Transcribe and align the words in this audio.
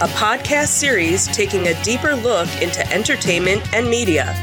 a 0.00 0.08
podcast 0.08 0.68
series 0.68 1.26
taking 1.26 1.66
a 1.66 1.82
deeper 1.82 2.14
look 2.14 2.48
into 2.62 2.90
entertainment 2.90 3.62
and 3.74 3.86
media. 3.86 4.34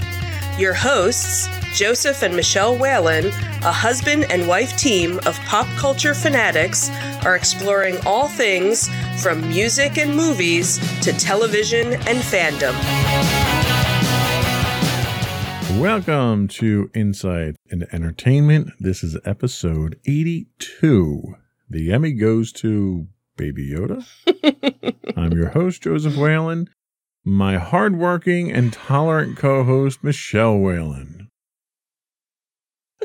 Your 0.56 0.76
hosts, 0.76 1.48
Joseph 1.74 2.22
and 2.22 2.36
Michelle 2.36 2.78
Whalen, 2.78 3.26
a 3.64 3.72
husband 3.72 4.28
and 4.30 4.48
wife 4.48 4.78
team 4.78 5.18
of 5.26 5.36
pop 5.46 5.66
culture 5.76 6.14
fanatics, 6.14 6.92
are 7.26 7.36
exploring 7.36 7.98
all 8.06 8.28
things 8.28 8.88
from 9.20 9.50
music 9.50 9.98
and 9.98 10.16
movies 10.16 10.78
to 11.02 11.12
television 11.14 11.94
and 11.94 12.20
fandom. 12.20 12.76
Welcome 15.82 16.50
to 16.50 16.92
Insight 16.94 17.56
into 17.72 17.92
Entertainment. 17.92 18.74
This 18.80 19.04
is 19.04 19.18
episode 19.26 20.00
82. 20.06 21.36
The 21.68 21.92
Emmy 21.92 22.14
goes 22.14 22.52
to 22.54 23.08
Baby 23.38 23.70
Yoda. 23.72 24.06
I'm 25.18 25.32
your 25.34 25.50
host, 25.50 25.84
Joseph 25.84 26.18
Whalen. 26.18 26.70
My 27.24 27.58
hardworking 27.58 28.52
and 28.52 28.74
tolerant 28.74 29.38
co-host, 29.38 30.04
Michelle 30.04 30.58
Whalen. 30.58 31.30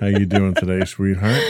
How 0.01 0.07
you 0.07 0.27
doing 0.27 0.55
today, 0.55 0.85
sweetheart? 0.87 1.43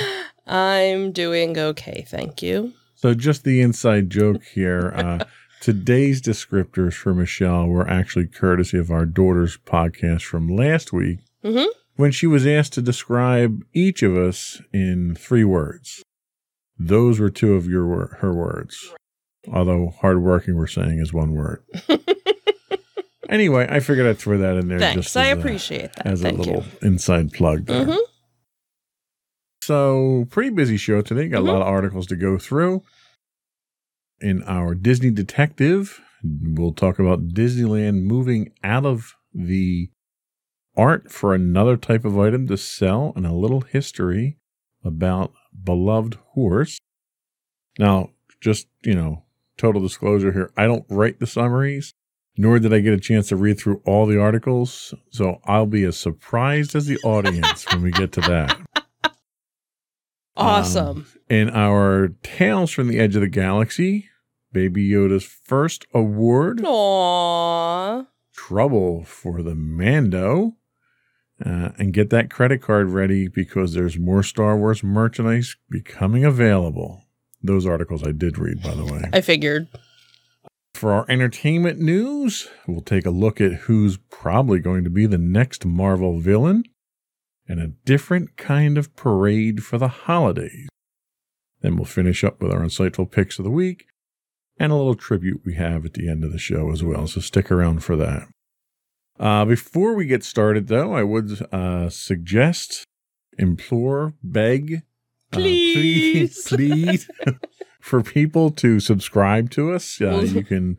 I'm 0.47 1.13
doing 1.13 1.57
okay, 1.57 2.05
thank 2.09 2.43
you. 2.43 2.73
So, 2.95 3.15
just 3.15 3.45
the 3.45 3.61
inside 3.61 4.11
joke 4.11 4.43
here. 4.45 4.93
Uh, 4.97 5.25
today's 5.61 6.21
descriptors 6.21 6.95
for 6.95 7.15
Michelle 7.15 7.67
were 7.67 7.89
actually 7.89 8.27
courtesy 8.27 8.79
of 8.79 8.91
our 8.91 9.07
daughter's 9.07 9.57
podcast 9.59 10.23
from 10.25 10.49
last 10.49 10.93
week 10.93 11.19
Mm-hmm. 11.45 11.67
when 11.97 12.13
she 12.13 12.29
was 12.29 12.47
asked 12.47 12.73
to 12.75 12.83
describe 12.83 13.65
each 13.75 14.05
of 14.05 14.17
us 14.17 14.63
in 14.73 15.17
three 15.17 15.43
words. 15.43 16.03
Those 16.79 17.21
were 17.21 17.31
two 17.31 17.55
of 17.55 17.67
your 17.67 18.17
her 18.21 18.33
words. 18.35 18.93
Although 19.53 19.93
hardworking, 20.01 20.57
we're 20.57 20.67
saying 20.67 20.99
is 21.01 21.13
one 21.13 21.33
word. 21.33 21.63
anyway, 23.29 23.67
I 23.69 23.81
figured 23.81 24.07
I'd 24.07 24.19
throw 24.19 24.39
that 24.39 24.57
in 24.57 24.69
there. 24.69 24.79
Thanks, 24.79 25.17
I 25.17 25.29
as 25.29 25.37
a- 25.37 25.41
appreciate 25.41 25.93
that. 25.95 26.07
as 26.07 26.23
a 26.25 26.31
little 26.31 26.63
you. 26.63 26.87
inside 26.89 27.33
plug 27.33 27.67
there. 27.67 27.87
Mhm. 27.87 27.99
So, 29.63 30.27
pretty 30.31 30.51
busy 30.51 30.77
show 30.77 31.03
today. 31.03 31.29
Got 31.29 31.43
Mhm. 31.43 31.49
a 31.49 31.53
lot 31.53 31.63
of 31.63 31.69
articles 31.69 32.07
to 32.09 32.17
go 32.17 32.39
through. 32.39 32.83
In 34.21 34.43
our 34.45 34.75
Disney 34.75 35.11
Detective, 35.11 36.01
we'll 36.23 36.73
talk 36.73 36.99
about 36.99 37.29
Disneyland 37.29 38.03
moving 38.03 38.53
out 38.63 38.87
of 38.87 39.15
the 39.35 39.91
art 40.77 41.11
for 41.11 41.35
another 41.35 41.77
type 41.77 42.05
of 42.05 42.19
item 42.19 42.47
to 42.49 42.57
sell 42.57 43.13
and 43.17 43.27
a 43.27 43.33
little 43.33 43.61
history 43.63 44.39
about 44.85 45.33
Beloved 45.65 46.15
Horse. 46.31 46.79
Now, 47.79 48.11
just, 48.41 48.67
you 48.85 48.95
know, 48.95 49.25
total 49.57 49.81
disclosure 49.81 50.33
here, 50.33 50.53
I 50.57 50.67
don't 50.67 50.85
write 50.89 51.21
the 51.21 51.27
summaries 51.27 51.95
nor 52.37 52.59
did 52.59 52.73
I 52.73 52.81
get 52.81 52.95
a 52.95 53.01
chance 53.01 53.29
to 53.29 53.37
read 53.37 53.59
through 53.59 53.83
all 53.85 54.07
the 54.07 54.21
articles. 54.21 54.95
So 55.11 55.41
I'll 55.45 55.67
be 55.67 55.85
as 55.85 55.97
surprised 55.97 56.75
as 56.75 56.87
the 56.87 56.99
audience 56.99 57.71
when 57.71 57.83
we 57.83 57.91
get 57.91 58.13
to 58.13 58.21
that. 58.23 58.59
Um, 60.35 60.47
awesome. 60.47 61.07
In 61.29 61.51
our 61.51 62.09
Tales 62.23 62.71
from 62.71 62.89
the 62.89 62.99
Edge 62.99 63.15
of 63.17 63.21
the 63.21 63.29
Galaxy, 63.29 64.09
Baby 64.51 64.89
Yoda's 64.89 65.27
first 65.27 65.85
award, 65.93 66.61
Aww. 66.61 68.07
Trouble 68.35 69.05
for 69.05 69.43
the 69.43 69.55
Mando. 69.55 70.57
Uh, 71.45 71.71
and 71.77 71.93
get 71.93 72.11
that 72.11 72.31
credit 72.31 72.63
card 72.63 72.91
ready 72.91 73.27
because 73.27 73.75
there's 73.75 73.99
more 73.99 74.23
Star 74.23 74.57
Wars 74.57 74.85
merchandise 74.85 75.57
becoming 75.69 76.25
available. 76.25 77.05
Those 77.43 77.67
articles 77.67 78.07
I 78.07 78.13
did 78.13 78.39
read, 78.39 78.63
by 78.63 78.75
the 78.75 78.85
way. 78.85 79.11
I 79.13 79.23
figured. 79.23 79.67
For 80.75 80.93
our 80.93 81.05
entertainment 81.09 81.81
news, 81.81 82.49
we'll 82.69 82.81
take 82.81 83.07
a 83.07 83.11
look 83.11 83.41
at 83.41 83.53
who's 83.53 83.97
probably 83.97 84.61
going 84.61 84.85
to 84.85 84.91
be 84.91 85.07
the 85.07 85.19
next 85.19 85.67
Marvel 85.67 86.19
villain 86.19 86.65
and 87.49 87.61
a 87.61 87.73
different 87.85 88.37
kind 88.37 88.79
of 88.79 88.95
parade 88.95 89.65
for 89.65 89.79
the 89.79 89.89
holidays. 89.89 90.69
Then 91.61 91.77
we'll 91.77 91.85
finish 91.85 92.23
up 92.25 92.41
with 92.41 92.53
our 92.53 92.61
insightful 92.61 93.11
picks 93.11 93.39
of 93.39 93.45
the 93.45 93.51
week 93.51 93.87
and 94.59 94.73
a 94.73 94.77
little 94.77 94.95
tribute 94.95 95.43
we 95.45 95.55
have 95.55 95.85
at 95.85 95.95
the 95.95 96.09
end 96.09 96.25
of 96.25 96.33
the 96.33 96.39
show 96.39 96.71
as 96.71 96.83
well. 96.83 97.07
So 97.07 97.21
stick 97.21 97.51
around 97.51 97.83
for 97.83 97.97
that. 97.97 98.29
Uh, 99.19 99.45
before 99.45 99.95
we 99.95 100.07
get 100.07 100.25
started, 100.25 100.69
though, 100.69 100.95
I 100.95 101.03
would 101.03 101.47
uh, 101.53 101.89
suggest, 101.91 102.85
implore, 103.39 104.15
beg, 104.23 104.83
uh, 105.33 105.37
Please. 105.37 106.45
please, 106.49 107.09
please 107.09 107.11
for 107.81 108.03
people 108.03 108.51
to 108.51 108.81
subscribe 108.81 109.51
to 109.51 109.73
us. 109.73 110.01
Uh, 110.01 110.21
you 110.21 110.45
can 110.45 110.79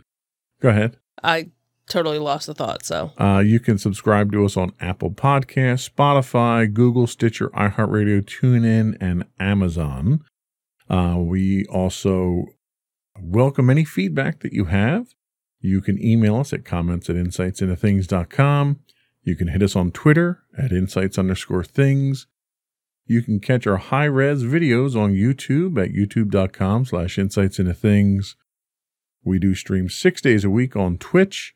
go 0.62 0.70
ahead. 0.70 0.98
I 1.24 1.52
totally 1.88 2.20
lost 2.20 2.48
the 2.48 2.54
thought, 2.54 2.86
so. 2.86 3.12
Uh, 3.20 3.40
you 3.40 3.60
can 3.60 3.78
subscribe 3.78 4.32
to 4.32 4.46
us 4.46 4.58
on 4.58 4.74
Apple 4.80 5.12
Podcasts, 5.12 5.90
Spotify, 5.90 6.72
Google, 6.72 7.08
Stitcher, 7.08 7.50
iHeartRadio, 7.50 8.22
TuneIn, 8.22 8.98
and 9.00 9.26
Amazon. 9.40 10.24
Uh, 10.90 11.16
we 11.18 11.66
also 11.66 12.46
welcome 13.20 13.70
any 13.70 13.86
feedback 13.86 14.40
that 14.42 14.54
you 14.54 14.66
have. 14.66 15.08
You 15.64 15.80
can 15.80 16.04
email 16.04 16.36
us 16.36 16.52
at 16.52 16.66
comments 16.66 17.10
at 17.10 17.16
insightsintothings.com. 17.16 18.80
You 19.24 19.36
can 19.38 19.48
hit 19.48 19.64
us 19.64 19.78
on 19.78 19.92
Twitter 19.92 20.44
at 20.58 20.74
insights 20.74 21.18
underscore 21.18 21.64
things. 21.64 22.28
You 23.06 23.22
can 23.22 23.40
catch 23.40 23.66
our 23.66 23.78
high 23.78 24.06
res 24.06 24.44
videos 24.44 25.00
on 25.00 25.14
YouTube 25.14 25.82
at 25.82 25.94
youtube.com 25.94 26.84
slash 26.84 27.18
insights 27.18 27.60
into 27.60 27.74
things. 27.74 28.36
We 29.24 29.40
do 29.40 29.56
stream 29.56 29.88
six 29.88 30.22
days 30.22 30.44
a 30.44 30.50
week 30.50 30.76
on 30.76 30.98
Twitch 30.98 31.56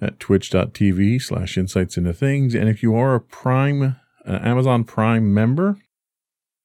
at 0.00 0.20
twitch.tv 0.20 1.20
slash 1.20 1.58
insights 1.58 1.96
into 1.96 2.12
things. 2.12 2.54
And 2.54 2.68
if 2.68 2.84
you 2.84 2.94
are 2.94 3.16
a 3.16 3.20
Prime, 3.20 3.82
uh, 3.82 4.38
Amazon 4.42 4.84
Prime 4.84 5.34
member, 5.34 5.76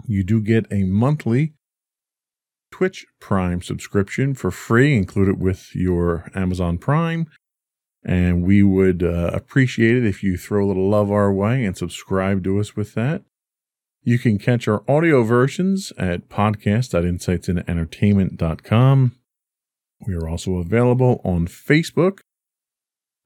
you 0.06 0.24
do 0.24 0.40
get 0.40 0.72
a 0.72 0.84
monthly 0.84 1.54
Twitch 2.76 3.06
Prime 3.22 3.62
subscription 3.62 4.34
for 4.34 4.52
free, 4.52 4.98
include 4.98 5.30
it 5.30 5.38
with 5.38 5.74
your 5.74 6.30
Amazon 6.36 6.78
Prime. 6.78 7.26
And 8.04 8.44
we 8.44 8.64
would 8.64 9.02
uh, 9.02 9.30
appreciate 9.32 9.96
it 9.96 10.06
if 10.06 10.22
you 10.22 10.36
throw 10.36 10.66
a 10.66 10.68
little 10.68 10.90
love 10.90 11.10
our 11.10 11.32
way 11.32 11.64
and 11.64 11.78
subscribe 11.78 12.44
to 12.44 12.60
us 12.60 12.76
with 12.76 12.94
that. 12.96 13.24
You 14.04 14.20
can 14.20 14.38
catch 14.38 14.68
our 14.68 14.84
audio 14.90 15.24
versions 15.24 15.94
at 15.98 16.28
podcast.insightsintoentertainment.com. 16.28 19.12
We 20.06 20.14
are 20.14 20.28
also 20.28 20.58
available 20.58 21.22
on 21.24 21.48
Facebook 21.48 22.20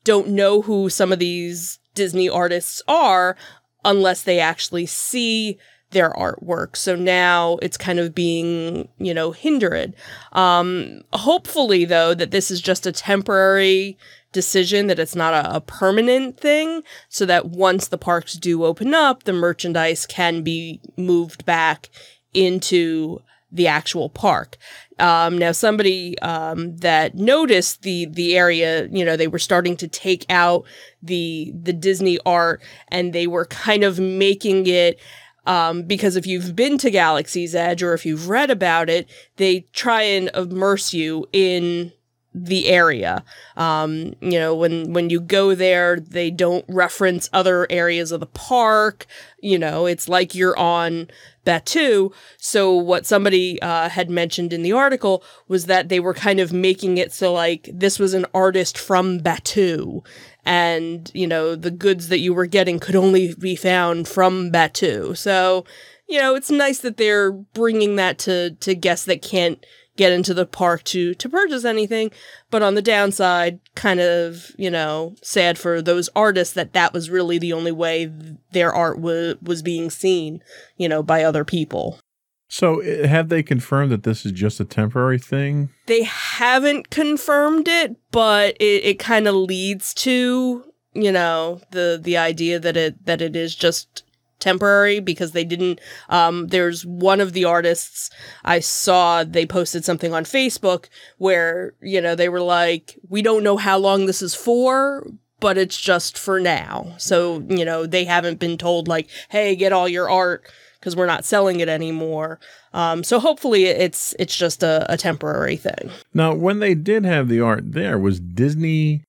don't 0.04 0.28
know 0.28 0.62
who 0.62 0.88
some 0.88 1.12
of 1.12 1.18
these 1.18 1.78
Disney 1.94 2.28
artists 2.28 2.82
are 2.88 3.36
unless 3.84 4.22
they 4.22 4.38
actually 4.38 4.86
see 4.86 5.58
their 5.90 6.10
artwork. 6.10 6.76
So 6.76 6.94
now 6.94 7.58
it's 7.62 7.76
kind 7.76 7.98
of 7.98 8.14
being, 8.14 8.88
you 8.98 9.12
know, 9.12 9.32
hindered. 9.32 9.94
Um, 10.32 11.02
hopefully, 11.12 11.84
though, 11.84 12.14
that 12.14 12.30
this 12.30 12.50
is 12.50 12.60
just 12.60 12.86
a 12.86 12.92
temporary 12.92 13.98
decision, 14.32 14.86
that 14.86 15.00
it's 15.00 15.16
not 15.16 15.34
a, 15.34 15.56
a, 15.56 15.60
permanent 15.60 16.38
thing, 16.38 16.82
so 17.08 17.26
that 17.26 17.46
once 17.46 17.88
the 17.88 17.98
parks 17.98 18.34
do 18.34 18.64
open 18.64 18.94
up, 18.94 19.24
the 19.24 19.32
merchandise 19.32 20.06
can 20.06 20.42
be 20.42 20.80
moved 20.96 21.44
back 21.44 21.88
into 22.32 23.20
the 23.52 23.66
actual 23.66 24.08
park. 24.08 24.56
Um, 24.98 25.38
now, 25.38 25.52
somebody 25.52 26.18
um, 26.20 26.76
that 26.78 27.14
noticed 27.14 27.82
the 27.82 28.06
the 28.06 28.36
area, 28.36 28.86
you 28.90 29.04
know, 29.04 29.16
they 29.16 29.28
were 29.28 29.38
starting 29.38 29.76
to 29.78 29.88
take 29.88 30.26
out 30.30 30.64
the 31.02 31.52
the 31.54 31.72
Disney 31.72 32.18
art, 32.26 32.62
and 32.88 33.12
they 33.12 33.26
were 33.26 33.46
kind 33.46 33.84
of 33.84 33.98
making 33.98 34.66
it. 34.66 34.98
Um, 35.46 35.84
because 35.84 36.16
if 36.16 36.26
you've 36.26 36.54
been 36.54 36.76
to 36.78 36.90
Galaxy's 36.90 37.54
Edge 37.54 37.82
or 37.82 37.94
if 37.94 38.04
you've 38.04 38.28
read 38.28 38.50
about 38.50 38.90
it, 38.90 39.08
they 39.36 39.60
try 39.72 40.02
and 40.02 40.30
immerse 40.34 40.92
you 40.92 41.26
in 41.32 41.92
the 42.32 42.68
area. 42.68 43.24
Um, 43.56 44.14
you 44.20 44.38
know, 44.38 44.54
when 44.54 44.92
when 44.92 45.10
you 45.10 45.20
go 45.20 45.54
there, 45.54 45.98
they 45.98 46.30
don't 46.30 46.64
reference 46.68 47.28
other 47.32 47.66
areas 47.70 48.12
of 48.12 48.20
the 48.20 48.26
park. 48.26 49.06
You 49.40 49.58
know, 49.58 49.86
it's 49.86 50.08
like 50.08 50.34
you're 50.34 50.58
on 50.58 51.08
Batuu. 51.44 52.12
So 52.36 52.74
what 52.74 53.06
somebody 53.06 53.60
uh, 53.62 53.88
had 53.88 54.10
mentioned 54.10 54.52
in 54.52 54.62
the 54.62 54.72
article 54.72 55.24
was 55.48 55.66
that 55.66 55.88
they 55.88 55.98
were 55.98 56.14
kind 56.14 56.38
of 56.38 56.52
making 56.52 56.98
it 56.98 57.12
so 57.12 57.32
like 57.32 57.68
this 57.72 57.98
was 57.98 58.14
an 58.14 58.26
artist 58.34 58.78
from 58.78 59.20
Batuu, 59.20 60.04
And, 60.44 61.10
you 61.14 61.26
know, 61.26 61.54
the 61.54 61.70
goods 61.70 62.08
that 62.08 62.20
you 62.20 62.34
were 62.34 62.46
getting 62.46 62.78
could 62.78 62.96
only 62.96 63.34
be 63.34 63.56
found 63.56 64.08
from 64.08 64.50
Batuu. 64.50 65.16
So, 65.16 65.64
you 66.08 66.18
know, 66.18 66.34
it's 66.34 66.50
nice 66.50 66.80
that 66.80 66.96
they're 66.96 67.32
bringing 67.32 67.96
that 67.96 68.18
to, 68.20 68.50
to 68.60 68.74
guests 68.74 69.06
that 69.06 69.22
can't 69.22 69.64
get 70.00 70.12
into 70.12 70.32
the 70.32 70.46
park 70.46 70.82
to 70.82 71.12
to 71.14 71.28
purchase 71.28 71.66
anything. 71.66 72.10
But 72.50 72.62
on 72.62 72.74
the 72.74 72.80
downside 72.80 73.60
kind 73.74 74.00
of 74.00 74.52
you 74.56 74.70
know 74.70 75.14
sad 75.22 75.58
for 75.58 75.82
those 75.82 76.08
artists 76.16 76.54
that 76.54 76.72
that 76.72 76.94
was 76.94 77.10
really 77.10 77.38
the 77.38 77.52
only 77.52 77.70
way 77.70 78.10
their 78.52 78.72
art 78.72 78.98
was 78.98 79.36
was 79.42 79.60
being 79.60 79.90
seen 79.90 80.42
you 80.78 80.88
know 80.88 81.02
by 81.02 81.22
other 81.22 81.44
people. 81.44 82.00
So 82.48 82.82
uh, 82.82 83.06
have 83.06 83.28
they 83.28 83.42
confirmed 83.42 83.92
that 83.92 84.02
this 84.02 84.24
is 84.24 84.32
just 84.32 84.58
a 84.58 84.64
temporary 84.64 85.18
thing? 85.18 85.68
They 85.84 86.02
haven't 86.04 86.88
confirmed 86.88 87.68
it 87.68 87.96
but 88.10 88.56
it, 88.58 88.84
it 88.84 88.98
kind 88.98 89.28
of 89.28 89.34
leads 89.34 89.92
to 89.94 90.64
you 90.94 91.12
know 91.12 91.60
the 91.72 92.00
the 92.02 92.16
idea 92.16 92.58
that 92.58 92.76
it 92.78 93.04
that 93.04 93.20
it 93.20 93.36
is 93.36 93.54
just 93.54 94.02
temporary 94.40 95.00
because 95.00 95.32
they 95.32 95.44
didn't 95.44 95.80
um, 96.08 96.48
there's 96.48 96.84
one 96.84 97.20
of 97.20 97.32
the 97.32 97.44
artists 97.44 98.10
i 98.44 98.58
saw 98.60 99.22
they 99.24 99.46
posted 99.46 99.84
something 99.84 100.12
on 100.12 100.24
facebook 100.24 100.86
where 101.18 101.74
you 101.80 102.00
know 102.00 102.14
they 102.14 102.28
were 102.28 102.40
like 102.40 102.98
we 103.08 103.22
don't 103.22 103.44
know 103.44 103.56
how 103.56 103.78
long 103.78 104.06
this 104.06 104.22
is 104.22 104.34
for 104.34 105.04
but 105.40 105.56
it's 105.56 105.80
just 105.80 106.18
for 106.18 106.38
now. 106.38 106.94
So 106.98 107.42
you 107.48 107.64
know 107.64 107.86
they 107.86 108.04
haven't 108.04 108.38
been 108.38 108.58
told 108.58 108.86
like 108.86 109.08
hey 109.30 109.56
get 109.56 109.72
all 109.72 109.88
your 109.88 110.08
art 110.08 110.44
because 110.78 110.94
we're 110.94 111.06
not 111.06 111.24
selling 111.24 111.60
it 111.60 111.68
anymore. 111.68 112.38
Um, 112.72 113.02
so 113.02 113.18
hopefully 113.18 113.64
it's 113.64 114.14
it's 114.18 114.36
just 114.36 114.62
a, 114.62 114.86
a 114.92 114.96
temporary 114.96 115.56
thing. 115.56 115.90
Now 116.14 116.34
when 116.34 116.60
they 116.60 116.74
did 116.74 117.04
have 117.04 117.28
the 117.28 117.40
art 117.40 117.72
there 117.72 117.98
was 117.98 118.20
disney 118.20 119.02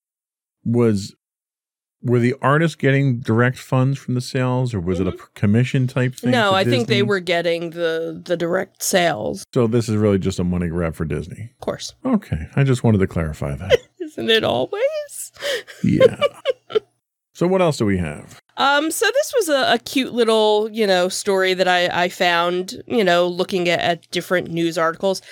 was 0.64 1.14
were 2.02 2.18
the 2.18 2.34
artists 2.42 2.74
getting 2.74 3.20
direct 3.20 3.58
funds 3.58 3.98
from 3.98 4.14
the 4.14 4.20
sales 4.20 4.74
or 4.74 4.80
was 4.80 4.98
mm-hmm. 4.98 5.08
it 5.08 5.14
a 5.14 5.16
mm-hmm. 5.16 5.34
commission 5.34 5.86
type 5.86 6.14
thing 6.14 6.30
no 6.30 6.52
i 6.52 6.64
Disney? 6.64 6.78
think 6.78 6.88
they 6.88 7.02
were 7.02 7.20
getting 7.20 7.70
the 7.70 8.20
the 8.24 8.36
direct 8.36 8.82
sales. 8.82 9.44
So 9.54 9.66
this 9.66 9.88
is 9.88 9.96
really 9.96 10.18
just 10.18 10.38
a 10.38 10.44
money 10.44 10.68
grab 10.68 10.94
for 10.94 11.04
disney? 11.04 11.50
Of 11.54 11.60
course. 11.60 11.94
Okay 12.04 12.48
i 12.56 12.64
just 12.64 12.84
wanted 12.84 12.98
to 12.98 13.06
clarify 13.06 13.54
that. 13.54 13.78
Isn't 14.00 14.30
it 14.30 14.44
always? 14.44 15.32
Yeah. 15.82 16.20
So 17.34 17.46
what 17.46 17.62
else 17.62 17.78
do 17.78 17.86
we 17.86 17.96
have? 17.98 18.40
Um, 18.58 18.90
so 18.90 19.06
this 19.06 19.32
was 19.34 19.48
a, 19.48 19.74
a, 19.74 19.78
cute 19.78 20.12
little, 20.12 20.68
you 20.70 20.86
know, 20.86 21.08
story 21.08 21.54
that 21.54 21.66
I, 21.66 22.04
I 22.04 22.08
found, 22.10 22.82
you 22.86 23.02
know, 23.02 23.26
looking 23.26 23.68
at, 23.68 23.80
at 23.80 24.10
different 24.10 24.50
news 24.50 24.76
articles 24.76 25.22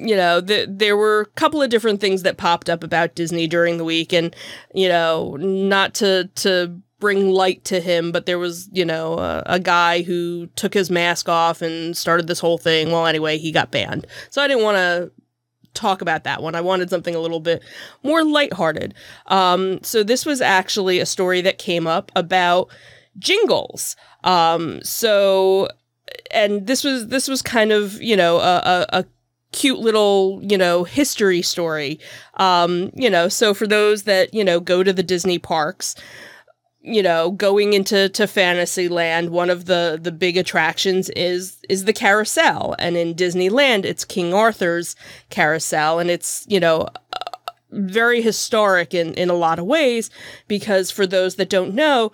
you 0.00 0.16
know, 0.16 0.40
the, 0.40 0.66
there 0.68 0.96
were 0.96 1.20
a 1.20 1.26
couple 1.26 1.62
of 1.62 1.70
different 1.70 2.00
things 2.00 2.22
that 2.22 2.36
popped 2.36 2.68
up 2.68 2.82
about 2.82 3.14
Disney 3.14 3.46
during 3.46 3.76
the 3.76 3.84
week, 3.84 4.12
and 4.12 4.34
you 4.74 4.88
know, 4.88 5.36
not 5.38 5.94
to 5.94 6.28
to 6.36 6.80
bring 6.98 7.30
light 7.30 7.64
to 7.64 7.80
him, 7.80 8.12
but 8.12 8.26
there 8.26 8.38
was 8.38 8.68
you 8.72 8.84
know 8.84 9.18
a, 9.18 9.42
a 9.46 9.60
guy 9.60 10.02
who 10.02 10.46
took 10.56 10.74
his 10.74 10.90
mask 10.90 11.28
off 11.28 11.62
and 11.62 11.96
started 11.96 12.26
this 12.26 12.40
whole 12.40 12.58
thing. 12.58 12.90
Well, 12.90 13.06
anyway, 13.06 13.38
he 13.38 13.52
got 13.52 13.70
banned, 13.70 14.06
so 14.30 14.42
I 14.42 14.48
didn't 14.48 14.64
want 14.64 14.76
to 14.76 15.12
talk 15.74 16.02
about 16.02 16.24
that 16.24 16.42
one. 16.42 16.54
I 16.54 16.60
wanted 16.60 16.90
something 16.90 17.14
a 17.14 17.20
little 17.20 17.40
bit 17.40 17.62
more 18.02 18.24
lighthearted. 18.24 18.94
Um, 19.26 19.82
so 19.82 20.02
this 20.02 20.26
was 20.26 20.40
actually 20.40 20.98
a 20.98 21.06
story 21.06 21.40
that 21.42 21.58
came 21.58 21.86
up 21.86 22.10
about 22.16 22.68
jingles. 23.18 23.96
Um, 24.24 24.82
so 24.82 25.68
and 26.30 26.66
this 26.66 26.84
was 26.84 27.08
this 27.08 27.28
was 27.28 27.42
kind 27.42 27.72
of 27.72 28.00
you 28.00 28.16
know 28.16 28.38
a, 28.38 28.86
a, 28.92 29.00
a 29.00 29.04
cute 29.52 29.78
little, 29.78 30.40
you 30.42 30.56
know, 30.56 30.84
history 30.84 31.42
story. 31.42 31.98
Um, 32.34 32.90
you 32.94 33.10
know, 33.10 33.28
so 33.28 33.54
for 33.54 33.66
those 33.66 34.04
that, 34.04 34.32
you 34.32 34.44
know, 34.44 34.60
go 34.60 34.82
to 34.82 34.92
the 34.92 35.02
Disney 35.02 35.38
parks, 35.38 35.94
you 36.82 37.02
know, 37.02 37.30
going 37.32 37.72
into 37.74 38.08
to 38.08 38.26
Fantasyland, 38.26 39.30
one 39.30 39.50
of 39.50 39.66
the 39.66 39.98
the 40.00 40.12
big 40.12 40.36
attractions 40.36 41.10
is 41.10 41.58
is 41.68 41.84
the 41.84 41.92
carousel, 41.92 42.74
and 42.78 42.96
in 42.96 43.14
Disneyland, 43.14 43.84
it's 43.84 44.04
King 44.04 44.32
Arthur's 44.32 44.96
carousel, 45.28 45.98
and 45.98 46.10
it's 46.10 46.46
you 46.48 46.58
know 46.58 46.88
very 47.70 48.22
historic 48.22 48.94
in 48.94 49.12
in 49.14 49.28
a 49.28 49.34
lot 49.34 49.58
of 49.58 49.66
ways 49.66 50.10
because 50.48 50.90
for 50.90 51.06
those 51.06 51.36
that 51.36 51.50
don't 51.50 51.74
know, 51.74 52.12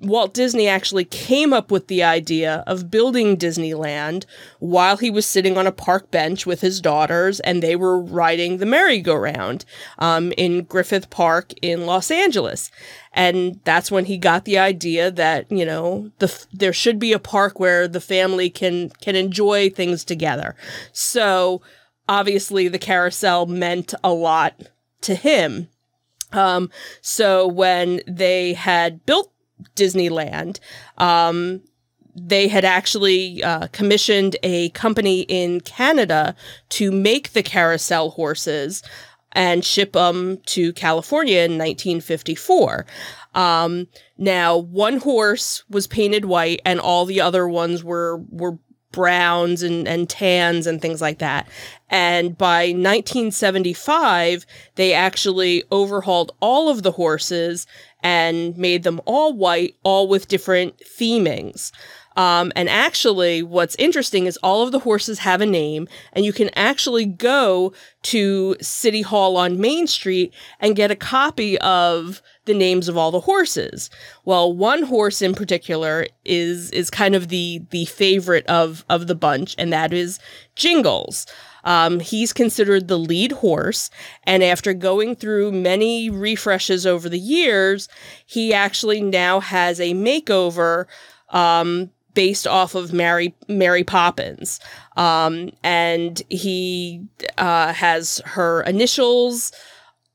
Walt 0.00 0.32
Disney 0.32 0.68
actually 0.68 1.04
came 1.04 1.52
up 1.52 1.72
with 1.72 1.88
the 1.88 2.04
idea 2.04 2.62
of 2.68 2.90
building 2.90 3.36
Disneyland 3.36 4.26
while 4.60 4.96
he 4.96 5.10
was 5.10 5.26
sitting 5.26 5.58
on 5.58 5.66
a 5.66 5.72
park 5.72 6.12
bench 6.12 6.46
with 6.46 6.60
his 6.60 6.80
daughters 6.80 7.40
and 7.40 7.62
they 7.62 7.74
were 7.74 8.00
riding 8.00 8.58
the 8.58 8.66
merry-go-round 8.66 9.64
um, 9.98 10.32
in 10.36 10.62
Griffith 10.62 11.10
Park 11.10 11.52
in 11.62 11.84
Los 11.84 12.12
Angeles. 12.12 12.70
And 13.12 13.58
that's 13.64 13.90
when 13.90 14.04
he 14.04 14.18
got 14.18 14.44
the 14.44 14.56
idea 14.56 15.10
that, 15.10 15.50
you 15.50 15.66
know, 15.66 16.12
the, 16.20 16.46
there 16.52 16.72
should 16.72 17.00
be 17.00 17.12
a 17.12 17.18
park 17.18 17.58
where 17.58 17.88
the 17.88 18.00
family 18.00 18.50
can, 18.50 18.90
can 19.00 19.16
enjoy 19.16 19.68
things 19.68 20.04
together. 20.04 20.54
So 20.92 21.60
obviously 22.08 22.68
the 22.68 22.78
carousel 22.78 23.46
meant 23.46 23.94
a 24.04 24.12
lot 24.12 24.54
to 25.00 25.16
him. 25.16 25.68
Um, 26.32 26.70
so 27.00 27.48
when 27.48 28.00
they 28.06 28.52
had 28.52 29.04
built 29.04 29.32
Disneyland. 29.74 30.60
Um, 30.98 31.62
they 32.14 32.48
had 32.48 32.64
actually 32.64 33.42
uh, 33.42 33.68
commissioned 33.68 34.36
a 34.42 34.70
company 34.70 35.20
in 35.22 35.60
Canada 35.60 36.34
to 36.70 36.90
make 36.90 37.32
the 37.32 37.42
carousel 37.42 38.10
horses 38.10 38.82
and 39.32 39.64
ship 39.64 39.92
them 39.92 40.38
to 40.46 40.72
California 40.72 41.38
in 41.38 41.52
1954. 41.52 42.86
Um, 43.34 43.86
now, 44.16 44.56
one 44.56 44.98
horse 44.98 45.62
was 45.68 45.86
painted 45.86 46.24
white, 46.24 46.60
and 46.64 46.80
all 46.80 47.04
the 47.04 47.20
other 47.20 47.46
ones 47.46 47.84
were 47.84 48.18
were 48.30 48.58
browns 48.90 49.62
and, 49.62 49.86
and 49.86 50.08
tans 50.08 50.66
and 50.66 50.80
things 50.80 51.00
like 51.00 51.18
that. 51.18 51.46
And 51.90 52.36
by 52.36 52.66
1975, 52.66 54.44
they 54.74 54.92
actually 54.92 55.64
overhauled 55.72 56.32
all 56.40 56.68
of 56.68 56.82
the 56.82 56.92
horses 56.92 57.66
and 58.02 58.56
made 58.56 58.82
them 58.82 59.00
all 59.06 59.32
white, 59.32 59.76
all 59.82 60.08
with 60.08 60.28
different 60.28 60.78
themings. 60.78 61.72
Um, 62.18 62.50
and 62.56 62.68
actually, 62.68 63.44
what's 63.44 63.76
interesting 63.76 64.26
is 64.26 64.36
all 64.38 64.64
of 64.64 64.72
the 64.72 64.80
horses 64.80 65.20
have 65.20 65.40
a 65.40 65.46
name, 65.46 65.86
and 66.12 66.24
you 66.24 66.32
can 66.32 66.50
actually 66.56 67.04
go 67.06 67.72
to 68.02 68.56
City 68.60 69.02
Hall 69.02 69.36
on 69.36 69.60
Main 69.60 69.86
Street 69.86 70.34
and 70.58 70.74
get 70.74 70.90
a 70.90 70.96
copy 70.96 71.56
of 71.60 72.20
the 72.44 72.54
names 72.54 72.88
of 72.88 72.96
all 72.96 73.12
the 73.12 73.20
horses. 73.20 73.88
Well, 74.24 74.52
one 74.52 74.82
horse 74.82 75.22
in 75.22 75.32
particular 75.32 76.08
is 76.24 76.72
is 76.72 76.90
kind 76.90 77.14
of 77.14 77.28
the 77.28 77.62
the 77.70 77.84
favorite 77.84 78.46
of 78.46 78.84
of 78.90 79.06
the 79.06 79.14
bunch, 79.14 79.54
and 79.56 79.72
that 79.72 79.92
is 79.92 80.18
Jingles. 80.56 81.24
Um, 81.64 82.00
he's 82.00 82.32
considered 82.32 82.88
the 82.88 82.98
lead 82.98 83.32
horse, 83.32 83.90
and 84.24 84.42
after 84.42 84.72
going 84.72 85.16
through 85.16 85.52
many 85.52 86.10
refreshes 86.10 86.86
over 86.86 87.08
the 87.08 87.18
years, 87.18 87.88
he 88.24 88.54
actually 88.54 89.00
now 89.00 89.40
has 89.40 89.80
a 89.80 89.94
makeover 89.94 90.86
um, 91.30 91.90
based 92.14 92.46
off 92.46 92.74
of 92.74 92.92
Mary 92.92 93.34
Mary 93.48 93.84
Poppins, 93.84 94.60
um, 94.96 95.50
and 95.62 96.22
he 96.28 97.06
uh, 97.36 97.72
has 97.72 98.20
her 98.24 98.62
initials 98.62 99.52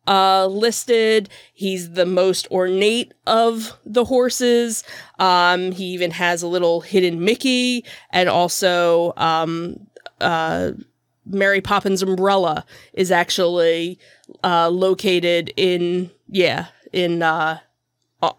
uh, 0.08 0.48
listed. 0.48 1.30
He's 1.54 1.92
the 1.92 2.06
most 2.06 2.48
ornate 2.52 3.14
of 3.26 3.78
the 3.86 4.06
horses. 4.06 4.84
Um, 5.20 5.72
he 5.72 5.86
even 5.86 6.12
has 6.12 6.42
a 6.42 6.48
little 6.48 6.82
hidden 6.82 7.24
Mickey 7.24 7.86
and 8.12 8.30
also 8.30 9.14
um, 9.18 9.88
uh, 10.20 10.72
Mary 11.26 11.62
Poppins 11.62 12.02
umbrella 12.02 12.66
is 12.94 13.12
actually 13.12 14.00
uh, 14.44 14.70
located 14.70 15.54
in 15.56 16.12
yeah 16.28 16.68
in 16.92 17.22
uh, 17.22 17.60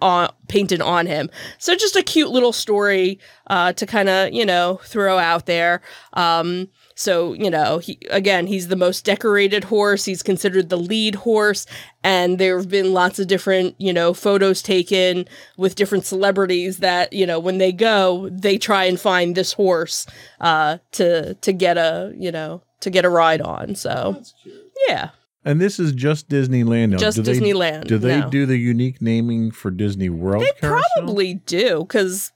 on, 0.00 0.30
painted 0.48 0.80
on 0.80 1.06
him. 1.06 1.30
So 1.58 1.74
just 1.74 1.96
a 1.96 2.02
cute 2.02 2.30
little 2.30 2.52
story 2.52 3.18
uh, 3.48 3.72
to 3.74 3.86
kind 3.86 4.08
of 4.08 4.32
you 4.32 4.46
know 4.46 4.80
throw 4.84 5.18
out 5.18 5.46
there. 5.46 5.82
Um, 6.12 6.68
so 6.94 7.32
you 7.32 7.50
know 7.50 7.78
he 7.78 7.98
again 8.10 8.46
he's 8.46 8.68
the 8.68 8.76
most 8.76 9.04
decorated 9.04 9.64
horse. 9.64 10.04
He's 10.04 10.22
considered 10.22 10.68
the 10.68 10.78
lead 10.78 11.16
horse, 11.16 11.66
and 12.02 12.38
there 12.38 12.56
have 12.56 12.68
been 12.68 12.92
lots 12.92 13.18
of 13.18 13.26
different 13.26 13.74
you 13.78 13.92
know 13.92 14.14
photos 14.14 14.62
taken 14.62 15.26
with 15.56 15.74
different 15.74 16.04
celebrities 16.04 16.78
that 16.78 17.12
you 17.12 17.26
know 17.26 17.38
when 17.38 17.58
they 17.58 17.72
go 17.72 18.28
they 18.30 18.58
try 18.58 18.84
and 18.84 19.00
find 19.00 19.34
this 19.34 19.52
horse 19.52 20.06
uh, 20.40 20.78
to 20.92 21.34
to 21.34 21.52
get 21.52 21.76
a 21.76 22.14
you 22.16 22.30
know 22.30 22.62
to 22.84 22.90
get 22.90 23.04
a 23.04 23.08
ride 23.10 23.40
on. 23.42 23.74
So 23.74 24.16
oh, 24.46 24.50
yeah. 24.88 25.10
And 25.46 25.60
this 25.60 25.78
is 25.78 25.92
just 25.92 26.30
Disneyland. 26.30 26.90
Now, 26.90 26.96
Just 26.96 27.16
do 27.16 27.22
they- 27.22 27.32
Disneyland, 27.38 27.86
do 27.86 27.98
they 27.98 28.20
no. 28.20 28.30
do 28.30 28.46
the 28.46 28.56
unique 28.56 29.02
naming 29.02 29.50
for 29.50 29.70
Disney 29.70 30.08
World? 30.08 30.42
They 30.42 30.52
Carousel? 30.58 30.82
probably 30.96 31.34
do 31.34 31.80
because 31.80 32.32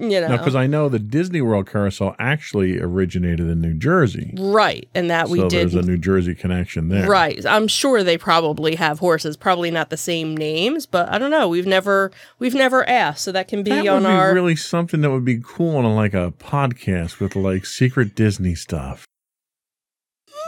you 0.00 0.20
know 0.20 0.28
because 0.28 0.54
I 0.54 0.66
know 0.68 0.88
the 0.88 1.00
Disney 1.00 1.40
World 1.42 1.68
Carousel 1.68 2.14
actually 2.20 2.80
originated 2.80 3.48
in 3.48 3.60
New 3.60 3.74
Jersey. 3.74 4.32
right, 4.38 4.88
and 4.94 5.10
that 5.10 5.28
we 5.28 5.40
so 5.40 5.48
did 5.50 5.72
there's 5.72 5.74
a 5.84 5.86
New 5.86 5.98
Jersey 5.98 6.34
connection 6.36 6.88
there. 6.88 7.06
Right. 7.08 7.44
I'm 7.44 7.66
sure 7.68 8.02
they 8.04 8.16
probably 8.16 8.76
have 8.76 9.00
horses, 9.00 9.36
probably 9.36 9.70
not 9.72 9.90
the 9.90 9.96
same 9.98 10.36
names, 10.36 10.86
but 10.86 11.08
I 11.12 11.18
don't 11.18 11.32
know. 11.32 11.48
We've 11.48 11.66
never 11.66 12.12
we've 12.38 12.54
never 12.54 12.88
asked, 12.88 13.24
so 13.24 13.32
that 13.32 13.48
can 13.48 13.62
be 13.64 13.70
That 13.70 13.88
on 13.88 14.04
would 14.04 14.08
be 14.08 14.14
our 14.14 14.32
really 14.32 14.56
something 14.56 15.00
that 15.02 15.10
would 15.10 15.24
be 15.24 15.40
cool 15.44 15.76
on 15.76 15.84
like 15.96 16.14
a 16.14 16.32
podcast 16.38 17.18
with 17.20 17.34
like 17.36 17.66
secret 17.66 18.14
Disney 18.14 18.54
stuff. 18.54 19.04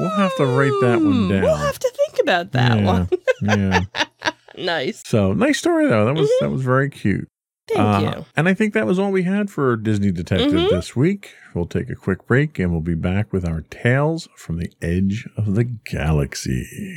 We'll 0.00 0.10
have 0.10 0.34
to 0.36 0.46
write 0.46 0.72
that 0.82 1.00
one 1.02 1.12
Hmm, 1.12 1.28
down. 1.28 1.42
We'll 1.42 1.56
have 1.56 1.78
to 1.78 1.92
think 1.94 2.22
about 2.22 2.52
that 2.52 2.78
yeah, 2.78 2.84
one. 2.84 3.08
yeah. 3.42 3.80
nice. 4.58 5.02
So 5.06 5.32
nice 5.32 5.58
story 5.58 5.86
though. 5.88 6.04
That 6.06 6.14
was 6.14 6.30
that 6.40 6.50
was 6.50 6.62
very 6.62 6.88
cute. 6.90 7.28
Thank 7.68 7.80
Uh, 7.80 8.12
you. 8.18 8.24
And 8.36 8.48
I 8.48 8.54
think 8.54 8.74
that 8.74 8.86
was 8.86 8.98
all 8.98 9.12
we 9.12 9.22
had 9.22 9.50
for 9.50 9.76
Disney 9.76 10.10
Detective 10.10 10.52
Mhm. 10.52 10.70
this 10.70 10.96
week. 10.96 11.34
We'll 11.54 11.66
take 11.66 11.88
a 11.90 11.94
quick 11.94 12.26
break 12.26 12.58
and 12.58 12.72
we'll 12.72 12.80
be 12.80 12.94
back 12.96 13.32
with 13.32 13.44
our 13.46 13.60
tales 13.70 14.28
from 14.36 14.58
the 14.58 14.72
edge 14.82 15.28
of 15.36 15.54
the 15.54 15.64
galaxy. 15.64 16.96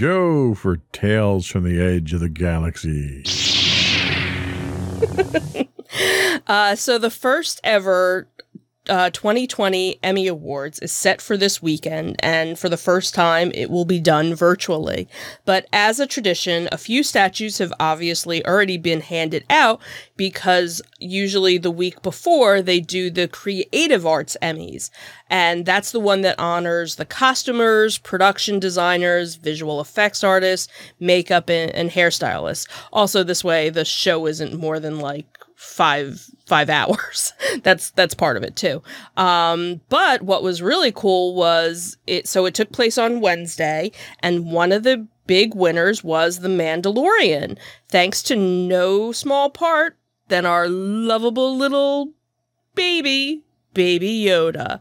Go 0.00 0.54
for 0.54 0.78
Tales 0.92 1.46
from 1.46 1.64
the 1.64 1.78
Edge 1.78 2.14
of 2.14 2.20
the 2.20 2.30
Galaxy. 2.30 3.22
Uh, 6.46 6.74
so 6.74 6.98
the 6.98 7.10
first 7.10 7.60
ever 7.62 8.26
uh, 8.90 9.08
2020 9.10 10.00
Emmy 10.02 10.26
Awards 10.26 10.80
is 10.80 10.92
set 10.92 11.22
for 11.22 11.36
this 11.36 11.62
weekend, 11.62 12.16
and 12.18 12.58
for 12.58 12.68
the 12.68 12.76
first 12.76 13.14
time, 13.14 13.52
it 13.54 13.70
will 13.70 13.84
be 13.84 14.00
done 14.00 14.34
virtually. 14.34 15.08
But 15.44 15.66
as 15.72 16.00
a 16.00 16.06
tradition, 16.06 16.68
a 16.72 16.76
few 16.76 17.04
statues 17.04 17.58
have 17.58 17.72
obviously 17.78 18.44
already 18.44 18.76
been 18.76 19.00
handed 19.00 19.44
out 19.48 19.80
because 20.16 20.82
usually 20.98 21.56
the 21.56 21.70
week 21.70 22.02
before 22.02 22.60
they 22.60 22.80
do 22.80 23.10
the 23.10 23.28
Creative 23.28 24.04
Arts 24.04 24.36
Emmys. 24.42 24.90
And 25.28 25.64
that's 25.64 25.92
the 25.92 26.00
one 26.00 26.22
that 26.22 26.38
honors 26.40 26.96
the 26.96 27.04
costumers, 27.04 27.96
production 27.96 28.58
designers, 28.58 29.36
visual 29.36 29.80
effects 29.80 30.24
artists, 30.24 30.70
makeup, 30.98 31.48
and, 31.48 31.70
and 31.70 31.90
hairstylists. 31.90 32.68
Also, 32.92 33.22
this 33.22 33.44
way, 33.44 33.70
the 33.70 33.84
show 33.84 34.26
isn't 34.26 34.58
more 34.58 34.80
than 34.80 34.98
like 34.98 35.26
five 35.60 36.26
five 36.46 36.70
hours. 36.80 37.32
that's 37.62 37.90
that's 37.90 38.14
part 38.14 38.36
of 38.36 38.42
it 38.42 38.56
too. 38.56 38.82
Um, 39.16 39.80
but 39.88 40.22
what 40.22 40.42
was 40.42 40.62
really 40.62 40.90
cool 40.90 41.34
was 41.34 41.98
it. 42.06 42.26
So 42.26 42.46
it 42.46 42.54
took 42.54 42.72
place 42.72 42.96
on 42.98 43.20
Wednesday, 43.20 43.92
and 44.20 44.50
one 44.50 44.72
of 44.72 44.82
the 44.82 45.06
big 45.26 45.54
winners 45.54 46.02
was 46.02 46.38
The 46.38 46.48
Mandalorian, 46.48 47.56
thanks 47.88 48.22
to 48.24 48.36
no 48.36 49.12
small 49.12 49.50
part 49.50 49.96
than 50.28 50.46
our 50.46 50.68
lovable 50.68 51.56
little 51.56 52.12
baby, 52.74 53.42
Baby 53.74 54.24
Yoda. 54.24 54.80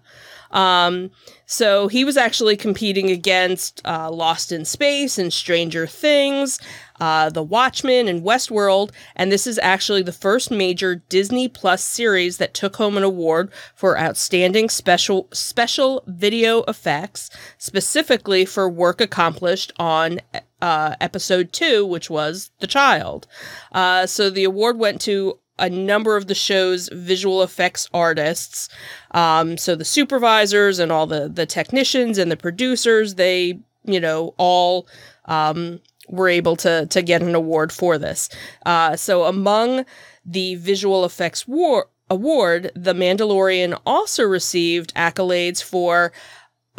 Um, 0.52 1.12
so 1.46 1.88
he 1.88 2.04
was 2.04 2.18
actually 2.18 2.58
competing 2.58 3.12
against 3.12 3.82
uh, 3.86 4.10
Lost 4.10 4.52
in 4.52 4.66
Space 4.66 5.20
and 5.20 5.32
Stranger 5.32 5.86
Things, 5.86 6.60
uh, 7.00 7.30
The 7.30 7.44
Watchmen, 7.44 8.08
and 8.08 8.24
Westworld. 8.24 8.92
And 9.16 9.32
this 9.32 9.48
is 9.48 9.60
actually 9.60 10.02
the 10.02 10.12
first 10.12 10.52
major 10.52 10.96
Disney 10.96 11.48
Plus 11.48 11.84
series 11.84 12.38
that 12.38 12.54
took 12.54 12.76
home 12.76 12.98
an 12.98 13.04
award 13.04 13.52
for 13.76 13.98
outstanding 13.98 14.70
special 14.70 15.28
special 15.32 16.04
video 16.08 16.64
effects, 16.64 17.30
specifically 17.58 18.46
for 18.46 18.70
work 18.70 19.02
accomplished 19.02 19.72
on 19.78 20.20
uh, 20.62 20.96
episode 21.00 21.54
two, 21.54 21.86
which 21.86 22.10
was 22.10 22.52
The 22.60 22.68
Child. 22.68 23.28
Uh, 23.72 24.06
so 24.06 24.30
the 24.30 24.44
award 24.44 24.78
went 24.78 25.02
to 25.02 25.40
a 25.60 25.70
number 25.70 26.16
of 26.16 26.28
the 26.28 26.36
show's 26.36 26.90
visual 26.94 27.44
effects 27.44 27.90
artists. 27.94 28.70
Um, 29.12 29.58
so 29.58 29.76
the 29.76 29.86
supervisors 29.86 30.80
and 30.80 30.92
all 30.92 31.06
the 31.06 31.30
the 31.30 31.46
technicians 31.46 32.18
and 32.18 32.32
the 32.32 32.38
producers, 32.38 33.16
they 33.16 33.60
you 33.84 34.00
know 34.00 34.34
all 34.38 34.88
um, 35.26 35.82
were 36.10 36.30
able 36.30 36.56
to 36.58 36.86
to 36.88 37.02
get 37.02 37.22
an 37.22 37.36
award 37.36 37.72
for 37.72 37.98
this. 37.98 38.30
Uh, 38.66 38.96
so 38.96 39.24
among 39.24 39.86
the 40.26 40.56
visual 40.56 41.06
effects 41.06 41.48
war 41.48 41.88
award, 42.10 42.72
The 42.76 42.94
Mandalorian 42.94 43.80
also 43.86 44.24
received 44.24 44.94
accolades 44.96 45.64
for 45.64 46.12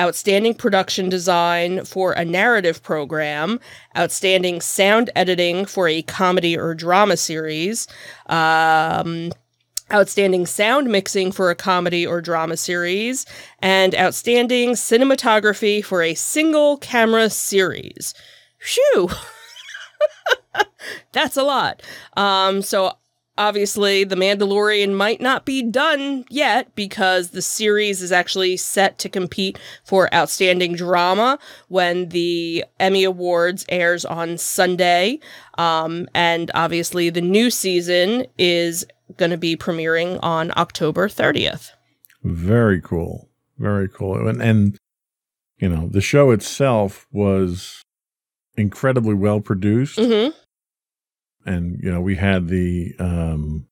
outstanding 0.00 0.54
production 0.54 1.08
design 1.08 1.84
for 1.84 2.12
a 2.12 2.24
narrative 2.24 2.82
program, 2.82 3.60
outstanding 3.96 4.60
sound 4.60 5.10
editing 5.14 5.66
for 5.66 5.88
a 5.88 6.02
comedy 6.02 6.56
or 6.56 6.74
drama 6.74 7.16
series, 7.16 7.86
um, 8.26 9.30
outstanding 9.92 10.46
sound 10.46 10.88
mixing 10.88 11.32
for 11.32 11.50
a 11.50 11.54
comedy 11.54 12.06
or 12.06 12.20
drama 12.22 12.56
series, 12.56 13.26
and 13.60 13.94
outstanding 13.94 14.70
cinematography 14.70 15.84
for 15.84 16.02
a 16.02 16.14
single 16.14 16.78
camera 16.78 17.28
series. 17.28 18.14
Phew! 18.60 19.08
That's 21.12 21.36
a 21.36 21.42
lot. 21.42 21.82
Um, 22.16 22.62
so 22.62 22.92
obviously, 23.38 24.04
The 24.04 24.16
Mandalorian 24.16 24.94
might 24.94 25.20
not 25.20 25.44
be 25.44 25.62
done 25.62 26.24
yet 26.28 26.74
because 26.74 27.30
the 27.30 27.42
series 27.42 28.02
is 28.02 28.12
actually 28.12 28.56
set 28.56 28.98
to 28.98 29.08
compete 29.08 29.58
for 29.84 30.12
Outstanding 30.14 30.74
Drama 30.74 31.38
when 31.68 32.10
the 32.10 32.64
Emmy 32.78 33.04
Awards 33.04 33.64
airs 33.68 34.04
on 34.04 34.38
Sunday. 34.38 35.20
Um, 35.58 36.08
and 36.14 36.50
obviously, 36.54 37.10
the 37.10 37.22
new 37.22 37.50
season 37.50 38.26
is 38.38 38.84
going 39.16 39.30
to 39.30 39.38
be 39.38 39.56
premiering 39.56 40.18
on 40.22 40.52
October 40.56 41.08
30th. 41.08 41.70
Very 42.22 42.80
cool. 42.80 43.28
Very 43.58 43.88
cool. 43.88 44.28
And, 44.28 44.42
and, 44.42 44.76
you 45.58 45.68
know, 45.68 45.88
the 45.88 46.00
show 46.00 46.30
itself 46.30 47.06
was 47.10 47.82
incredibly 48.56 49.14
well 49.14 49.40
produced. 49.40 49.98
Mm-hmm 49.98 50.36
and 51.46 51.80
you 51.82 51.90
know 51.90 52.00
we 52.00 52.16
had 52.16 52.48
the 52.48 52.94
um 52.98 53.66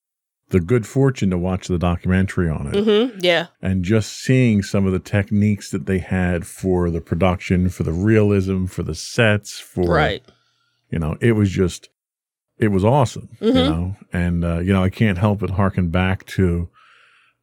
the 0.50 0.60
good 0.60 0.86
fortune 0.86 1.28
to 1.30 1.36
watch 1.36 1.68
the 1.68 1.78
documentary 1.78 2.48
on 2.48 2.68
it. 2.68 2.72
Mm-hmm. 2.72 3.18
Yeah. 3.20 3.48
And 3.60 3.84
just 3.84 4.14
seeing 4.14 4.62
some 4.62 4.86
of 4.86 4.92
the 4.92 4.98
techniques 4.98 5.70
that 5.72 5.84
they 5.84 5.98
had 5.98 6.46
for 6.46 6.90
the 6.90 7.02
production, 7.02 7.68
for 7.68 7.82
the 7.82 7.92
realism, 7.92 8.64
for 8.64 8.82
the 8.82 8.94
sets, 8.94 9.58
for 9.58 9.92
right. 9.92 10.22
You 10.90 10.98
know, 10.98 11.18
it 11.20 11.32
was 11.32 11.50
just 11.50 11.90
it 12.56 12.68
was 12.68 12.84
awesome. 12.84 13.28
Mm-hmm. 13.40 13.56
You 13.56 13.64
know, 13.64 13.96
and 14.12 14.44
uh, 14.44 14.58
you 14.60 14.72
know 14.72 14.82
I 14.82 14.90
can't 14.90 15.18
help 15.18 15.40
but 15.40 15.50
harken 15.50 15.90
back 15.90 16.24
to 16.26 16.70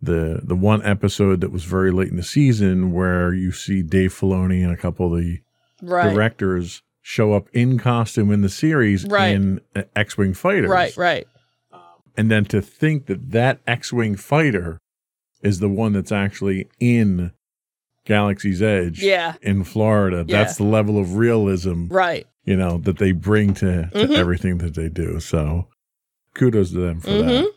the 0.01 0.41
the 0.43 0.55
one 0.55 0.83
episode 0.83 1.41
that 1.41 1.51
was 1.51 1.63
very 1.63 1.91
late 1.91 2.09
in 2.09 2.17
the 2.17 2.23
season 2.23 2.91
where 2.91 3.33
you 3.33 3.51
see 3.51 3.83
Dave 3.83 4.13
Filoni 4.13 4.63
and 4.63 4.73
a 4.73 4.77
couple 4.77 5.13
of 5.13 5.19
the 5.19 5.41
right. 5.83 6.11
directors 6.11 6.81
show 7.07 7.33
up 7.33 7.47
in 7.53 7.77
costume 7.77 8.31
in 8.31 8.41
the 8.41 8.49
series 8.49 9.05
right. 9.05 9.27
in 9.27 9.61
X-wing 9.95 10.33
fighters. 10.33 10.71
Right, 10.71 10.97
right. 10.97 11.27
And 12.17 12.31
then 12.31 12.45
to 12.45 12.63
think 12.63 13.05
that 13.05 13.29
that 13.29 13.59
X-wing 13.67 14.15
fighter 14.15 14.79
is 15.43 15.59
the 15.59 15.69
one 15.69 15.93
that's 15.93 16.11
actually 16.11 16.67
in 16.79 17.31
Galaxy's 18.05 18.59
Edge, 18.59 19.03
yeah, 19.03 19.35
in 19.43 19.63
Florida. 19.63 20.25
Yeah. 20.27 20.39
That's 20.39 20.57
the 20.57 20.63
level 20.63 20.97
of 20.97 21.15
realism, 21.15 21.89
right? 21.89 22.25
You 22.43 22.55
know 22.55 22.79
that 22.79 22.97
they 22.97 23.11
bring 23.11 23.53
to, 23.55 23.83
to 23.83 23.89
mm-hmm. 23.93 24.13
everything 24.13 24.57
that 24.59 24.73
they 24.73 24.89
do. 24.89 25.19
So, 25.19 25.67
kudos 26.33 26.71
to 26.71 26.79
them 26.79 27.01
for 27.01 27.09
mm-hmm. 27.09 27.27
that. 27.27 27.51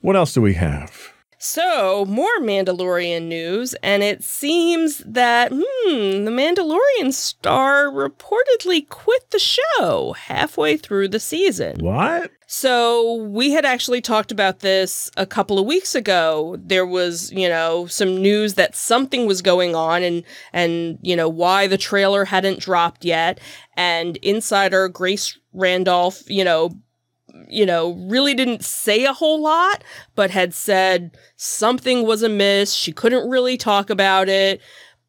What 0.00 0.16
else 0.16 0.32
do 0.32 0.40
we 0.40 0.54
have? 0.54 1.11
So, 1.44 2.04
more 2.04 2.38
Mandalorian 2.38 3.22
news, 3.22 3.74
and 3.82 4.04
it 4.04 4.22
seems 4.22 4.98
that, 4.98 5.50
hmm, 5.50 6.24
the 6.24 6.30
Mandalorian 6.30 7.12
star 7.12 7.86
reportedly 7.86 8.88
quit 8.88 9.28
the 9.32 9.40
show 9.40 10.12
halfway 10.12 10.76
through 10.76 11.08
the 11.08 11.18
season. 11.18 11.80
What? 11.80 12.30
So, 12.46 13.14
we 13.24 13.50
had 13.50 13.64
actually 13.64 14.00
talked 14.00 14.30
about 14.30 14.60
this 14.60 15.10
a 15.16 15.26
couple 15.26 15.58
of 15.58 15.66
weeks 15.66 15.96
ago. 15.96 16.58
There 16.64 16.86
was, 16.86 17.32
you 17.32 17.48
know, 17.48 17.86
some 17.88 18.22
news 18.22 18.54
that 18.54 18.76
something 18.76 19.26
was 19.26 19.42
going 19.42 19.74
on 19.74 20.04
and 20.04 20.22
and, 20.52 20.96
you 21.02 21.16
know, 21.16 21.28
why 21.28 21.66
the 21.66 21.76
trailer 21.76 22.24
hadn't 22.24 22.60
dropped 22.60 23.04
yet, 23.04 23.40
and 23.76 24.16
insider 24.18 24.88
Grace 24.88 25.36
Randolph, 25.52 26.22
you 26.28 26.44
know, 26.44 26.70
you 27.48 27.66
know, 27.66 27.92
really 28.08 28.34
didn't 28.34 28.64
say 28.64 29.04
a 29.04 29.12
whole 29.12 29.40
lot, 29.40 29.84
but 30.14 30.30
had 30.30 30.54
said 30.54 31.16
something 31.36 32.06
was 32.06 32.22
amiss. 32.22 32.72
She 32.72 32.92
couldn't 32.92 33.28
really 33.28 33.56
talk 33.56 33.90
about 33.90 34.28
it, 34.28 34.60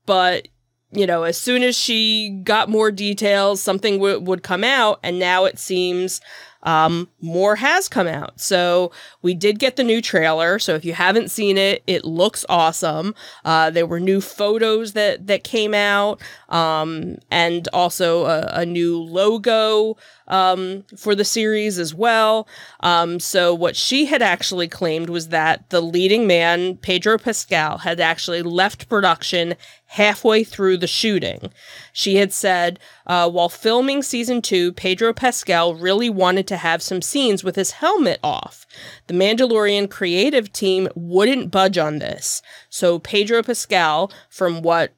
but 0.05 0.47
you 0.91 1.07
know, 1.07 1.23
as 1.23 1.37
soon 1.37 1.63
as 1.63 1.75
she 1.75 2.39
got 2.43 2.69
more 2.69 2.91
details, 2.91 3.61
something 3.61 3.95
w- 3.97 4.19
would 4.19 4.43
come 4.43 4.63
out, 4.63 4.99
and 5.01 5.17
now 5.17 5.45
it 5.45 5.57
seems 5.57 6.21
um, 6.63 7.09
more 7.21 7.55
has 7.57 7.87
come 7.87 8.07
out. 8.07 8.39
So 8.39 8.91
we 9.21 9.33
did 9.33 9.59
get 9.59 9.75
the 9.75 9.83
new 9.83 10.01
trailer. 10.01 10.59
So 10.59 10.75
if 10.75 10.83
you 10.83 10.93
haven't 10.93 11.31
seen 11.31 11.57
it, 11.57 11.83
it 11.87 12.05
looks 12.05 12.45
awesome. 12.49 13.13
Uh, 13.45 13.69
there 13.69 13.85
were 13.85 13.99
new 13.99 14.21
photos 14.21 14.93
that 14.93 15.27
that 15.27 15.43
came 15.43 15.73
out, 15.73 16.21
um, 16.49 17.17
and 17.29 17.67
also 17.73 18.25
a, 18.25 18.49
a 18.53 18.65
new 18.65 18.97
logo 18.97 19.97
um, 20.27 20.83
for 20.97 21.15
the 21.15 21.25
series 21.25 21.77
as 21.77 21.93
well. 21.93 22.47
Um, 22.79 23.19
so 23.19 23.53
what 23.53 23.75
she 23.75 24.05
had 24.05 24.21
actually 24.21 24.67
claimed 24.67 25.09
was 25.09 25.29
that 25.29 25.69
the 25.69 25.81
leading 25.81 26.27
man, 26.27 26.77
Pedro 26.77 27.17
Pascal, 27.17 27.79
had 27.79 27.99
actually 27.99 28.41
left 28.41 28.89
production 28.89 29.55
halfway 29.93 30.43
through 30.43 30.75
the 30.75 30.87
shooting. 30.87 31.51
She 31.91 32.15
had 32.15 32.33
said, 32.33 32.79
uh, 33.05 33.29
while 33.29 33.47
filming 33.47 34.01
season 34.01 34.41
two, 34.41 34.73
Pedro 34.73 35.13
Pascal 35.13 35.75
really 35.75 36.09
wanted 36.09 36.47
to 36.47 36.57
have 36.57 36.81
some 36.81 37.01
scenes 37.01 37.43
with 37.43 37.55
his 37.55 37.71
helmet 37.73 38.19
off. 38.23 38.65
The 39.05 39.13
Mandalorian 39.13 39.91
creative 39.91 40.51
team 40.51 40.89
wouldn't 40.95 41.51
budge 41.51 41.77
on 41.77 41.99
this. 41.99 42.41
So 42.69 42.97
Pedro 42.97 43.43
Pascal, 43.43 44.11
from 44.29 44.63
what 44.63 44.93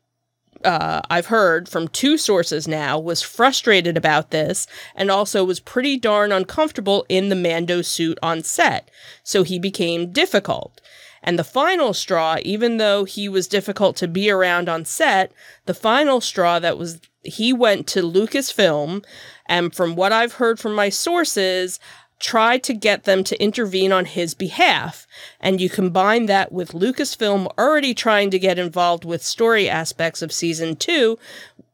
uh, 0.63 1.01
I've 1.10 1.25
heard 1.25 1.67
from 1.67 1.89
two 1.89 2.17
sources 2.17 2.65
now, 2.65 2.97
was 2.97 3.21
frustrated 3.21 3.97
about 3.97 4.31
this 4.31 4.65
and 4.95 5.12
also 5.12 5.43
was 5.43 5.60
pretty 5.60 5.97
darn 5.97 6.31
uncomfortable 6.31 7.05
in 7.10 7.27
the 7.27 7.36
Mando 7.36 7.81
suit 7.81 8.17
on 8.23 8.43
set. 8.43 8.89
So 9.23 9.43
he 9.43 9.60
became 9.60 10.13
difficult. 10.13 10.79
And 11.25 11.39
the 11.39 11.43
final 11.43 11.93
straw, 11.93 12.38
even 12.43 12.77
though 12.77 13.03
he 13.03 13.27
was 13.27 13.47
difficult 13.47 13.95
to 13.97 14.07
be 14.07 14.29
around 14.29 14.69
on 14.69 14.85
set, 14.85 15.31
the 15.65 15.73
final 15.73 16.21
straw 16.21 16.59
that 16.59 16.77
was 16.77 17.01
he 17.23 17.51
went 17.51 17.88
to 17.88 18.03
Lucasfilm, 18.03 19.03
and 19.47 19.73
from 19.73 19.95
what 19.95 20.11
I've 20.11 20.33
heard 20.33 20.59
from 20.59 20.75
my 20.75 20.89
sources, 20.89 21.79
tried 22.19 22.63
to 22.65 22.73
get 22.75 23.05
them 23.05 23.23
to 23.23 23.41
intervene 23.41 23.91
on 23.91 24.05
his 24.05 24.35
behalf. 24.35 25.07
And 25.39 25.59
you 25.59 25.67
combine 25.67 26.27
that 26.27 26.51
with 26.51 26.73
Lucasfilm 26.73 27.47
already 27.57 27.95
trying 27.95 28.29
to 28.29 28.39
get 28.39 28.59
involved 28.59 29.03
with 29.03 29.23
story 29.23 29.67
aspects 29.67 30.21
of 30.21 30.31
season 30.31 30.75
two, 30.75 31.17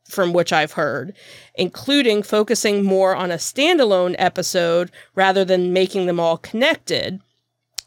from 0.05 0.31
which 0.31 0.53
I've 0.53 0.73
heard, 0.73 1.13
including 1.55 2.23
focusing 2.23 2.83
more 2.85 3.17
on 3.17 3.31
a 3.31 3.35
standalone 3.35 4.15
episode 4.17 4.91
rather 5.13 5.43
than 5.43 5.73
making 5.73 6.05
them 6.05 6.21
all 6.21 6.37
connected 6.37 7.19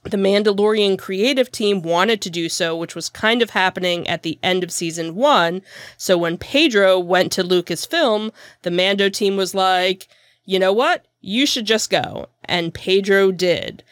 the 0.05 0.17
Mandalorian 0.17 0.99
creative 0.99 1.51
team 1.51 1.83
wanted 1.83 2.21
to 2.23 2.31
do 2.31 2.49
so, 2.49 2.77
which 2.77 2.95
was 2.95 3.09
kind 3.09 3.43
of 3.43 3.51
happening 3.51 4.07
at 4.07 4.23
the 4.23 4.39
end 4.43 4.63
of 4.63 4.71
season 4.71 5.15
one. 5.15 5.63
So 5.97 6.17
when 6.17 6.39
Pedro 6.39 6.99
went 6.99 7.33
to 7.33 7.43
Lucasfilm, 7.43 8.31
the 8.63 8.71
Mando 8.71 9.09
team 9.09 9.37
was 9.37 9.55
like, 9.55 10.09
you 10.45 10.59
know 10.59 10.73
what? 10.73 11.07
You 11.21 11.47
should 11.47 11.67
just 11.67 11.91
go. 11.91 12.29
And 12.45 12.75
Pedro 12.75 13.33
did. 13.33 13.83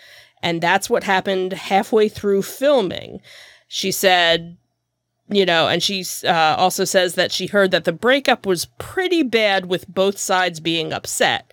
And 0.43 0.61
that's 0.61 0.91
what 0.91 1.05
happened 1.05 1.53
halfway 1.53 2.09
through 2.09 2.43
filming. 2.43 3.21
She 3.69 3.91
said, 3.91 4.57
you 5.29 5.47
know, 5.47 5.69
and 5.69 5.83
she 5.83 6.05
uh, 6.25 6.57
also 6.59 6.85
says 6.85 7.15
that 7.15 7.33
she 7.33 7.47
heard 7.47 7.71
that 7.71 7.85
the 7.85 7.93
breakup 7.93 8.45
was 8.45 8.67
pretty 8.79 9.23
bad 9.23 9.67
with 9.67 9.89
both 9.89 10.19
sides 10.19 10.61
being 10.61 10.93
upset. 10.93 11.52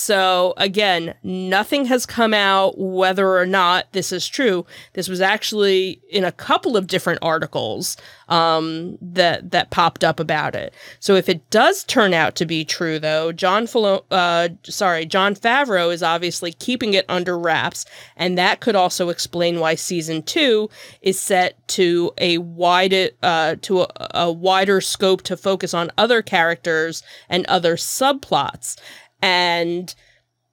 So 0.00 0.54
again, 0.56 1.14
nothing 1.24 1.86
has 1.86 2.06
come 2.06 2.32
out 2.32 2.78
whether 2.78 3.36
or 3.36 3.44
not 3.44 3.92
this 3.94 4.12
is 4.12 4.28
true. 4.28 4.64
This 4.92 5.08
was 5.08 5.20
actually 5.20 6.00
in 6.08 6.22
a 6.22 6.30
couple 6.30 6.76
of 6.76 6.86
different 6.86 7.18
articles 7.20 7.96
um, 8.28 8.96
that 9.02 9.50
that 9.50 9.70
popped 9.70 10.04
up 10.04 10.20
about 10.20 10.54
it. 10.54 10.72
So 11.00 11.16
if 11.16 11.28
it 11.28 11.50
does 11.50 11.82
turn 11.82 12.14
out 12.14 12.36
to 12.36 12.46
be 12.46 12.64
true, 12.64 13.00
though, 13.00 13.32
John 13.32 13.66
Filo- 13.66 14.04
uh, 14.12 14.50
sorry, 14.62 15.04
Jon 15.04 15.34
Favreau 15.34 15.92
is 15.92 16.04
obviously 16.04 16.52
keeping 16.52 16.94
it 16.94 17.04
under 17.08 17.36
wraps, 17.36 17.84
and 18.16 18.38
that 18.38 18.60
could 18.60 18.76
also 18.76 19.08
explain 19.08 19.58
why 19.58 19.74
season 19.74 20.22
two 20.22 20.70
is 21.02 21.18
set 21.18 21.56
to 21.68 22.12
a 22.18 22.38
wide 22.38 23.10
uh, 23.24 23.56
to 23.62 23.80
a, 23.80 23.88
a 24.14 24.32
wider 24.32 24.80
scope 24.80 25.22
to 25.22 25.36
focus 25.36 25.74
on 25.74 25.90
other 25.98 26.22
characters 26.22 27.02
and 27.28 27.44
other 27.46 27.74
subplots. 27.74 28.76
And, 29.22 29.94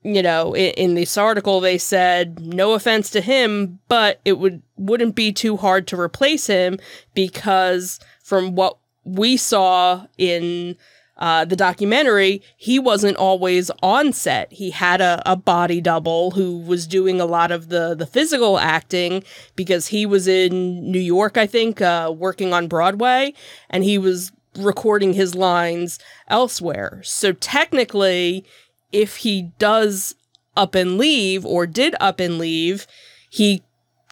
you 0.03 0.21
know, 0.21 0.53
in, 0.53 0.71
in, 0.73 0.95
this 0.95 1.17
article, 1.17 1.59
they 1.59 1.77
said, 1.77 2.39
no 2.39 2.73
offense 2.73 3.09
to 3.11 3.21
him, 3.21 3.79
but 3.87 4.19
it 4.25 4.39
would, 4.39 4.61
wouldn't 4.75 5.15
be 5.15 5.31
too 5.31 5.57
hard 5.57 5.87
to 5.87 5.99
replace 5.99 6.47
him 6.47 6.79
because 7.13 7.99
from 8.23 8.55
what 8.55 8.77
we 9.03 9.37
saw 9.37 10.07
in 10.17 10.75
uh, 11.17 11.45
the 11.45 11.55
documentary, 11.55 12.41
he 12.57 12.77
wasn't 12.77 13.15
always 13.15 13.71
on 13.81 14.11
set. 14.11 14.51
He 14.51 14.71
had 14.71 14.99
a, 14.99 15.21
a 15.25 15.35
body 15.35 15.79
double 15.79 16.31
who 16.31 16.59
was 16.59 16.85
doing 16.85 17.21
a 17.21 17.25
lot 17.25 17.51
of 17.51 17.69
the, 17.69 17.95
the 17.95 18.05
physical 18.05 18.59
acting 18.59 19.23
because 19.55 19.87
he 19.87 20.05
was 20.05 20.27
in 20.27 20.91
New 20.91 20.99
York, 20.99 21.37
I 21.37 21.47
think, 21.47 21.81
uh, 21.81 22.13
working 22.15 22.53
on 22.53 22.67
Broadway, 22.67 23.33
and 23.69 23.83
he 23.83 23.97
was 23.97 24.31
recording 24.57 25.13
his 25.13 25.35
lines 25.35 25.99
elsewhere. 26.27 27.01
So 27.03 27.33
technically, 27.33 28.45
if 28.91 29.17
he 29.17 29.51
does 29.59 30.15
up 30.55 30.75
and 30.75 30.97
leave 30.97 31.45
or 31.45 31.67
did 31.67 31.95
up 31.99 32.19
and 32.19 32.37
leave, 32.37 32.87
he 33.29 33.63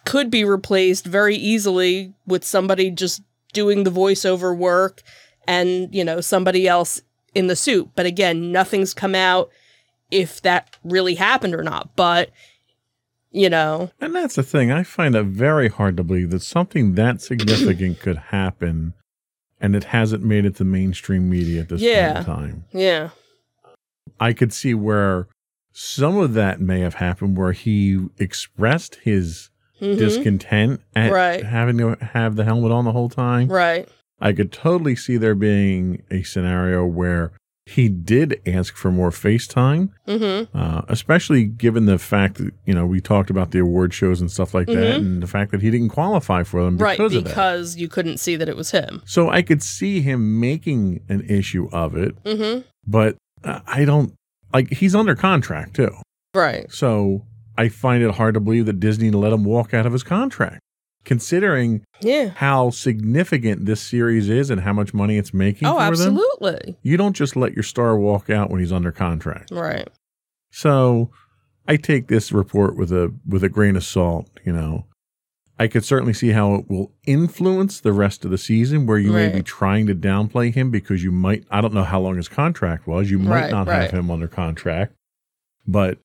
could 0.04 0.30
be 0.30 0.44
replaced 0.44 1.06
very 1.06 1.36
easily 1.36 2.12
with 2.26 2.44
somebody 2.44 2.90
just 2.90 3.22
doing 3.52 3.84
the 3.84 3.90
voiceover 3.90 4.56
work 4.56 5.02
and, 5.46 5.94
you 5.94 6.04
know, 6.04 6.20
somebody 6.20 6.68
else 6.68 7.00
in 7.34 7.46
the 7.46 7.56
suit. 7.56 7.90
But 7.94 8.06
again, 8.06 8.52
nothing's 8.52 8.92
come 8.94 9.14
out 9.14 9.50
if 10.10 10.42
that 10.42 10.76
really 10.84 11.14
happened 11.14 11.54
or 11.54 11.62
not. 11.62 11.96
But 11.96 12.30
you 13.34 13.50
know. 13.50 13.90
And 14.00 14.14
that's 14.14 14.36
the 14.36 14.42
thing. 14.42 14.70
I 14.70 14.84
find 14.84 15.14
it 15.14 15.24
very 15.24 15.68
hard 15.68 15.96
to 15.98 16.04
believe 16.04 16.30
that 16.30 16.42
something 16.42 16.94
that 16.94 17.20
significant 17.20 18.00
could 18.00 18.16
happen 18.16 18.94
and 19.64 19.74
it 19.74 19.84
hasn't 19.84 20.22
made 20.22 20.44
it 20.44 20.56
to 20.56 20.62
mainstream 20.62 21.30
media 21.30 21.62
at 21.62 21.70
this 21.70 21.80
yeah. 21.80 22.12
point 22.12 22.18
in 22.18 22.24
time. 22.24 22.64
Yeah. 22.70 23.08
I 24.20 24.34
could 24.34 24.52
see 24.52 24.74
where 24.74 25.26
some 25.72 26.18
of 26.18 26.34
that 26.34 26.60
may 26.60 26.80
have 26.80 26.96
happened 26.96 27.38
where 27.38 27.52
he 27.52 28.08
expressed 28.18 28.96
his 28.96 29.48
mm-hmm. 29.80 29.98
discontent 29.98 30.82
at 30.94 31.10
right. 31.10 31.42
having 31.42 31.78
to 31.78 31.96
have 32.12 32.36
the 32.36 32.44
helmet 32.44 32.72
on 32.72 32.84
the 32.84 32.92
whole 32.92 33.08
time. 33.08 33.48
Right. 33.48 33.88
I 34.20 34.34
could 34.34 34.52
totally 34.52 34.96
see 34.96 35.16
there 35.16 35.34
being 35.34 36.02
a 36.10 36.24
scenario 36.24 36.84
where 36.84 37.32
he 37.66 37.88
did 37.88 38.40
ask 38.46 38.76
for 38.76 38.90
more 38.92 39.10
FaceTime, 39.10 39.88
mm-hmm. 40.06 40.56
uh, 40.56 40.82
especially 40.88 41.44
given 41.44 41.86
the 41.86 41.98
fact 41.98 42.36
that 42.36 42.52
you 42.66 42.74
know 42.74 42.86
we 42.86 43.00
talked 43.00 43.30
about 43.30 43.52
the 43.52 43.58
award 43.58 43.94
shows 43.94 44.20
and 44.20 44.30
stuff 44.30 44.52
like 44.52 44.66
mm-hmm. 44.66 44.80
that, 44.80 44.96
and 44.96 45.22
the 45.22 45.26
fact 45.26 45.50
that 45.52 45.62
he 45.62 45.70
didn't 45.70 45.88
qualify 45.88 46.42
for 46.42 46.62
them 46.62 46.76
because 46.76 47.14
right 47.14 47.24
because 47.24 47.76
you 47.76 47.88
couldn't 47.88 48.18
see 48.18 48.36
that 48.36 48.48
it 48.48 48.56
was 48.56 48.70
him. 48.70 49.02
So 49.06 49.30
I 49.30 49.42
could 49.42 49.62
see 49.62 50.02
him 50.02 50.40
making 50.40 51.00
an 51.08 51.22
issue 51.22 51.68
of 51.72 51.96
it, 51.96 52.22
mm-hmm. 52.24 52.60
but 52.86 53.16
uh, 53.44 53.60
I 53.66 53.86
don't 53.86 54.14
like 54.52 54.70
he's 54.70 54.94
under 54.94 55.14
contract 55.14 55.74
too, 55.74 55.94
right? 56.34 56.70
So 56.70 57.24
I 57.56 57.70
find 57.70 58.02
it 58.02 58.10
hard 58.10 58.34
to 58.34 58.40
believe 58.40 58.66
that 58.66 58.78
Disney 58.78 59.10
let 59.10 59.32
him 59.32 59.44
walk 59.44 59.72
out 59.72 59.86
of 59.86 59.92
his 59.92 60.02
contract 60.02 60.60
considering 61.04 61.84
yeah. 62.00 62.30
how 62.36 62.70
significant 62.70 63.66
this 63.66 63.80
series 63.80 64.28
is 64.28 64.50
and 64.50 64.60
how 64.60 64.72
much 64.72 64.94
money 64.94 65.18
it's 65.18 65.34
making 65.34 65.68
oh, 65.68 65.78
absolutely. 65.78 66.60
them. 66.62 66.76
You 66.82 66.96
don't 66.96 67.14
just 67.14 67.36
let 67.36 67.54
your 67.54 67.62
star 67.62 67.98
walk 67.98 68.30
out 68.30 68.50
when 68.50 68.60
he's 68.60 68.72
under 68.72 68.92
contract. 68.92 69.50
Right. 69.50 69.88
So 70.50 71.10
I 71.66 71.76
take 71.76 72.08
this 72.08 72.32
report 72.32 72.76
with 72.76 72.92
a 72.92 73.12
with 73.26 73.44
a 73.44 73.48
grain 73.48 73.76
of 73.76 73.84
salt, 73.84 74.28
you 74.44 74.52
know. 74.52 74.86
I 75.56 75.68
could 75.68 75.84
certainly 75.84 76.14
see 76.14 76.30
how 76.30 76.56
it 76.56 76.68
will 76.68 76.92
influence 77.06 77.78
the 77.78 77.92
rest 77.92 78.24
of 78.24 78.32
the 78.32 78.38
season 78.38 78.86
where 78.86 78.98
you 78.98 79.14
right. 79.14 79.32
may 79.32 79.38
be 79.38 79.42
trying 79.42 79.86
to 79.86 79.94
downplay 79.94 80.52
him 80.52 80.70
because 80.70 81.04
you 81.04 81.12
might 81.12 81.44
I 81.50 81.60
don't 81.60 81.74
know 81.74 81.84
how 81.84 82.00
long 82.00 82.16
his 82.16 82.28
contract 82.28 82.86
was. 82.86 83.10
You 83.10 83.18
might 83.18 83.42
right, 83.42 83.50
not 83.50 83.66
right. 83.66 83.82
have 83.82 83.92
him 83.92 84.10
under 84.10 84.26
contract. 84.26 84.94
But 85.66 85.98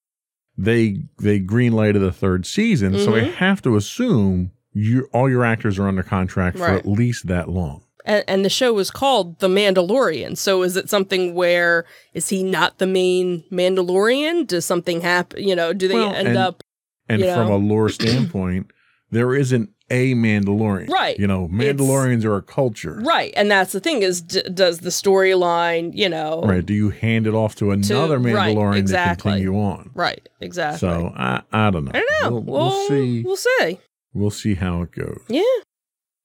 they 0.57 1.03
they 1.17 1.39
greenlighted 1.39 1.99
the 1.99 2.12
third 2.12 2.45
season, 2.45 2.93
mm-hmm. 2.93 3.05
so 3.05 3.15
I 3.15 3.21
have 3.21 3.62
to 3.63 3.75
assume 3.75 4.51
you 4.79 5.09
all 5.13 5.29
your 5.29 5.45
actors 5.45 5.77
are 5.79 5.87
under 5.87 6.03
contract 6.03 6.57
for 6.57 6.65
at 6.65 6.85
least 6.85 7.27
that 7.27 7.49
long. 7.49 7.83
And, 8.05 8.23
and, 8.27 8.45
the 8.45 8.49
show 8.49 8.73
was 8.73 8.89
called 8.89 9.39
The 9.39 9.49
Mandalorian. 9.49 10.37
So 10.37 10.63
is 10.63 10.77
it 10.77 10.89
something 10.89 11.35
where 11.35 11.85
is 12.13 12.29
he 12.29 12.43
not 12.43 12.77
the 12.77 12.87
main 12.87 13.43
Mandalorian? 13.51 14.47
Does 14.47 14.65
something 14.65 15.01
happen? 15.01 15.43
You 15.43 15.55
know, 15.55 15.73
do 15.73 15.87
they 15.87 15.95
well, 15.95 16.13
end 16.13 16.29
and, 16.29 16.37
up? 16.37 16.63
And 17.09 17.21
from 17.21 17.47
know? 17.47 17.55
a 17.55 17.57
lore 17.57 17.89
standpoint, 17.89 18.71
there 19.11 19.35
isn't 19.35 19.69
a 19.89 20.13
Mandalorian, 20.13 20.89
right? 20.89 21.17
You 21.19 21.27
know, 21.27 21.47
Mandalorians 21.47 22.17
it's, 22.17 22.25
are 22.25 22.35
a 22.35 22.41
culture, 22.41 22.99
right? 23.03 23.33
And 23.35 23.49
that's 23.49 23.71
the 23.71 23.79
thing 23.79 24.01
is, 24.01 24.21
d- 24.21 24.43
does 24.53 24.79
the 24.79 24.89
storyline, 24.89 25.91
you 25.95 26.07
know, 26.07 26.41
right? 26.43 26.65
Do 26.65 26.73
you 26.73 26.91
hand 26.91 27.27
it 27.27 27.33
off 27.33 27.55
to 27.55 27.71
another 27.71 28.17
to, 28.17 28.23
Mandalorian 28.23 28.69
right, 28.69 28.77
exactly. 28.77 29.31
to 29.31 29.37
continue 29.37 29.59
on? 29.59 29.91
Right, 29.93 30.27
exactly. 30.39 30.79
So 30.79 31.11
I, 31.15 31.41
I 31.51 31.71
don't 31.71 31.85
know. 31.85 31.91
I 31.93 31.99
don't 31.99 32.23
know. 32.23 32.39
We'll, 32.39 32.41
we'll, 32.41 32.69
we'll 32.69 32.87
see. 32.87 33.23
We'll 33.23 33.35
see. 33.35 33.79
We'll 34.13 34.32
see 34.32 34.56
how 34.56 34.82
it 34.82 34.91
goes. 34.91 35.22
Yeah. 35.28 35.43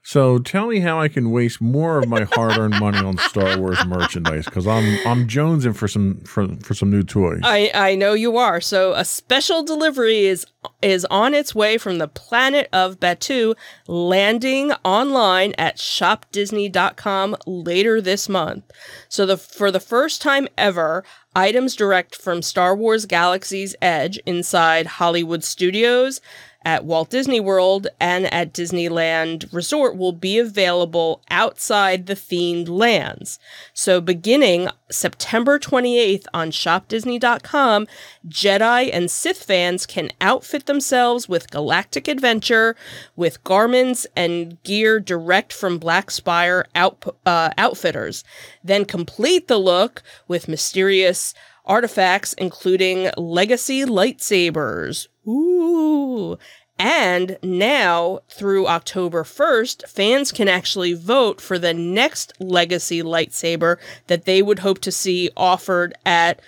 So 0.07 0.38
tell 0.38 0.66
me 0.66 0.81
how 0.81 1.01
I 1.01 1.09
can 1.09 1.31
waste 1.31 1.62
more 1.62 1.99
of 1.99 2.07
my 2.11 2.25
hard-earned 2.25 2.79
money 2.79 2.99
on 2.99 3.16
Star 3.16 3.59
Wars 3.59 3.83
merchandise 3.87 4.44
because 4.44 4.66
I'm 4.66 4.99
I'm 5.07 5.27
jonesing 5.27 5.75
for 5.75 5.88
some 5.88 6.20
for, 6.20 6.47
for 6.57 6.75
some 6.75 6.90
new 6.90 7.03
toys. 7.03 7.40
I 7.42 7.70
I 7.75 7.94
know 7.94 8.12
you 8.12 8.37
are. 8.37 8.61
So 8.61 8.92
a 8.92 9.05
special 9.05 9.62
delivery 9.62 10.27
is 10.27 10.47
is 10.83 11.07
on 11.07 11.33
its 11.33 11.55
way 11.55 11.79
from 11.79 11.97
the 11.97 12.07
planet 12.07 12.68
of 12.70 13.01
Batuu, 13.01 13.55
landing 13.88 14.73
online 14.85 15.55
at 15.57 15.79
shopdisney.com 15.79 17.37
later 17.47 18.03
this 18.03 18.29
month. 18.29 18.70
So 19.09 19.25
the 19.25 19.38
for 19.38 19.70
the 19.70 19.81
first 19.81 20.20
time 20.20 20.49
ever, 20.59 21.03
items 21.35 21.75
direct 21.75 22.14
from 22.14 22.42
Star 22.42 22.77
Wars 22.77 23.07
Galaxy's 23.07 23.75
Edge 23.81 24.18
inside 24.27 24.87
Hollywood 24.87 25.44
Studios 25.44 26.20
at 26.64 26.85
Walt 26.85 27.11
Disney 27.11 27.40
World 27.40 27.87
and 28.00 28.33
at 28.33 28.53
Disneyland 28.53 29.53
Resort 29.53 29.96
will 29.96 30.12
be 30.12 30.38
available 30.38 31.22
outside 31.31 32.07
the 32.07 32.14
themed 32.14 32.68
lands. 32.68 33.38
So, 33.72 34.00
beginning 34.00 34.68
September 34.90 35.59
28th 35.59 36.27
on 36.33 36.50
shopdisney.com, 36.50 37.87
Jedi 38.29 38.90
and 38.92 39.11
Sith 39.11 39.42
fans 39.42 39.87
can 39.87 40.11
outfit 40.20 40.66
themselves 40.66 41.29
with 41.29 41.50
galactic 41.50 42.09
adventure 42.09 42.77
with 43.16 43.44
garments 43.44 44.07
and 44.16 44.62
gear 44.62 45.00
direct 45.00 45.53
from 45.53 45.79
Black 45.79 46.11
Spire 46.11 46.66
out, 46.74 47.16
uh, 47.27 47.50
outfitters. 47.59 48.24
Then 48.62 48.85
complete 48.85 49.48
the 49.48 49.59
look 49.59 50.03
with 50.29 50.48
mysterious 50.48 51.35
artifacts, 51.64 52.33
including 52.35 53.11
legacy 53.16 53.85
lightsabers. 53.85 55.09
Ooh. 55.26 56.38
And 56.78 57.38
now, 57.42 58.20
through 58.28 58.66
October 58.66 59.22
1st, 59.22 59.88
fans 59.88 60.32
can 60.32 60.48
actually 60.48 60.92
vote 60.92 61.40
for 61.40 61.58
the 61.58 61.72
next 61.72 62.32
legacy 62.40 63.02
lightsaber 63.02 63.76
that 64.08 64.24
they 64.24 64.42
would 64.42 64.58
hope 64.58 64.80
to 64.80 64.90
see 64.90 65.30
offered 65.37 65.94
at. 66.04 66.40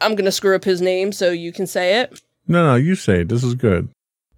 I'm 0.00 0.12
going 0.12 0.26
to 0.26 0.32
screw 0.32 0.54
up 0.54 0.64
his 0.64 0.80
name 0.80 1.12
so 1.12 1.30
you 1.30 1.52
can 1.52 1.66
say 1.66 2.00
it. 2.00 2.22
No, 2.46 2.64
no, 2.64 2.76
you 2.76 2.94
say 2.94 3.22
it. 3.22 3.28
This 3.28 3.42
is 3.42 3.54
good. 3.54 3.88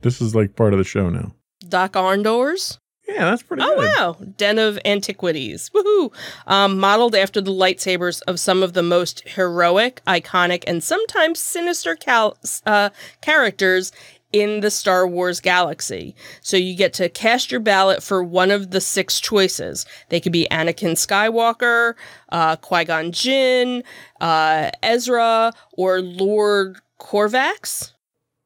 This 0.00 0.20
is 0.20 0.34
like 0.34 0.56
part 0.56 0.72
of 0.72 0.78
the 0.78 0.84
show 0.84 1.10
now. 1.10 1.34
Dok-Ondar's? 1.68 2.78
Yeah, 3.08 3.24
that's 3.30 3.42
pretty 3.42 3.62
cool. 3.62 3.72
oh, 3.72 3.80
good. 3.80 3.92
wow. 3.98 4.16
Den 4.36 4.58
of 4.58 4.78
Antiquities. 4.84 5.70
Woohoo. 5.74 6.12
Um, 6.46 6.78
modeled 6.78 7.14
after 7.14 7.40
the 7.40 7.50
lightsabers 7.50 8.22
of 8.28 8.38
some 8.38 8.62
of 8.62 8.72
the 8.74 8.82
most 8.82 9.28
heroic, 9.28 10.00
iconic, 10.06 10.64
and 10.66 10.82
sometimes 10.82 11.38
sinister 11.40 11.96
cal- 11.96 12.38
uh, 12.64 12.90
characters 13.20 13.92
in 14.32 14.60
the 14.60 14.70
Star 14.70 15.06
Wars 15.06 15.40
galaxy. 15.40 16.14
So 16.40 16.56
you 16.56 16.74
get 16.74 16.94
to 16.94 17.10
cast 17.10 17.50
your 17.50 17.60
ballot 17.60 18.02
for 18.02 18.24
one 18.24 18.50
of 18.50 18.70
the 18.70 18.80
six 18.80 19.20
choices. 19.20 19.84
They 20.08 20.20
could 20.20 20.32
be 20.32 20.46
Anakin 20.50 20.92
Skywalker, 20.92 21.94
uh, 22.30 22.56
Qui 22.56 22.84
Gon 22.84 23.12
Jinn, 23.12 23.82
uh, 24.22 24.70
Ezra, 24.82 25.52
or 25.72 26.00
Lord 26.00 26.78
Corvax. 26.98 27.92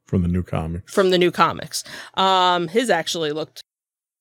from 0.07 0.23
the 0.23 0.29
new 0.29 0.43
comics. 0.43 0.93
from 0.93 1.11
the 1.11 1.19
new 1.19 1.31
comics. 1.31 1.85
Um, 2.15 2.67
his 2.69 2.91
actually 2.91 3.31
looked 3.33 3.63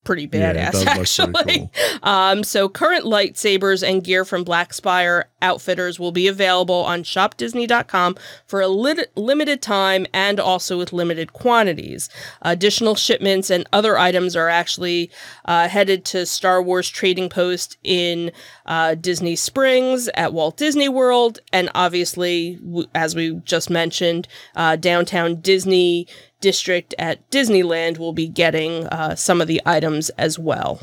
pretty 0.06 0.26
badass, 0.26 0.72
does 0.72 0.84
look 1.18 1.34
pretty 1.34 1.60
actually. 1.60 1.70
cool. 1.74 2.08
Um, 2.08 2.42
so 2.44 2.68
current 2.68 3.04
lightsabers 3.04 3.86
and 3.86 4.02
gear 4.02 4.24
from 4.24 4.44
Black 4.44 4.72
Spire 4.72 5.26
Outfitters 5.42 6.00
will 6.00 6.12
be 6.12 6.26
available 6.28 6.82
on 6.84 7.02
shopdisney.com 7.02 8.16
for 8.46 8.60
a 8.60 8.68
lit- 8.68 9.12
limited 9.16 9.60
time 9.60 10.06
and 10.14 10.40
also 10.40 10.78
with 10.78 10.92
limited 10.92 11.32
quantities. 11.32 12.08
Additional 12.42 12.94
shipments 12.94 13.50
and 13.50 13.68
other 13.72 13.98
items 13.98 14.34
are 14.34 14.48
actually 14.48 15.10
uh, 15.44 15.68
headed 15.68 16.04
to 16.06 16.24
Star 16.26 16.62
Wars 16.62 16.88
Trading 16.88 17.28
Post 17.28 17.76
in 17.82 18.32
uh, 18.64 18.94
Disney 18.94 19.36
Springs 19.36 20.08
at 20.14 20.32
Walt 20.32 20.56
Disney 20.56 20.88
World, 20.88 21.38
and 21.52 21.70
obviously, 21.74 22.56
w- 22.56 22.88
as 22.94 23.14
we 23.14 23.40
just 23.44 23.70
mentioned, 23.70 24.26
uh, 24.54 24.76
downtown 24.76 25.36
Disney 25.40 26.06
district 26.40 26.94
at 26.98 27.28
Disneyland 27.30 27.98
will 27.98 28.12
be 28.12 28.28
getting 28.28 28.86
uh, 28.86 29.14
some 29.14 29.40
of 29.40 29.48
the 29.48 29.60
items 29.64 30.10
as 30.10 30.38
well. 30.38 30.80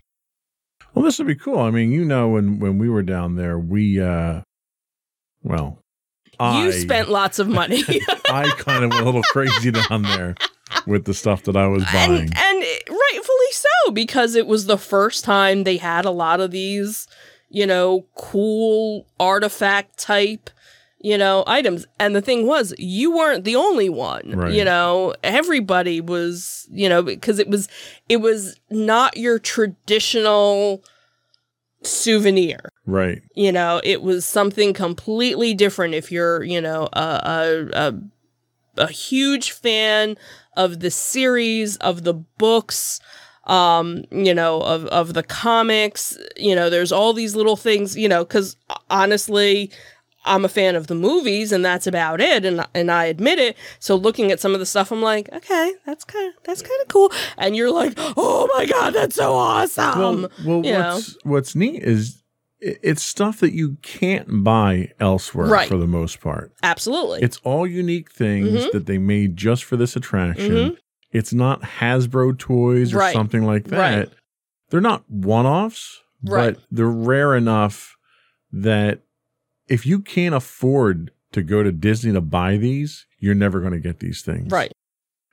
Well, 0.93 1.05
this 1.05 1.17
would 1.17 1.27
be 1.27 1.35
cool. 1.35 1.59
I 1.59 1.71
mean, 1.71 1.91
you 1.91 2.05
know, 2.05 2.29
when 2.29 2.59
when 2.59 2.77
we 2.77 2.89
were 2.89 3.01
down 3.01 3.35
there, 3.35 3.57
we 3.57 3.99
uh, 3.99 4.41
well, 5.43 5.79
I 6.39 6.65
you 6.65 6.71
spent 6.71 7.09
lots 7.09 7.39
of 7.39 7.47
money. 7.47 7.83
I 8.29 8.49
kind 8.57 8.83
of 8.83 8.91
went 8.91 9.01
a 9.01 9.05
little 9.05 9.23
crazy 9.23 9.71
down 9.71 10.03
there 10.03 10.35
with 10.85 11.05
the 11.05 11.13
stuff 11.13 11.43
that 11.43 11.55
I 11.55 11.67
was 11.67 11.83
buying. 11.85 12.11
and, 12.11 12.37
and 12.37 12.63
rightfully 12.89 13.51
so 13.51 13.91
because 13.91 14.35
it 14.35 14.47
was 14.47 14.65
the 14.65 14.77
first 14.77 15.23
time 15.23 15.63
they 15.63 15.77
had 15.77 16.05
a 16.05 16.11
lot 16.11 16.39
of 16.39 16.51
these 16.51 17.07
you 17.49 17.65
know 17.65 18.05
cool 18.15 19.05
artifact 19.19 19.97
type 19.97 20.49
you 21.03 21.17
know 21.17 21.43
items 21.45 21.85
and 21.99 22.15
the 22.15 22.21
thing 22.21 22.47
was 22.47 22.73
you 22.79 23.15
weren't 23.15 23.43
the 23.43 23.55
only 23.57 23.89
one 23.89 24.23
Right. 24.33 24.53
you 24.53 24.63
know 24.63 25.13
everybody 25.23 25.99
was 26.01 26.67
you 26.71 26.87
know 26.89 27.03
because 27.03 27.37
it 27.39 27.49
was 27.49 27.67
it 28.09 28.17
was 28.17 28.59
not 28.71 29.17
your 29.17 29.37
traditional 29.37 30.83
souvenir 31.83 32.69
right. 32.85 33.21
you 33.35 33.51
know 33.51 33.81
it 33.83 34.01
was 34.01 34.25
something 34.25 34.73
completely 34.73 35.53
different 35.53 35.93
if 35.93 36.11
you're 36.11 36.41
you 36.43 36.61
know 36.61 36.87
a 36.93 36.99
a, 36.99 37.69
a, 37.73 38.83
a 38.83 38.87
huge 38.91 39.51
fan 39.51 40.17
of 40.55 40.79
the 40.79 40.89
series 40.89 41.75
of 41.77 42.03
the 42.05 42.13
books 42.13 43.01
um 43.45 44.05
you 44.11 44.33
know 44.33 44.61
of 44.61 44.85
of 44.85 45.13
the 45.13 45.23
comics 45.23 46.17
you 46.37 46.55
know 46.55 46.69
there's 46.69 46.93
all 46.93 47.11
these 47.11 47.35
little 47.35 47.57
things 47.57 47.97
you 47.97 48.07
know 48.07 48.23
cuz 48.23 48.55
honestly 48.89 49.69
I'm 50.25 50.45
a 50.45 50.49
fan 50.49 50.75
of 50.75 50.87
the 50.87 50.95
movies 50.95 51.51
and 51.51 51.63
that's 51.65 51.87
about 51.87 52.21
it 52.21 52.45
and 52.45 52.65
and 52.73 52.91
I 52.91 53.05
admit 53.05 53.39
it 53.39 53.57
so 53.79 53.95
looking 53.95 54.31
at 54.31 54.39
some 54.39 54.53
of 54.53 54.59
the 54.59 54.65
stuff 54.65 54.91
I'm 54.91 55.01
like 55.01 55.29
okay 55.33 55.73
that's 55.85 56.03
kind 56.03 56.27
of 56.29 56.43
that's 56.43 56.61
kind 56.61 56.81
of 56.81 56.87
cool 56.87 57.11
and 57.37 57.55
you're 57.55 57.71
like 57.71 57.93
oh 57.97 58.47
my 58.55 58.65
god 58.65 58.91
that's 58.93 59.15
so 59.15 59.33
awesome 59.33 60.21
Well, 60.21 60.29
well 60.45 60.65
you 60.65 60.71
know. 60.73 60.93
what's 60.95 61.17
what's 61.23 61.55
neat 61.55 61.83
is 61.83 62.21
it's 62.61 63.03
stuff 63.03 63.41
that 63.41 63.51
you 63.53 63.75
can't 63.81 64.43
buy 64.43 64.89
elsewhere 64.99 65.47
Right. 65.47 65.67
for 65.67 65.75
the 65.77 65.87
most 65.87 66.21
part. 66.21 66.53
absolutely 66.63 67.21
It's 67.21 67.37
all 67.43 67.67
unique 67.67 68.09
things 68.11 68.47
Mhm. 68.65 68.71
that 68.71 68.85
they 68.85 68.97
made 68.97 69.35
just 69.35 69.65
for 69.65 69.75
this 69.75 69.97
attraction. 69.97 70.51
Mhm. 70.51 70.77
It's 71.11 71.33
not 71.33 71.61
Hasbro 71.61 72.39
toys 72.39 72.93
or 72.93 72.99
Right. 72.99 73.13
something 73.13 73.43
like 73.43 73.65
that. 73.65 73.77
Right. 73.77 74.09
They're 74.69 74.79
not 74.79 75.03
one-offs, 75.09 75.99
Right. 76.23 76.55
but 76.55 76.63
they're 76.71 76.87
rare 76.87 77.35
enough 77.35 77.97
that 78.53 79.01
if 79.67 79.85
you 79.85 79.99
can't 79.99 80.35
afford 80.35 81.11
to 81.31 81.41
go 81.41 81.63
to 81.63 81.71
Disney 81.71 82.13
to 82.13 82.21
buy 82.21 82.57
these, 82.57 83.05
you're 83.19 83.35
never 83.35 83.59
going 83.59 83.73
to 83.73 83.79
get 83.79 83.99
these 83.99 84.21
things. 84.21 84.51
right 84.51 84.71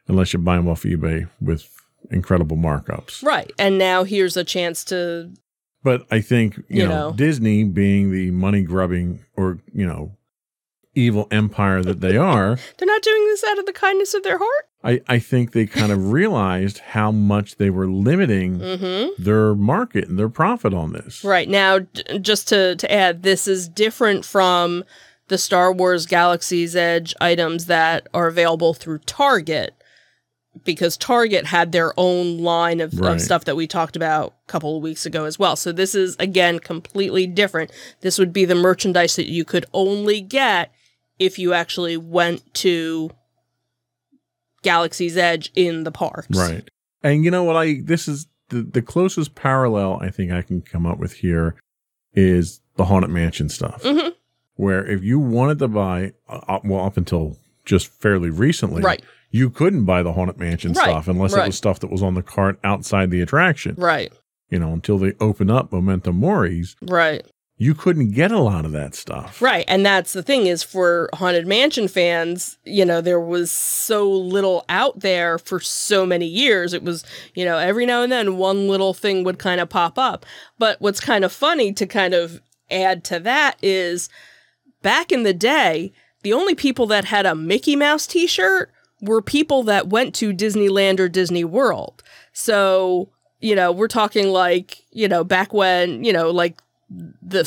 Unless 0.09 0.33
you 0.33 0.39
buy 0.41 0.57
them 0.57 0.69
off 0.69 0.83
eBay 0.83 1.29
with 1.41 1.69
incredible 2.11 2.57
markups. 2.57 3.23
Right. 3.23 3.53
And 3.59 3.79
now 3.79 4.03
here's 4.05 4.37
a 4.37 4.43
chance 4.45 4.83
to 4.87 5.33
But 5.85 6.07
I 6.11 6.21
think, 6.21 6.57
you, 6.57 6.65
You 6.83 6.89
know, 6.89 7.11
know. 7.11 7.13
Disney 7.17 7.65
being 7.65 8.11
the 8.11 8.31
money 8.31 8.63
grubbing 8.63 9.25
or, 9.37 9.59
you 9.73 9.87
know, 9.87 10.17
evil 10.95 11.29
empire 11.31 11.83
that 11.83 12.01
they 12.01 12.17
are, 12.17 12.59
they're 12.79 12.87
not 12.87 13.03
doing 13.03 13.25
this 13.27 13.45
out 13.45 13.59
of 13.59 13.67
the 13.67 13.73
kindness 13.73 14.15
of 14.15 14.23
their 14.23 14.39
heart. 14.39 14.69
I, 14.83 15.01
I 15.09 15.19
think 15.19 15.53
they 15.53 15.67
kind 15.67 15.93
of 15.93 16.11
realized 16.13 16.79
how 16.79 17.11
much 17.13 17.57
they 17.57 17.69
were 17.71 17.87
limiting 17.89 18.59
Mm-hmm. 18.61 19.23
their 19.23 19.55
market 19.55 20.09
and 20.09 20.19
their 20.19 20.29
profit 20.31 20.73
on 20.73 20.93
this. 20.93 21.23
Right. 21.25 21.49
Now 21.49 21.81
d- 21.81 22.19
just 22.21 22.49
to 22.49 22.77
to 22.77 22.91
add, 22.93 23.23
this 23.23 23.47
is 23.47 23.69
different 23.69 24.25
from 24.25 24.85
the 25.29 25.39
Star 25.39 25.73
Wars 25.73 26.07
Galaxy's 26.07 26.75
Edge 26.75 27.15
items 27.21 27.67
that 27.67 28.09
are 28.15 28.27
available 28.27 28.75
through 28.75 28.99
Target. 29.01 29.75
Because 30.65 30.97
Target 30.97 31.47
had 31.47 31.71
their 31.71 31.93
own 31.97 32.39
line 32.39 32.81
of, 32.81 32.99
Right. 32.99 33.13
of 33.15 33.21
stuff 33.21 33.45
that 33.45 33.55
we 33.55 33.69
talked 33.69 33.95
about 33.95 34.35
a 34.49 34.51
couple 34.51 34.77
of 34.77 34.83
weeks 34.83 35.07
ago 35.07 35.25
as 35.25 35.39
well. 35.39 35.55
So 35.55 35.71
this 35.71 35.95
is 35.95 36.17
again 36.19 36.59
completely 36.59 37.27
different. 37.29 37.71
This 38.01 38.19
would 38.19 38.33
be 38.33 38.45
the 38.45 38.57
merchandise 38.57 39.15
that 39.15 39.31
you 39.31 39.45
could 39.45 39.65
only 39.73 40.21
get 40.21 40.73
if 41.21 41.39
you 41.39 41.53
actually 41.53 41.97
went 41.97 42.53
to 42.55 43.11
Galaxy's 44.63 45.17
Edge 45.17 45.51
in 45.55 45.85
the 45.85 45.93
parks. 45.93 46.37
Right. 46.37 46.69
And 47.03 47.25
you 47.25 47.31
know 47.31 47.45
what 47.45 47.57
I 47.57 47.81
this 47.83 48.07
is 48.09 48.27
the, 48.49 48.63
the 48.63 48.83
closest 48.83 49.35
parallel 49.35 49.99
I 50.03 50.11
think 50.11 50.33
I 50.33 50.43
can 50.43 50.61
come 50.61 50.87
up 50.87 50.99
with 50.99 51.15
here 51.15 51.55
is 52.15 52.61
the 52.77 52.85
Haunted 52.87 53.11
Mansion 53.11 53.49
stuff. 53.49 53.83
Mhm. 53.83 54.13
Where 54.57 54.85
if 54.87 55.03
you 55.03 55.19
wanted 55.19 55.59
to 55.61 55.69
buy 55.69 56.13
uh, 56.29 56.41
uh, 56.49 56.61
well 56.65 56.85
up 56.85 56.97
until 56.97 57.37
just 57.65 57.87
fairly 57.87 58.31
recently, 58.31 58.83
Right. 58.83 59.03
you 59.31 59.49
couldn't 59.51 59.85
buy 59.85 60.03
the 60.03 60.13
Haunted 60.13 60.39
Mansion 60.39 60.73
Right, 60.73 60.85
stuff 60.85 61.09
unless 61.09 61.35
it 61.35 61.47
was 61.47 61.57
stuff 61.57 61.81
that 61.81 61.91
was 61.91 62.03
on 62.03 62.15
the 62.15 62.23
cart 62.23 62.59
outside 62.65 63.11
the 63.11 63.21
attraction. 63.21 63.75
Right. 63.79 64.13
You 64.51 64.59
know, 64.59 64.73
until 64.73 64.99
they 64.99 65.13
open 65.21 65.49
up 65.51 65.73
Memento 65.73 66.11
Mori's, 66.13 66.75
Right. 66.83 67.25
You 67.61 67.75
couldn't 67.75 68.13
get 68.13 68.33
a 68.33 68.39
lot 68.39 68.65
of 68.65 68.73
that 68.73 68.95
stuff. 68.95 69.43
Right. 69.43 69.67
And 69.69 69.85
that's 69.85 70.15
the 70.15 70.23
thing 70.23 70.47
is 70.47 70.63
for 70.63 71.11
Haunted 71.13 71.47
Mansion 71.47 71.89
fans, 71.89 72.57
you 72.65 72.87
know, 72.87 73.03
there 73.03 73.21
was 73.21 73.51
so 73.51 74.11
little 74.11 74.65
out 74.71 75.01
there 75.01 75.37
for 75.37 75.61
so 75.61 76.07
many 76.07 76.25
years. 76.25 76.73
It 76.73 76.83
was, 76.83 77.05
you 77.35 77.45
know, 77.45 77.59
every 77.59 77.85
now 77.85 78.03
and 78.03 78.11
then 78.11 78.39
one 78.39 78.67
little 78.67 78.95
thing 78.95 79.25
would 79.25 79.39
kind 79.39 79.61
of 79.61 79.69
pop 79.69 79.99
up. 79.99 80.25
But 80.59 80.81
what's 80.81 81.01
kind 81.01 81.23
of 81.23 81.35
funny 81.35 81.75
to 81.75 81.87
kind 81.87 82.15
of 82.15 82.41
add 82.71 83.05
to 83.05 83.21
that 83.21 83.59
is 83.61 84.09
back 84.81 85.13
in 85.13 85.23
the 85.25 85.35
day, 85.35 85.93
the 86.23 86.33
only 86.33 86.55
people 86.55 86.87
that 86.87 87.05
had 87.05 87.27
a 87.27 87.35
Mickey 87.35 87.77
Mouse 87.77 88.07
t 88.07 88.27
shirt 88.27 88.73
were 89.03 89.21
people 89.21 89.65
that 89.65 89.89
went 89.89 90.15
to 90.15 90.33
Disneyland 90.33 90.99
or 90.99 91.11
Disney 91.11 91.45
World. 91.45 92.03
So, 92.33 93.11
you 93.39 93.55
know, 93.55 93.71
we're 93.71 93.87
talking 93.87 94.29
like, 94.29 94.83
you 94.93 95.09
know, 95.09 95.25
back 95.25 95.53
when, 95.53 96.05
you 96.05 96.15
know, 96.15 96.31
like 96.31 96.59
the 96.91 97.43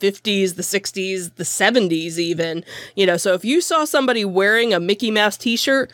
50s, 0.00 0.54
the 0.56 0.62
60s, 0.62 1.34
the 1.36 1.44
70s, 1.44 2.18
even. 2.18 2.64
You 2.94 3.06
know, 3.06 3.16
so 3.16 3.34
if 3.34 3.44
you 3.44 3.60
saw 3.60 3.84
somebody 3.84 4.24
wearing 4.24 4.72
a 4.72 4.80
Mickey 4.80 5.10
Mouse 5.10 5.36
t 5.36 5.56
shirt, 5.56 5.92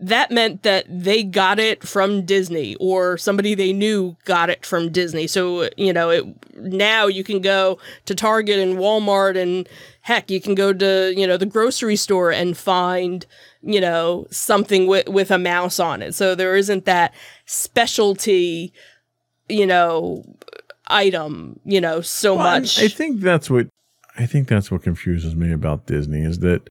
that 0.00 0.32
meant 0.32 0.64
that 0.64 0.86
they 0.88 1.22
got 1.22 1.60
it 1.60 1.86
from 1.86 2.24
Disney 2.24 2.74
or 2.76 3.16
somebody 3.16 3.54
they 3.54 3.72
knew 3.72 4.16
got 4.24 4.50
it 4.50 4.66
from 4.66 4.90
Disney. 4.90 5.28
So, 5.28 5.68
you 5.76 5.92
know, 5.92 6.10
it 6.10 6.24
now 6.56 7.06
you 7.06 7.22
can 7.22 7.40
go 7.40 7.78
to 8.06 8.14
Target 8.14 8.58
and 8.58 8.76
Walmart 8.76 9.40
and 9.40 9.68
heck, 10.00 10.30
you 10.30 10.40
can 10.40 10.56
go 10.56 10.72
to, 10.72 11.14
you 11.16 11.26
know, 11.26 11.36
the 11.36 11.46
grocery 11.46 11.96
store 11.96 12.32
and 12.32 12.56
find, 12.56 13.24
you 13.62 13.80
know, 13.80 14.26
something 14.30 14.88
with 14.88 15.08
with 15.08 15.30
a 15.30 15.38
mouse 15.38 15.78
on 15.78 16.02
it. 16.02 16.14
So 16.14 16.34
there 16.34 16.56
isn't 16.56 16.86
that 16.86 17.14
specialty, 17.46 18.72
you 19.48 19.66
know, 19.66 20.24
item, 20.94 21.58
you 21.64 21.80
know, 21.80 22.00
so 22.00 22.34
Well, 22.36 22.60
much. 22.60 22.78
I 22.80 22.88
think 22.88 23.20
that's 23.20 23.50
what 23.50 23.68
I 24.16 24.26
think 24.26 24.46
that's 24.48 24.70
what 24.70 24.82
confuses 24.82 25.34
me 25.34 25.52
about 25.52 25.86
Disney 25.86 26.22
is 26.22 26.38
that 26.40 26.68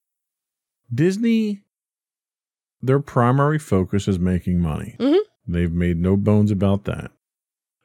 Disney 0.94 1.62
their 2.82 3.00
primary 3.00 3.60
focus 3.60 4.08
is 4.08 4.20
making 4.20 4.60
money. 4.60 4.96
Mhm. 5.00 5.20
They've 5.48 5.72
made 5.72 5.98
no 5.98 6.18
bones 6.18 6.52
about 6.52 6.84
that. 6.86 7.12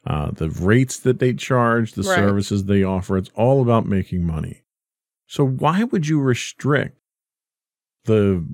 Uh, 0.05 0.31
the 0.31 0.49
rates 0.49 0.97
that 0.99 1.19
they 1.19 1.33
charge, 1.33 1.93
the 1.93 2.03
Right. 2.03 2.15
services 2.15 2.65
they 2.65 2.83
offer, 2.83 3.17
it's 3.17 3.29
all 3.35 3.61
about 3.61 3.85
making 3.85 4.25
money. 4.25 4.63
So 5.27 5.45
why 5.45 5.83
would 5.83 6.07
you 6.07 6.19
restrict 6.19 6.97
the 8.05 8.45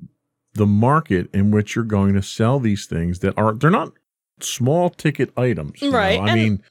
the 0.54 0.66
market 0.66 1.28
in 1.34 1.50
which 1.50 1.76
you're 1.76 1.84
going 1.84 2.14
to 2.14 2.22
sell 2.22 2.58
these 2.58 2.86
things 2.86 3.18
that 3.20 3.36
are 3.36 3.52
they're 3.52 3.70
not 3.70 3.92
small 4.40 4.88
ticket 4.90 5.30
items. 5.36 5.80
you 5.82 5.90
know? 5.90 5.96
Right, 5.98 6.20
I 6.20 6.30
and- 6.32 6.40
mean, 6.40 6.62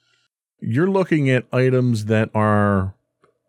you're 0.67 0.89
looking 0.89 1.30
at 1.30 1.45
items 1.51 2.06
that 2.06 2.30
are 2.34 2.93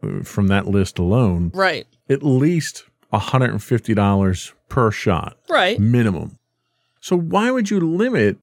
uh, 0.03 0.23
from 0.23 0.49
that 0.49 0.67
list 0.67 0.99
alone 0.99 1.51
right. 1.55 1.87
at 2.09 2.23
least 2.23 2.85
$150 3.13 4.53
per 4.69 4.91
shot 4.91 5.37
Right. 5.49 5.79
minimum. 5.79 6.39
So 7.01 7.17
why 7.17 7.51
would 7.51 7.71
you 7.71 7.81
limit 7.81 8.39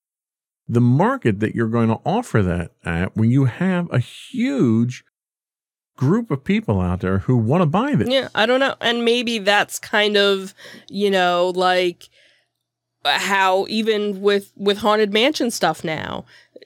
the 0.68 0.82
market 0.82 1.40
that 1.42 1.54
you're 1.54 1.68
going 1.68 1.90
to 1.90 2.00
offer 2.06 2.42
that 2.42 2.72
at 2.86 3.16
when 3.16 3.30
you 3.30 3.46
have 3.46 3.92
a 3.92 4.00
huge 4.00 5.04
group 5.98 6.32
of 6.32 6.44
people 6.44 6.80
out 6.82 7.02
there 7.02 7.20
who 7.20 7.36
want 7.38 7.62
to 7.62 7.66
buy 7.66 7.96
this? 7.96 8.08
Yeah, 8.10 8.30
I 8.34 8.46
don't 8.46 8.60
know. 8.62 8.76
And 8.82 9.04
maybe 9.04 9.40
that's 9.40 9.80
kind 9.80 10.16
of, 10.18 10.54
you 10.90 11.12
know, 11.12 11.52
like 11.56 12.10
how 13.06 13.66
even 13.68 14.22
with 14.22 14.54
with 14.56 14.78
haunted 14.78 15.12
mansion 15.12 15.52
stuff 15.52 15.84
now 15.84 16.24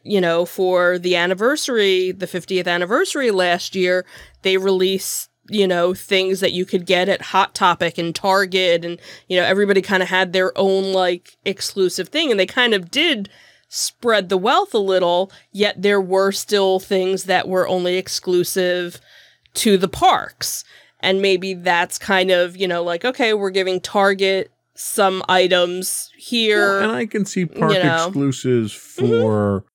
you 0.08 0.22
know 0.22 0.46
for 0.46 0.98
the 0.98 1.16
anniversary 1.16 2.12
the 2.12 2.26
50th 2.26 2.68
anniversary 2.68 3.32
last 3.32 3.76
year 3.76 4.06
they 4.42 4.58
released 4.58 5.30
you 5.50 5.68
know 5.68 5.94
things 5.94 6.40
that 6.40 6.54
you 6.54 6.66
could 6.66 6.86
get 6.86 7.10
at 7.10 7.22
hot 7.22 7.54
topic 7.54 7.98
and 7.98 8.16
target 8.16 8.84
and 8.84 9.00
you 9.28 9.38
know 9.38 9.46
everybody 9.46 9.82
kind 9.82 10.04
of 10.04 10.10
had 10.10 10.34
their 10.34 10.58
own 10.58 10.94
like 10.94 11.38
exclusive 11.46 12.10
thing 12.10 12.32
and 12.32 12.40
they 12.40 12.46
kind 12.46 12.74
of 12.74 12.92
did 12.92 13.30
spread 13.70 14.30
the 14.30 14.38
wealth 14.38 14.74
a 14.74 14.80
little 14.80 15.32
yet 15.52 15.82
there 15.82 16.02
were 16.02 16.32
still 16.32 16.80
things 16.80 17.26
that 17.26 17.48
were 17.48 17.68
only 17.68 17.98
exclusive 17.98 19.00
to 19.54 19.78
the 19.78 19.88
parks 19.88 20.64
and 21.00 21.22
maybe 21.22 21.54
that's 21.54 21.98
kind 21.98 22.32
of 22.32 22.56
you 22.56 22.68
know 22.68 22.84
like 22.84 23.04
okay 23.04 23.34
we're 23.34 23.50
giving 23.50 23.80
target 23.80 24.52
some 24.76 25.24
items 25.28 26.12
here 26.18 26.80
Well, 26.80 26.90
and 26.90 26.92
I 26.92 27.06
can 27.08 27.26
see 27.26 27.46
park 27.46 27.74
you 27.74 27.84
know. 27.84 28.06
exclusives 28.06 28.74
mm-hmm. 28.74 29.22
for 29.22 29.66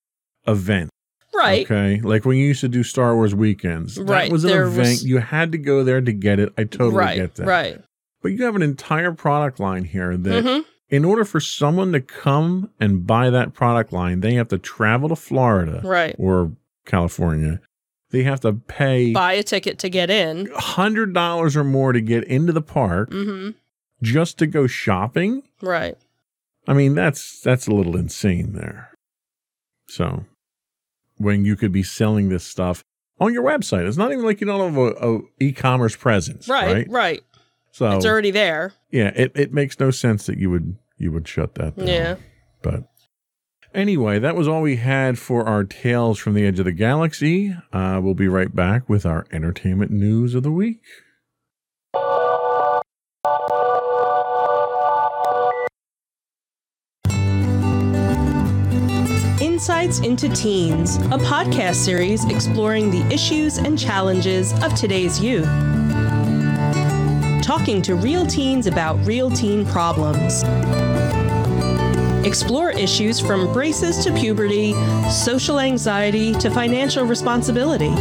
events. 0.47 0.91
right 1.35 1.65
Okay. 1.71 2.01
Like 2.01 2.25
when 2.25 2.37
you 2.37 2.47
used 2.47 2.61
to 2.63 2.69
do 2.69 2.83
Star 2.83 3.15
Wars 3.15 3.35
weekends. 3.35 3.99
Right, 3.99 4.25
That 4.29 4.33
was 4.33 4.45
an 4.45 4.51
there 4.51 4.65
event. 4.67 4.79
was- 4.89 5.05
You 5.05 5.19
had 5.19 5.53
to 5.53 5.59
go 5.59 5.83
there 5.85 6.01
to 6.01 6.13
get 6.13 6.39
it. 6.39 6.53
I 6.59 6.65
totally 6.65 6.97
right 6.97 7.17
get 7.17 7.35
that. 7.37 7.47
right 7.47 7.81
But 8.23 8.33
you 8.33 8.45
have 8.45 8.57
an 8.57 8.63
entire 8.63 9.13
product 9.13 9.59
line 9.61 9.85
here 9.85 10.17
that 10.17 10.45
hmm 10.45 10.61
in 10.91 11.07
order 11.07 11.25
for 11.25 11.41
someone 11.41 11.91
to 11.93 12.03
come 12.03 12.69
and 12.79 13.07
buy 13.07 13.31
that 13.31 13.55
product 13.55 13.95
line, 13.95 14.21
they 14.21 14.35
have 14.35 14.49
to 14.49 14.59
travel 14.59 15.09
to 15.09 15.17
Florida 15.17 15.81
right 15.85 16.15
or 16.19 16.53
California. 16.85 17.61
They 18.11 18.25
have 18.25 18.41
to 18.41 18.53
pay 18.53 19.11
buy 19.15 19.33
a 19.33 19.43
ticket 19.43 19.79
to 19.79 19.89
get 19.89 20.11
in 20.11 20.51
hundred 20.55 21.15
dollars 21.15 21.57
or 21.57 21.65
more 21.65 21.95
to 21.95 22.01
get 22.03 22.25
into 22.25 22.53
the 22.53 22.61
park 22.61 23.11
hmm 23.11 23.51
just 24.03 24.37
to 24.39 24.47
go 24.47 24.67
shopping. 24.67 25.45
right 25.63 25.97
I 26.69 26.75
mean, 26.75 26.95
that's 26.95 27.41
that's 27.41 27.67
a 27.67 27.73
little 27.73 27.97
insane 27.97 28.53
there. 28.53 28.91
So, 29.89 30.27
when 31.23 31.45
you 31.45 31.57
could 31.57 31.73
be 31.73 31.83
selling 31.83 32.29
this 32.29 32.45
stuff 32.45 32.85
on 33.21 33.33
your 33.33 33.45
website, 33.45 33.87
it's 33.87 33.97
not 33.97 34.13
even 34.13 34.25
like 34.25 34.41
you 34.41 34.47
don't 34.47 34.75
have 34.75 34.77
a, 34.77 35.15
a 35.15 35.21
e-commerce 35.41 35.97
presence, 35.97 36.49
right 36.49 36.75
right? 36.75 36.91
right, 36.91 37.23
So, 37.71 37.91
it's 37.93 38.07
already 38.07 38.31
there 38.31 38.73
yeah, 38.93 39.11
it, 39.17 39.33
it 39.35 39.53
makes 39.53 39.81
no 39.81 39.91
sense 39.91 40.27
that 40.27 40.39
you 40.39 40.51
would 40.51 40.77
you 40.99 41.11
would 41.11 41.27
shut 41.27 41.57
that 41.57 41.77
down. 41.77 41.89
Yeah. 41.89 42.17
But 42.61 42.85
anyway, 43.75 44.21
that 44.21 44.37
was 44.37 44.47
all 44.47 44.61
we 44.63 44.77
had 44.77 45.19
for 45.19 45.49
our 45.49 45.65
tales 45.65 46.19
from 46.19 46.35
the 46.35 46.47
edge 46.47 46.59
of 46.59 46.67
the 46.67 46.73
galaxy. 46.73 47.57
Uh, 47.73 48.01
we'll 48.03 48.15
be 48.15 48.29
right 48.29 48.55
back 48.55 48.89
with 48.89 49.05
our 49.05 49.27
entertainment 49.33 49.91
news 49.91 50.35
of 50.35 50.43
the 50.45 50.53
week. 50.53 50.83
Insights 59.63 60.01
into 60.01 60.29
Teens, 60.29 60.97
a 60.97 61.19
podcast 61.19 61.77
series 61.77 62.25
exploring 62.25 62.91
the 62.91 63.01
issues 63.15 63.59
and 63.59 63.79
challenges 63.79 64.53
of 64.55 64.75
today's 64.75 65.21
youth. 65.21 65.47
Talking 67.45 67.81
to 67.83 67.95
real 67.95 68.27
teens 68.27 68.67
about 68.67 68.97
real 69.07 69.31
teen 69.31 69.65
problems. 69.65 70.43
Explore 72.27 72.73
issues 72.73 73.21
from 73.21 73.53
braces 73.53 74.05
to 74.05 74.13
puberty, 74.15 74.73
social 75.09 75.61
anxiety 75.61 76.33
to 76.41 76.51
financial 76.51 77.05
responsibility. 77.05 77.95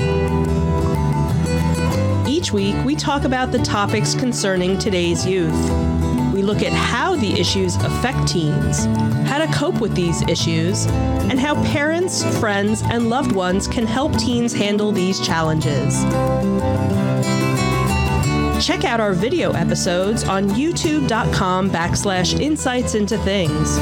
Each 2.28 2.52
week, 2.52 2.76
we 2.84 2.96
talk 2.96 3.24
about 3.24 3.52
the 3.52 3.60
topics 3.60 4.16
concerning 4.16 4.80
today's 4.80 5.28
youth. 5.28 6.01
We 6.42 6.48
look 6.48 6.64
at 6.64 6.74
how 6.74 7.16
the 7.18 7.40
issues 7.40 7.76
affect 7.76 8.30
teens, 8.30 8.86
how 9.30 9.38
to 9.38 9.46
cope 9.54 9.80
with 9.80 9.94
these 9.94 10.24
issues, 10.24 10.88
and 10.88 11.40
how 11.40 11.54
parents, 11.66 12.24
friends, 12.40 12.82
and 12.82 13.12
loved 13.12 13.34
ones 13.34 13.68
can 13.68 13.86
help 13.86 14.18
teens 14.18 14.52
handle 14.52 14.92
these 14.92 15.20
challenges. 15.20 16.02
Check 18.66 18.86
out 18.86 19.00
our 19.00 19.14
video 19.14 19.52
episodes 19.52 20.24
on 20.24 20.50
youtube.com 20.50 21.70
backslash 21.70 22.40
insights 22.40 22.96
into 22.96 23.20
things. 23.20 23.78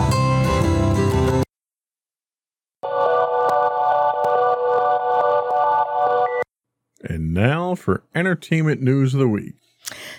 And 7.03 7.33
now 7.33 7.75
for 7.75 8.03
entertainment 8.15 8.81
news 8.81 9.13
of 9.13 9.19
the 9.19 9.27
week. 9.27 9.55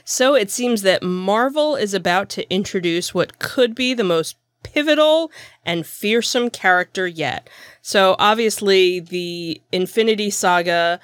So 0.05 0.35
it 0.35 0.51
seems 0.51 0.83
that 0.83 1.03
Marvel 1.03 1.75
is 1.75 1.95
about 1.95 2.29
to 2.31 2.49
introduce 2.53 3.15
what 3.15 3.39
could 3.39 3.75
be 3.75 3.95
the 3.95 4.05
most 4.05 4.37
pivotal 4.63 5.31
and 5.65 5.87
fearsome 5.87 6.51
character 6.51 7.07
yet. 7.07 7.49
So 7.83 8.17
obviously, 8.19 9.01
the 9.01 9.61
Infinity 9.73 10.31
Saga 10.31 11.01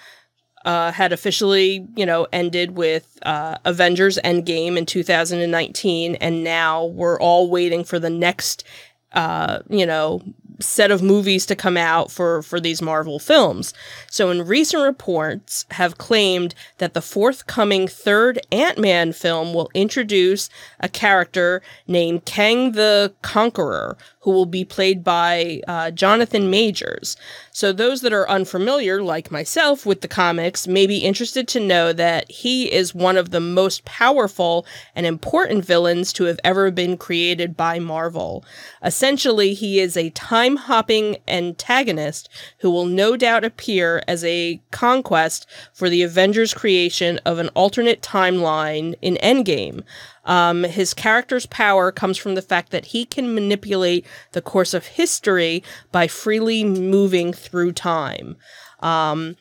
uh, 0.65 0.93
had 0.93 1.13
officially, 1.13 1.87
you 1.97 2.07
know, 2.07 2.27
ended 2.33 2.73
with 2.77 3.19
uh, 3.23 3.59
Avengers 3.65 4.19
Endgame 4.25 4.77
in 4.77 4.87
2019, 4.87 6.15
and 6.17 6.45
now 6.45 6.85
we're 6.85 7.21
all 7.21 7.51
waiting 7.51 7.85
for 7.85 7.99
the 7.99 8.11
next, 8.11 8.65
uh, 9.13 9.61
you 9.69 9.87
know, 9.87 10.23
set 10.63 10.91
of 10.91 11.03
movies 11.03 11.45
to 11.47 11.57
come 11.57 11.77
out 11.77 12.11
for 12.11 12.43
for 12.43 12.61
these 12.61 12.81
Marvel 12.81 13.19
films. 13.19 13.75
So 14.11 14.31
in 14.31 14.47
recent 14.47 14.83
reports 14.83 15.67
have 15.73 15.99
claimed 15.99 16.55
that 16.79 16.95
the 16.95 17.03
forthcoming 17.03 17.89
third 17.89 18.39
Ant-Man 18.51 19.13
film 19.13 19.55
will 19.55 19.71
introduce 19.75 20.49
a 20.81 20.89
character 20.89 21.63
named 21.87 22.25
Kang 22.25 22.73
the 22.73 23.13
Conqueror 23.23 23.97
who 24.23 24.31
will 24.31 24.47
be 24.47 24.65
played 24.65 25.03
by 25.05 25.61
uh, 25.67 25.91
Jonathan 25.91 26.51
Majors. 26.51 27.17
So 27.51 27.73
those 27.73 28.01
that 28.01 28.13
are 28.13 28.29
unfamiliar 28.29 29.03
like 29.03 29.31
myself 29.31 29.85
with 29.85 30.01
the 30.01 30.09
comics 30.09 30.67
may 30.67 30.87
be 30.87 30.99
interested 30.99 31.47
to 31.49 31.61
know 31.61 31.93
that 31.93 32.31
he 32.31 32.73
is 32.73 32.95
one 32.95 33.17
of 33.17 33.31
the 33.31 33.41
most 33.41 33.85
powerful 33.85 34.65
and 34.95 35.07
important 35.07 35.65
villains 35.65 36.13
to 36.15 36.25
have 36.25 36.41
ever 36.45 36.71
been 36.71 36.97
created 36.97 37.57
by 37.57 37.79
Marvel. 37.79 38.45
Essentially, 38.83 39.55
he 39.55 39.81
is 39.81 39.97
a 39.97 40.11
time 40.11 40.57
hopping 40.57 41.17
antagonist 41.27 42.29
who 42.59 42.71
will 42.71 42.87
no 42.87 43.17
doubt 43.17 43.45
appear 43.45 44.03
as 44.07 44.25
a 44.25 44.61
conquest 44.71 45.47
for 45.73 45.91
the 45.91 46.03
Avengers' 46.03 46.55
creation 46.55 47.19
of 47.25 47.39
an 47.39 47.49
alternate 47.51 48.03
timeline 48.03 48.95
in 49.03 49.17
Endgame. 49.17 49.83
Um, 50.25 50.65
his 50.65 50.95
character's 50.95 51.47
power 51.47 51.91
comes 51.91 52.17
from 52.17 52.35
the 52.35 52.43
fact 52.43 52.71
that 52.71 52.87
he 52.87 53.05
can 53.05 53.35
manipulate 53.35 54.07
the 54.33 54.43
course 54.43 54.75
of 54.75 54.87
history 54.87 55.63
by 55.91 56.07
freely 56.07 56.65
moving 56.65 57.33
through 57.33 57.73
time. 57.73 58.37
Um, 58.81 59.37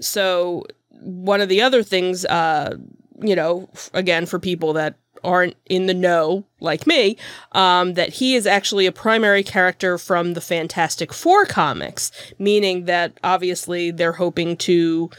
so, 0.00 0.64
one 1.00 1.40
of 1.40 1.48
the 1.48 1.62
other 1.62 1.82
things, 1.82 2.24
uh, 2.26 2.76
you 3.20 3.36
know, 3.36 3.68
again, 3.94 4.26
for 4.26 4.38
people 4.38 4.72
that 4.74 4.96
aren't 5.24 5.56
in 5.66 5.86
the 5.86 5.94
know 5.94 6.44
like 6.60 6.86
me, 6.86 7.16
um, 7.52 7.94
that 7.94 8.14
he 8.14 8.34
is 8.34 8.46
actually 8.46 8.86
a 8.86 8.92
primary 8.92 9.42
character 9.42 9.98
from 9.98 10.34
the 10.34 10.40
Fantastic 10.40 11.12
Four 11.12 11.46
comics, 11.46 12.10
meaning 12.38 12.84
that 12.84 13.18
obviously 13.24 13.90
they're 13.90 14.12
hoping 14.12 14.56
to 14.58 15.10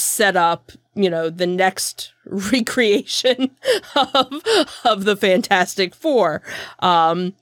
set 0.00 0.36
up, 0.36 0.72
you 0.94 1.10
know, 1.10 1.30
the 1.30 1.46
next 1.46 2.12
recreation 2.26 3.50
of 3.94 4.42
of 4.84 5.04
the 5.04 5.16
Fantastic 5.16 5.94
Four. 5.94 6.42
Um, 6.80 7.34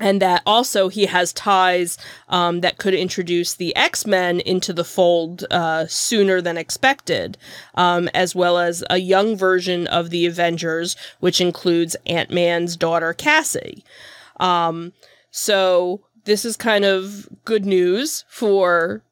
and 0.00 0.22
that 0.22 0.42
also 0.46 0.88
he 0.88 1.06
has 1.06 1.32
ties 1.32 1.98
um, 2.28 2.60
that 2.62 2.78
could 2.78 2.94
introduce 2.94 3.54
the 3.54 3.76
X 3.76 4.06
Men 4.06 4.40
into 4.40 4.72
the 4.72 4.84
fold 4.84 5.44
uh, 5.50 5.86
sooner 5.86 6.40
than 6.40 6.56
expected, 6.56 7.36
um, 7.74 8.08
as 8.14 8.34
well 8.34 8.58
as 8.58 8.82
a 8.88 8.98
young 8.98 9.36
version 9.36 9.86
of 9.86 10.10
the 10.10 10.26
Avengers, 10.26 10.96
which 11.20 11.40
includes 11.40 11.94
Ant 12.06 12.30
Man's 12.30 12.76
daughter 12.76 13.12
Cassie. 13.12 13.84
Um, 14.40 14.92
so 15.30 16.00
this 16.24 16.44
is 16.44 16.56
kind 16.56 16.84
of 16.84 17.28
good 17.44 17.66
news 17.66 18.24
for 18.28 19.02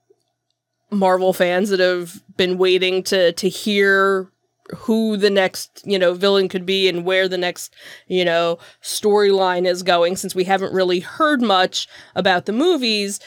Marvel 0.91 1.33
fans 1.33 1.71
that 1.71 1.81
have 1.81 2.23
been 2.37 2.59
waiting 2.59 3.03
to 3.05 3.33
to 3.33 3.49
hear 3.49 4.31
who 4.77 5.17
the 5.17 5.31
next 5.31 5.83
you 5.85 5.99
know 5.99 6.15
villain 6.15 6.49
could 6.49 6.65
be 6.65 6.89
and 6.89 7.05
where 7.05 7.29
the 7.29 7.39
next 7.39 7.75
you 8.07 8.25
know 8.25 8.59
storyline 8.83 9.67
is 9.67 9.83
going 9.83 10.17
since 10.17 10.35
we 10.35 10.45
haven't 10.45 10.73
really 10.73 11.01
heard 11.01 11.43
much 11.43 11.89
about 12.15 12.47
the 12.47 12.53
movies 12.53 13.19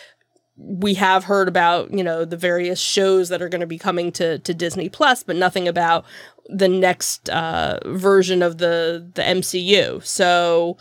we 0.56 0.94
have 0.94 1.26
heard 1.26 1.48
about 1.48 1.92
you 1.92 2.04
know 2.04 2.24
the 2.24 2.38
various 2.38 2.80
shows 2.80 3.28
that 3.30 3.42
are 3.42 3.50
going 3.50 3.62
to 3.62 3.68
be 3.68 3.78
coming 3.78 4.12
to 4.12 4.40
to 4.40 4.54
Disney 4.54 4.88
Plus 4.88 5.24
but 5.24 5.36
nothing 5.36 5.68
about 5.68 6.06
the 6.48 6.70
next 6.70 7.30
uh 7.30 7.80
version 7.86 8.42
of 8.42 8.58
the 8.58 9.10
the 9.16 9.22
MCU 9.22 10.04
so 10.06 10.78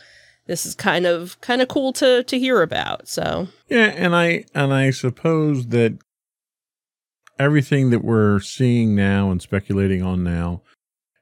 this 0.46 0.66
is 0.66 0.74
kind 0.74 1.06
of 1.06 1.40
kind 1.40 1.62
of 1.62 1.68
cool 1.68 1.92
to 1.94 2.22
to 2.24 2.38
hear 2.38 2.62
about. 2.62 3.08
So 3.08 3.48
yeah, 3.68 3.92
and 3.96 4.14
I 4.14 4.44
and 4.54 4.72
I 4.72 4.90
suppose 4.90 5.68
that 5.68 5.98
everything 7.38 7.90
that 7.90 8.04
we're 8.04 8.40
seeing 8.40 8.94
now 8.94 9.30
and 9.30 9.40
speculating 9.40 10.02
on 10.02 10.22
now 10.22 10.62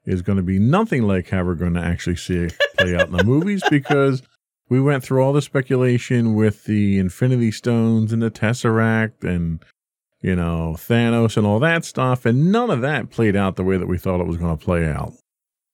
is 0.05 0.23
going 0.23 0.37
to 0.37 0.43
be 0.43 0.59
nothing 0.59 1.03
like 1.03 1.31
how 1.31 1.45
we're 1.45 1.55
going 1.55 1.75
to 1.75 1.81
actually 1.81 2.17
see 2.17 2.37
it 2.37 2.57
play 2.79 2.97
out 2.97 3.09
in 3.09 3.17
the 3.17 3.25
movies 3.25 3.63
because 3.71 4.23
we 4.69 4.81
went 4.81 5.03
through 5.03 5.23
all 5.23 5.33
the 5.33 5.43
speculation 5.43 6.35
with 6.35 6.65
the 6.65 6.99
Infinity 6.99 7.51
Stones 7.51 8.13
and 8.13 8.23
the 8.23 8.31
Tesseract 8.31 9.25
and 9.25 9.63
you 10.23 10.37
know 10.37 10.75
Thanos 10.77 11.37
and 11.37 11.47
all 11.47 11.59
that 11.61 11.85
stuff, 11.85 12.25
and 12.25 12.53
none 12.53 12.71
of 12.71 12.81
that 12.81 13.11
played 13.11 13.37
out 13.37 13.57
the 13.57 13.65
way 13.65 13.77
that 13.77 13.87
we 13.87 13.99
thought 13.99 14.21
it 14.21 14.27
was 14.27 14.37
going 14.37 14.57
to 14.57 14.65
play 14.65 14.87
out. 14.87 15.13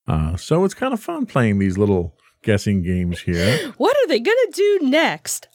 Uh, 0.07 0.35
so 0.35 0.63
it's 0.63 0.73
kind 0.73 0.93
of 0.93 0.99
fun 0.99 1.25
playing 1.25 1.59
these 1.59 1.77
little 1.77 2.15
guessing 2.41 2.81
games 2.81 3.21
here. 3.21 3.73
What 3.77 3.95
are 3.97 4.07
they 4.07 4.19
going 4.19 4.37
to 4.37 4.51
do 4.55 4.89
next? 4.89 5.47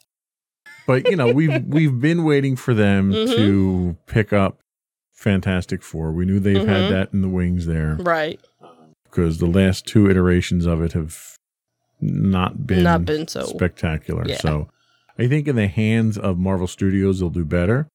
But 0.87 1.09
you 1.09 1.15
know 1.15 1.31
we've 1.31 1.63
we've 1.67 1.99
been 1.99 2.23
waiting 2.23 2.55
for 2.55 2.73
them 2.73 3.11
mm-hmm. 3.11 3.33
to 3.33 3.97
pick 4.07 4.31
up 4.31 4.62
Fantastic 5.23 5.81
Four. 5.81 6.11
We 6.11 6.25
knew 6.25 6.39
they've 6.39 6.57
mm-hmm. 6.57 6.67
had 6.67 6.91
that 6.91 7.13
in 7.13 7.21
the 7.21 7.29
wings 7.29 7.65
there, 7.65 7.95
right? 7.95 8.39
Because 9.05 9.37
the 9.37 9.47
last 9.47 9.87
two 9.87 10.09
iterations 10.09 10.65
of 10.65 10.81
it 10.81 10.91
have 10.91 11.37
not 12.01 12.67
been 12.67 12.83
not 12.83 13.05
been 13.05 13.27
so 13.27 13.45
spectacular. 13.45 14.25
Yeah. 14.27 14.37
So 14.37 14.69
I 15.17 15.27
think 15.27 15.47
in 15.47 15.55
the 15.55 15.67
hands 15.67 16.17
of 16.17 16.37
Marvel 16.37 16.67
Studios, 16.67 17.19
they'll 17.19 17.29
do 17.29 17.45
better. 17.45 17.87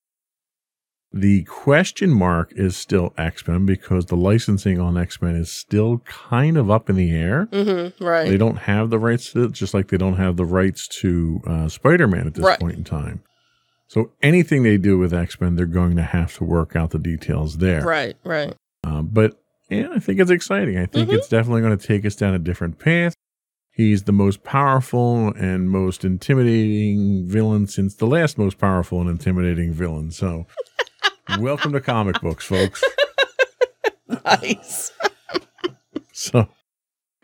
The 1.13 1.45
question 1.45 2.11
mark 2.11 2.53
is 2.55 2.77
still 2.77 3.13
X 3.19 3.47
Men 3.47 3.67
because 3.67 4.07
the 4.07 4.17
licensing 4.17 4.81
on 4.81 4.97
X 4.97 5.21
Men 5.21 5.37
is 5.37 5.53
still 5.53 5.99
kind 6.07 6.57
of 6.57 6.71
up 6.71 6.89
in 6.89 6.97
the 6.97 7.11
air. 7.11 7.47
Mm-hmm, 7.53 8.03
right. 8.03 8.29
They 8.29 8.39
don't 8.39 8.59
have 8.59 8.89
the 8.89 8.99
rights 8.99 9.33
to 9.33 9.45
it, 9.45 9.53
just 9.53 9.75
like 9.75 9.89
they 9.89 9.99
don't 9.99 10.17
have 10.17 10.37
the 10.37 10.47
rights 10.47 10.89
to 11.01 11.43
uh, 11.47 11.69
Spider 11.69 12.09
Man 12.09 12.27
at 12.27 12.35
this 12.35 12.45
right. 12.45 12.59
point 12.59 12.77
in 12.77 12.85
time. 12.85 13.23
So 13.89 14.13
anything 14.23 14.63
they 14.63 14.77
do 14.77 14.99
with 14.99 15.15
X 15.15 15.41
Men, 15.41 15.57
they're 15.57 15.67
going 15.67 15.97
to 15.97 16.03
have 16.03 16.37
to 16.37 16.45
work 16.45 16.77
out 16.77 16.91
the 16.91 16.99
details 16.99 17.57
there. 17.57 17.83
Right, 17.83 18.17
right. 18.23 18.55
Uh, 18.85 19.03
but 19.03 19.41
yeah, 19.71 19.89
I 19.95 19.99
think 19.99 20.21
it's 20.21 20.31
exciting. 20.31 20.77
I 20.77 20.87
think 20.87 21.09
mm-hmm. 21.09 21.19
it's 21.19 21.29
definitely 21.29 21.63
going 21.63 21.77
to 21.77 21.87
take 21.87 22.05
us 22.05 22.15
down 22.15 22.35
a 22.35 22.39
different 22.39 22.79
path. 22.79 23.15
He's 23.71 24.05
the 24.05 24.13
most 24.13 24.43
powerful 24.45 25.33
and 25.35 25.71
most 25.71 26.05
intimidating 26.05 27.27
villain 27.27 27.67
since 27.67 27.95
the 27.95 28.07
last 28.07 28.37
most 28.37 28.59
powerful 28.59 29.01
and 29.01 29.09
intimidating 29.09 29.73
villain. 29.73 30.11
So, 30.11 30.47
welcome 31.39 31.73
to 31.73 31.81
comic 31.81 32.21
books, 32.21 32.45
folks. 32.45 32.83
nice. 34.25 34.93
so, 36.13 36.49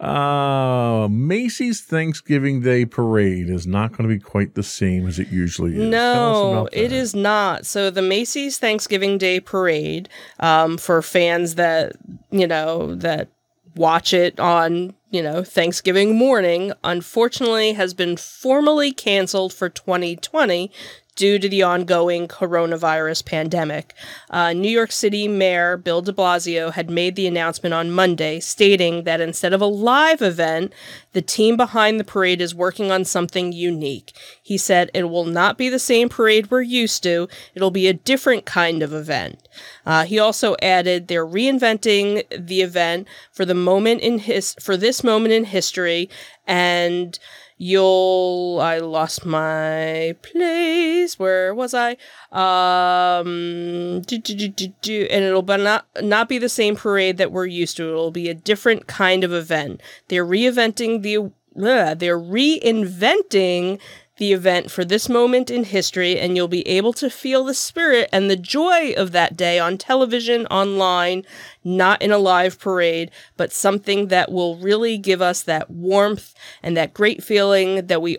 uh, 0.01 1.09
Macy's 1.11 1.81
Thanksgiving 1.83 2.61
Day 2.61 2.85
Parade 2.85 3.49
is 3.49 3.67
not 3.67 3.93
going 3.93 4.09
to 4.09 4.15
be 4.15 4.21
quite 4.21 4.55
the 4.55 4.63
same 4.63 5.07
as 5.07 5.19
it 5.19 5.29
usually 5.29 5.73
is. 5.73 5.89
No, 5.89 6.69
it 6.73 6.93
is 6.93 7.15
not. 7.15 7.65
So 7.65 7.91
the 7.91 8.03
Macy's 8.03 8.59
Thanksgiving 8.59 9.19
Day 9.19 9.39
Parade, 9.39 10.09
um, 10.41 10.79
for 10.79 11.01
fans 11.01 11.55
that 11.55 11.93
you 12.31 12.47
know 12.47 12.95
that 12.97 13.29
watch 13.77 14.13
it 14.13 14.39
on 14.41 14.95
you 15.11 15.23
know 15.23 15.45
Thanksgiving 15.45 16.17
morning, 16.17 16.73
unfortunately 16.83 17.75
has 17.75 17.95
been 17.95 18.17
formally 18.17 18.93
canceled 18.93 19.53
for 19.53 19.69
2020 19.69 20.73
due 21.17 21.39
to 21.39 21.49
the 21.49 21.63
ongoing 21.63 22.27
coronavirus 22.27 23.25
pandemic. 23.25 23.95
Uh, 24.31 24.53
New 24.53 24.71
York 24.71 24.91
City 24.91 25.29
Mayor 25.29 25.77
Bill 25.77 26.03
de 26.03 26.13
Blasio 26.13 26.73
had 26.73 26.91
made 26.91 27.15
the 27.15 27.27
announcement 27.27 27.73
on 27.73 27.91
Monday, 27.91 28.41
stating 28.41 29.05
that 29.05 29.21
instead 29.21 29.53
of 29.53 29.61
a 29.61 29.67
live 29.67 30.23
event, 30.23 30.73
the 31.13 31.23
team 31.23 31.57
behind 31.57 32.01
the 32.01 32.05
parade 32.05 32.41
is 32.41 32.55
working 32.55 32.91
on 32.91 33.05
something 33.05 33.53
unique. 33.53 34.13
He 34.43 34.59
said 34.59 34.91
it 34.93 35.05
will 35.05 35.25
not 35.25 35.57
be 35.57 35.69
the 35.69 35.79
same 35.79 36.09
parade 36.09 36.51
we're 36.51 36.63
used 36.63 37.03
to, 37.05 37.29
it'll 37.55 37.71
be 37.71 37.87
a 37.87 37.93
different 37.93 38.45
kind 38.45 38.83
of 38.83 38.93
event. 38.93 39.49
Uh, 39.87 40.05
he 40.05 40.19
also 40.19 40.57
added 40.61 41.07
they're 41.07 41.27
reinventing 41.27 42.25
the 42.37 42.63
event 42.63 43.07
for 43.31 43.45
the 43.45 43.55
moment 43.55 44.01
in 44.01 44.19
his 44.19 44.55
for 44.61 44.77
this 44.77 45.05
moment 45.05 45.33
in 45.33 45.45
history 45.45 46.09
and 46.47 47.19
you'll 47.65 48.59
I 48.61 48.79
lost 48.79 49.25
my 49.25 50.15
place. 50.21 51.19
Where 51.19 51.55
was 51.55 51.73
I? 51.73 51.97
Um 52.31 54.03
do, 54.03 54.19
do, 54.19 54.49
do, 54.83 55.07
and 55.11 55.25
it'll 55.25 55.41
be 55.41 55.57
not 55.57 55.87
not 56.03 56.29
be 56.29 56.37
the 56.37 56.51
same 56.51 56.77
parade 56.77 57.17
that 57.17 57.33
we're 57.33 57.47
used 57.47 57.79
to. 57.79 57.89
It'll 57.89 58.11
be 58.11 58.29
a 58.29 58.35
different 58.35 58.87
kind 58.87 59.25
of 59.25 59.33
event. 59.33 59.81
They're 60.09 60.27
reinventing 60.27 61.01
the 61.03 61.33
they're 61.55 62.21
reinventing 62.21 63.79
the 64.17 64.33
event 64.33 64.71
for 64.71 64.85
this 64.85 65.09
moment 65.09 65.51
in 65.51 65.65
history, 65.65 66.19
and 66.19 66.37
you'll 66.37 66.49
be 66.49 66.67
able 66.69 66.93
to 66.95 67.11
feel 67.11 67.45
the 67.45 67.55
spirit 67.55 68.09
and 68.13 68.31
the 68.31 68.37
joy 68.37 68.93
of 68.93 69.13
that 69.13 69.37
day 69.37 69.59
on 69.59 69.77
television, 69.77 70.47
online, 70.47 71.25
not 71.65 72.01
in 72.01 72.13
a 72.13 72.19
live 72.19 72.59
parade, 72.59 73.11
but 73.37 73.53
something 73.53 74.09
that 74.09 74.31
will 74.31 74.57
really 74.57 74.99
give 74.99 75.21
us 75.21 75.43
that 75.43 75.71
warmth 75.71 76.35
and 76.63 76.77
that 76.77 76.95
great 76.95 77.25
feeling 77.25 77.87
that 77.87 78.03
we 78.03 78.19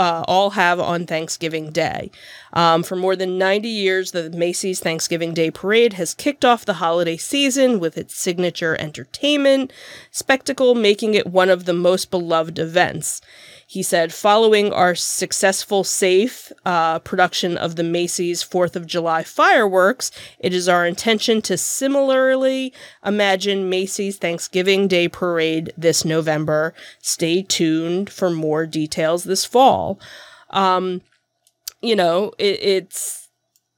uh, 0.00 0.24
all 0.26 0.50
have 0.50 0.80
on 0.80 1.06
Thanksgiving 1.06 1.70
Day. 1.70 2.10
Um, 2.54 2.82
for 2.82 2.96
more 2.96 3.14
than 3.14 3.36
90 3.36 3.68
years, 3.68 4.12
the 4.12 4.30
Macy's 4.30 4.80
Thanksgiving 4.80 5.34
Day 5.34 5.50
Parade 5.50 5.92
has 5.92 6.14
kicked 6.14 6.42
off 6.42 6.64
the 6.64 6.74
holiday 6.74 7.18
season 7.18 7.78
with 7.78 7.98
its 7.98 8.16
signature 8.16 8.80
entertainment 8.80 9.70
spectacle, 10.10 10.74
making 10.74 11.12
it 11.12 11.26
one 11.26 11.50
of 11.50 11.66
the 11.66 11.74
most 11.74 12.10
beloved 12.10 12.58
events. 12.58 13.20
He 13.70 13.84
said, 13.84 14.12
following 14.12 14.72
our 14.72 14.96
successful, 14.96 15.84
safe 15.84 16.50
uh, 16.66 16.98
production 16.98 17.56
of 17.56 17.76
the 17.76 17.84
Macy's 17.84 18.42
4th 18.42 18.74
of 18.74 18.84
July 18.84 19.22
fireworks, 19.22 20.10
it 20.40 20.52
is 20.52 20.68
our 20.68 20.84
intention 20.84 21.40
to 21.42 21.56
similarly 21.56 22.72
imagine 23.06 23.70
Macy's 23.70 24.16
Thanksgiving 24.16 24.88
Day 24.88 25.06
Parade 25.06 25.72
this 25.78 26.04
November. 26.04 26.74
Stay 27.00 27.42
tuned 27.42 28.10
for 28.10 28.28
more 28.28 28.66
details 28.66 29.22
this 29.22 29.44
fall. 29.44 30.00
Um, 30.50 31.02
you 31.80 31.94
know, 31.94 32.32
it, 32.38 32.60
it's 32.60 33.19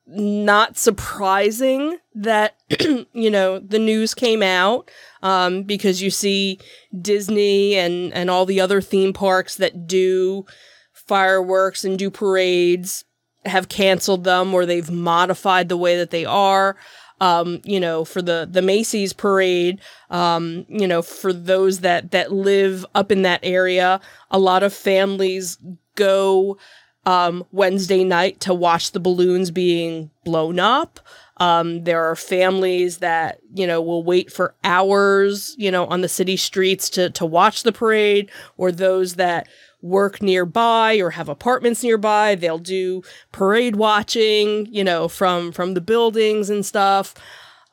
not 0.07 0.77
surprising 0.77 1.99
that, 2.15 2.57
you 3.13 3.31
know, 3.31 3.59
the 3.59 3.79
news 3.79 4.15
came 4.15 4.43
out 4.43 4.91
um, 5.23 5.63
because 5.63 6.03
you 6.03 6.11
see 6.11 6.59
Disney 7.01 7.77
and, 7.77 8.13
and 8.13 8.31
all 8.31 8.45
the 8.45 8.61
other 8.61 8.81
theme 8.81 9.13
parks 9.13 9.57
that 9.57 9.87
do 9.87 10.45
fireworks 10.93 11.85
and 11.85 11.99
do 11.99 12.11
parades 12.11 13.05
have 13.45 13.69
canceled 13.69 14.25
them 14.25 14.55
or 14.55 14.67
they've 14.67 14.91
modified 14.91 15.69
the 15.69 15.77
way 15.77 15.97
that 15.97 16.11
they 16.11 16.25
are. 16.25 16.77
Um, 17.21 17.61
you 17.63 17.79
know, 17.79 18.05
for 18.05 18.21
the 18.21 18.49
the 18.51 18.63
Macy's 18.63 19.13
parade, 19.13 19.81
um, 20.11 20.67
you 20.69 20.89
know, 20.89 21.03
for 21.03 21.33
those 21.33 21.81
that 21.81 22.11
that 22.11 22.33
live 22.33 22.85
up 22.97 23.13
in 23.13 23.23
that 23.23 23.39
area, 23.45 24.01
a 24.33 24.41
lot 24.41 24.65
of 24.65 24.75
families 24.75 25.57
go 25.95 26.59
um, 27.05 27.45
Wednesday 27.53 28.05
night 28.05 28.41
to 28.41 28.55
watch 28.55 28.93
the 28.93 29.01
balloons 29.01 29.51
being 29.51 30.11
blown 30.25 30.59
up. 30.59 31.01
Um, 31.39 31.85
there 31.85 32.05
are 32.05 32.15
families 32.15 32.99
that, 32.99 33.41
you 33.55 33.67
know, 33.67 33.83
will 33.83 34.05
wait 34.05 34.31
for 34.31 34.55
hours, 34.63 35.55
you 35.59 35.71
know, 35.71 35.87
on 35.87 36.01
the 36.01 36.09
city 36.09 36.37
streets 36.37 36.89
to, 36.91 37.11
to 37.11 37.27
watch 37.27 37.65
the 37.65 37.73
parade, 37.73 38.31
or 38.57 38.71
those 38.71 39.15
that 39.15 39.49
work 39.81 40.23
nearby 40.23 40.99
or 40.99 41.11
have 41.11 41.29
apartments 41.29 41.83
nearby. 41.83 42.37
They'll 42.37 42.59
do 42.59 43.03
parade 43.33 43.75
watching, 43.75 44.67
you 44.67 44.85
know, 44.85 45.09
from, 45.09 45.51
from 45.51 45.75
the 45.75 45.81
buildings 45.81 46.51
and 46.51 46.65
stuff. 46.65 47.15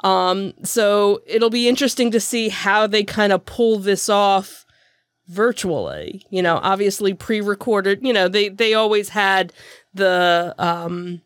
Um, 0.04 0.54
so 0.64 1.22
it'll 1.28 1.52
be 1.52 1.68
interesting 1.68 2.10
to 2.12 2.20
see 2.20 2.50
how 2.50 2.88
they 2.88 3.04
kind 3.04 3.32
of 3.32 3.46
pull 3.46 3.78
this 3.78 4.10
off 4.10 4.66
virtually. 5.30 6.26
You 6.30 6.42
know, 6.42 6.60
obviously 6.62 7.14
pre-recorded, 7.14 8.06
you 8.06 8.12
know, 8.12 8.28
they, 8.28 8.50
they 8.50 8.74
always 8.74 9.10
had 9.10 9.54
the, 9.94 10.54
um, 10.58 11.22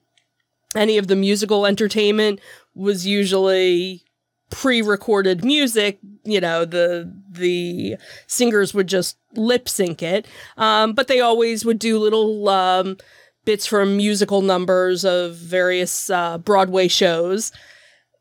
any 0.75 0.97
of 0.97 1.07
the 1.07 1.15
musical 1.15 1.65
entertainment 1.65 2.39
was 2.75 3.07
usually 3.07 4.03
pre-recorded 4.49 5.43
music 5.43 5.97
you 6.23 6.39
know 6.39 6.63
the 6.63 7.11
the 7.31 7.95
singers 8.27 8.71
would 8.71 8.85
just 8.85 9.17
lip 9.33 9.67
sync 9.67 10.03
it 10.03 10.27
um, 10.57 10.93
but 10.93 11.07
they 11.07 11.19
always 11.19 11.65
would 11.65 11.79
do 11.79 11.97
little 11.97 12.47
um, 12.49 12.95
bits 13.45 13.65
from 13.65 13.97
musical 13.97 14.43
numbers 14.43 15.03
of 15.03 15.33
various 15.35 16.11
uh, 16.11 16.37
broadway 16.37 16.87
shows 16.87 17.51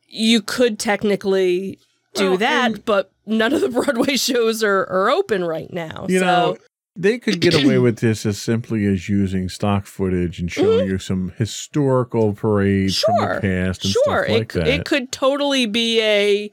you 0.08 0.40
could 0.40 0.78
technically 0.78 1.78
do 2.14 2.30
well, 2.30 2.38
that 2.38 2.84
but 2.84 3.10
none 3.26 3.52
of 3.52 3.60
the 3.60 3.68
broadway 3.80 4.16
shows 4.16 4.62
are, 4.62 4.82
are 4.84 5.10
open 5.10 5.44
right 5.44 5.72
now 5.72 6.06
you 6.08 6.18
so 6.18 6.24
know 6.24 6.56
they 6.94 7.18
could 7.18 7.40
get 7.40 7.54
away 7.54 7.78
with 7.78 7.98
this 7.98 8.26
as 8.26 8.40
simply 8.40 8.86
as 8.86 9.08
using 9.08 9.48
stock 9.48 9.86
footage 9.86 10.38
and 10.38 10.52
showing 10.52 10.80
mm-hmm. 10.80 10.90
you 10.90 10.98
some 10.98 11.32
historical 11.38 12.34
parades 12.34 12.94
sure. 12.94 13.16
from 13.16 13.34
the 13.34 13.40
past 13.40 13.84
and 13.84 13.92
sure. 13.92 14.24
stuff 14.24 14.28
like 14.28 14.54
it, 14.54 14.58
that. 14.58 14.66
It 14.66 14.84
could 14.84 15.10
totally 15.10 15.64
be 15.64 16.02
a 16.02 16.52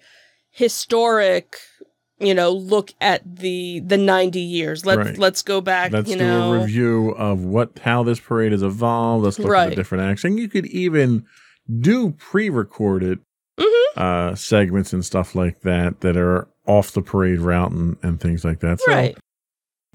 historic 0.50 1.58
you 2.20 2.34
know, 2.34 2.52
look 2.52 2.94
at 3.00 3.22
the 3.38 3.80
the 3.80 3.98
90 3.98 4.40
years. 4.40 4.86
Let's 4.86 5.10
Right. 5.10 5.18
let's 5.18 5.42
go 5.42 5.62
back, 5.62 5.92
Let's 5.92 6.10
you 6.10 6.18
do 6.18 6.26
know. 6.26 6.54
a 6.54 6.60
review 6.60 7.12
of 7.12 7.46
what 7.46 7.80
how 7.80 8.04
this 8.04 8.20
parade 8.20 8.52
has 8.52 8.62
evolved. 8.62 9.24
Let's 9.24 9.40
look 9.40 9.48
at 9.48 9.52
Right. 9.52 9.70
the 9.70 9.76
different 9.76 10.04
acts. 10.04 10.24
And 10.24 10.38
you 10.38 10.50
could 10.50 10.66
even 10.68 11.26
do 11.80 12.12
pre-recorded 12.12 13.20
Mhm. 13.60 13.98
uh, 13.98 14.36
segments 14.36 14.94
and 14.94 15.04
stuff 15.04 15.36
like 15.36 15.62
that 15.62 16.02
that 16.02 16.16
are 16.18 16.48
off 16.66 16.92
the 16.92 17.02
parade 17.02 17.40
route 17.40 17.72
and, 17.72 17.98
and 18.04 18.20
things 18.20 18.46
like 18.46 18.60
that. 18.62 18.80
So 18.80 18.92
Right. 18.92 19.18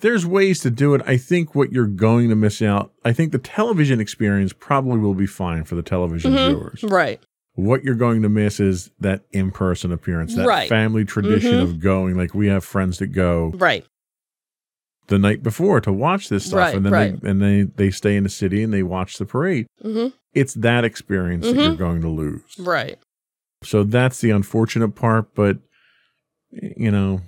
there's 0.01 0.27
ways 0.27 0.61
to 0.61 0.71
do 0.71 0.95
it. 0.95 1.03
I 1.07 1.17
think 1.17 1.55
what 1.55 1.73
you're 1.73 1.87
going 1.87 2.29
to 2.29 2.37
miss 2.37 2.61
out, 2.61 2.93
I 3.05 3.13
think 3.13 3.33
the 3.33 3.39
television 3.39 4.01
experience 4.01 4.53
probably 4.53 4.99
will 4.99 5.15
be 5.15 5.27
fine 5.27 5.65
for 5.65 5.75
the 5.77 5.83
television 5.83 6.33
Mhm. 6.33 6.49
viewers. 6.49 6.83
Right. 6.83 7.21
What 7.55 7.85
you're 7.85 7.95
going 7.95 8.23
to 8.23 8.29
miss 8.29 8.59
is 8.59 8.91
that 9.01 9.23
in-person 9.31 9.93
appearance, 9.93 10.35
that 10.35 10.47
Right. 10.47 10.69
family 10.69 11.05
tradition 11.05 11.53
Mhm. 11.55 11.63
of 11.63 11.81
going. 11.81 12.17
Like 12.17 12.35
we 12.35 12.49
have 12.49 12.65
friends 12.65 12.99
that 12.99 13.09
go 13.09 13.53
Right. 13.55 13.85
the 15.07 15.19
night 15.19 15.43
before 15.43 15.81
to 15.83 15.93
watch 15.93 16.29
this 16.29 16.47
stuff, 16.47 16.59
Right, 16.59 16.75
and 16.75 16.85
then 16.85 16.93
right. 16.93 17.21
they 17.23 17.31
and 17.31 17.41
they 17.41 17.63
they 17.77 17.91
stay 17.91 18.17
in 18.17 18.25
the 18.25 18.29
city 18.29 18.63
and 18.63 18.73
they 18.73 18.83
watch 18.83 19.19
the 19.19 19.25
parade. 19.27 19.67
Mhm. 19.85 20.13
It's 20.33 20.55
that 20.55 20.85
experience 20.85 21.47
that 21.47 21.55
Mhm. 21.57 21.65
you're 21.65 21.77
going 21.77 22.01
to 22.01 22.09
lose. 22.09 22.43
Right. 22.59 22.99
So 23.65 23.83
that's 23.85 24.21
the 24.21 24.31
unfortunate 24.31 24.95
part, 24.95 25.35
but 25.35 25.59
you 26.51 26.91
know, 26.91 27.21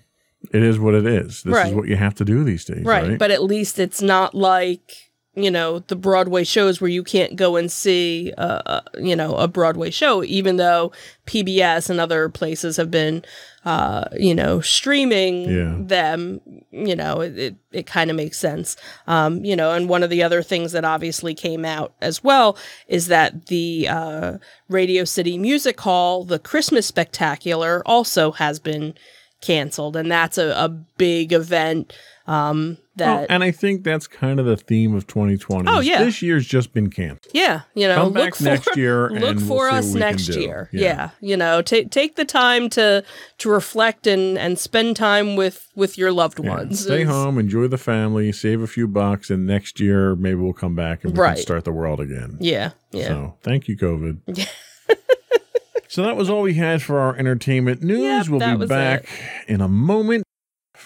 it 0.53 0.63
is 0.63 0.79
what 0.79 0.95
it 0.95 1.07
is. 1.07 1.43
This 1.43 1.67
is 1.69 1.75
what 1.75 1.89
you 1.89 1.97
have 1.97 2.15
to 2.17 2.25
do 2.25 2.45
these 2.45 2.65
days, 2.65 2.85
Right. 2.85 3.09
right? 3.11 3.19
But 3.19 3.31
at 3.31 3.43
least 3.43 3.79
it's 3.79 4.01
not 4.01 4.35
like, 4.35 4.95
you 5.35 5.51
know, 5.51 5.81
the 5.81 5.97
Broadway 5.97 6.45
shows 6.45 6.81
where 6.81 6.91
you 6.91 7.03
can't 7.03 7.35
go 7.37 7.57
and 7.57 7.71
see, 7.71 8.33
uh, 8.39 8.63
uh, 8.67 8.81
you 9.01 9.17
know, 9.17 9.35
a 9.35 9.49
Broadway 9.49 9.91
show, 9.91 10.23
even 10.25 10.57
though 10.57 10.93
PBS 11.27 11.91
and 11.91 11.99
other 12.01 12.29
places 12.29 12.77
have 12.77 12.91
been, 12.91 13.25
uh, 13.67 14.05
you 14.17 14.33
know, 14.35 14.61
streaming 14.61 15.43
Yeah. 15.43 15.75
them, 15.81 16.41
you 16.71 16.95
know, 16.95 17.21
it, 17.21 17.37
it, 17.37 17.55
it 17.73 17.87
kind 17.87 18.11
of 18.11 18.17
makes 18.17 18.39
sense. 18.39 18.77
Um, 19.09 19.45
you 19.45 19.57
know, 19.57 19.73
and 19.73 19.89
one 19.89 20.05
of 20.05 20.09
the 20.11 20.23
other 20.23 20.41
things 20.43 20.71
that 20.73 20.85
obviously 20.85 21.35
came 21.35 21.65
out 21.65 21.93
as 22.01 22.23
well 22.23 22.57
is 22.87 23.09
that 23.09 23.47
the 23.47 23.89
uh, 23.89 24.39
Radio 24.69 25.05
City 25.05 25.37
Music 25.37 25.81
Hall, 25.81 26.25
the 26.25 26.39
Christmas 26.39 26.87
Spectacular, 26.87 27.83
also 27.85 28.31
has 28.33 28.61
been 28.61 28.95
canceled. 29.41 29.97
And 29.97 30.11
that's 30.11 30.39
a, 30.39 30.51
a 30.57 30.69
big 30.69 31.33
event. 31.33 31.93
Um, 32.29 32.79
That 32.97 33.27
and 33.31 33.45
I 33.45 33.51
think 33.51 33.85
that's 33.85 34.07
kind 34.07 34.41
of 34.41 34.47
the 34.47 34.57
theme 34.57 34.95
of 34.95 35.07
2020. 35.07 35.69
Oh, 35.69 35.81
yeah. 35.81 36.03
This 36.03 36.23
year's 36.23 36.47
just 36.47 36.73
been 36.73 36.89
canceled. 36.89 37.31
Yeah, 37.35 37.61
you 37.75 37.87
know, 37.87 37.95
Come 37.97 38.05
look 38.13 38.15
back 38.15 38.35
for, 38.37 38.43
next 38.45 38.77
year 38.77 39.11
look 39.11 39.39
for 39.39 39.67
we'll 39.67 39.75
us 39.75 39.93
next 39.93 40.29
year. 40.35 40.71
Yeah. 40.73 40.81
Yeah. 40.83 41.11
you 41.21 41.37
know, 41.37 41.61
take 41.61 41.91
take 41.91 42.17
the 42.17 42.25
time 42.25 42.71
to 42.71 43.05
to 43.39 43.51
reflect 43.51 44.07
and 44.07 44.39
and 44.39 44.59
spend 44.59 44.97
time 44.97 45.37
with 45.37 45.71
with 45.75 45.99
your 45.99 46.11
loved 46.11 46.39
Yeah. 46.43 46.49
ones. 46.51 46.81
Stay 46.85 47.03
Is- 47.03 47.09
home, 47.09 47.39
enjoy 47.39 47.69
the 47.69 47.77
family, 47.79 48.33
save 48.33 48.63
a 48.63 48.67
few 48.67 48.89
bucks, 48.89 49.29
and 49.29 49.47
next 49.47 49.79
year 49.79 50.17
maybe 50.17 50.37
we'll 50.37 50.53
come 50.55 50.75
back 50.75 51.05
and 51.05 51.13
we 51.13 51.21
Right. 51.21 51.35
can 51.35 51.43
start 51.43 51.65
the 51.65 51.73
world 51.73 52.01
again. 52.01 52.39
Yeah, 52.41 52.71
yeah. 52.93 53.09
So 53.09 53.35
thank 53.43 53.69
you, 53.69 53.77
COVID. 53.77 54.49
so 55.89 56.03
that 56.03 56.17
was 56.17 56.29
all 56.31 56.43
we 56.43 56.55
had 56.55 56.83
for 56.83 56.99
our 56.99 57.15
entertainment 57.17 57.83
news. 57.83 58.27
Yep, 58.27 58.29
we'll 58.29 58.59
be 58.59 58.67
back 58.67 59.07
in 59.49 59.61
a 59.61 59.69
moment 59.69 60.25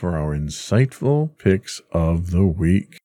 for 0.01 0.17
our 0.17 0.35
insightful 0.35 1.37
picks 1.37 1.83
of 1.93 2.31
the 2.31 2.47
week. 2.47 2.97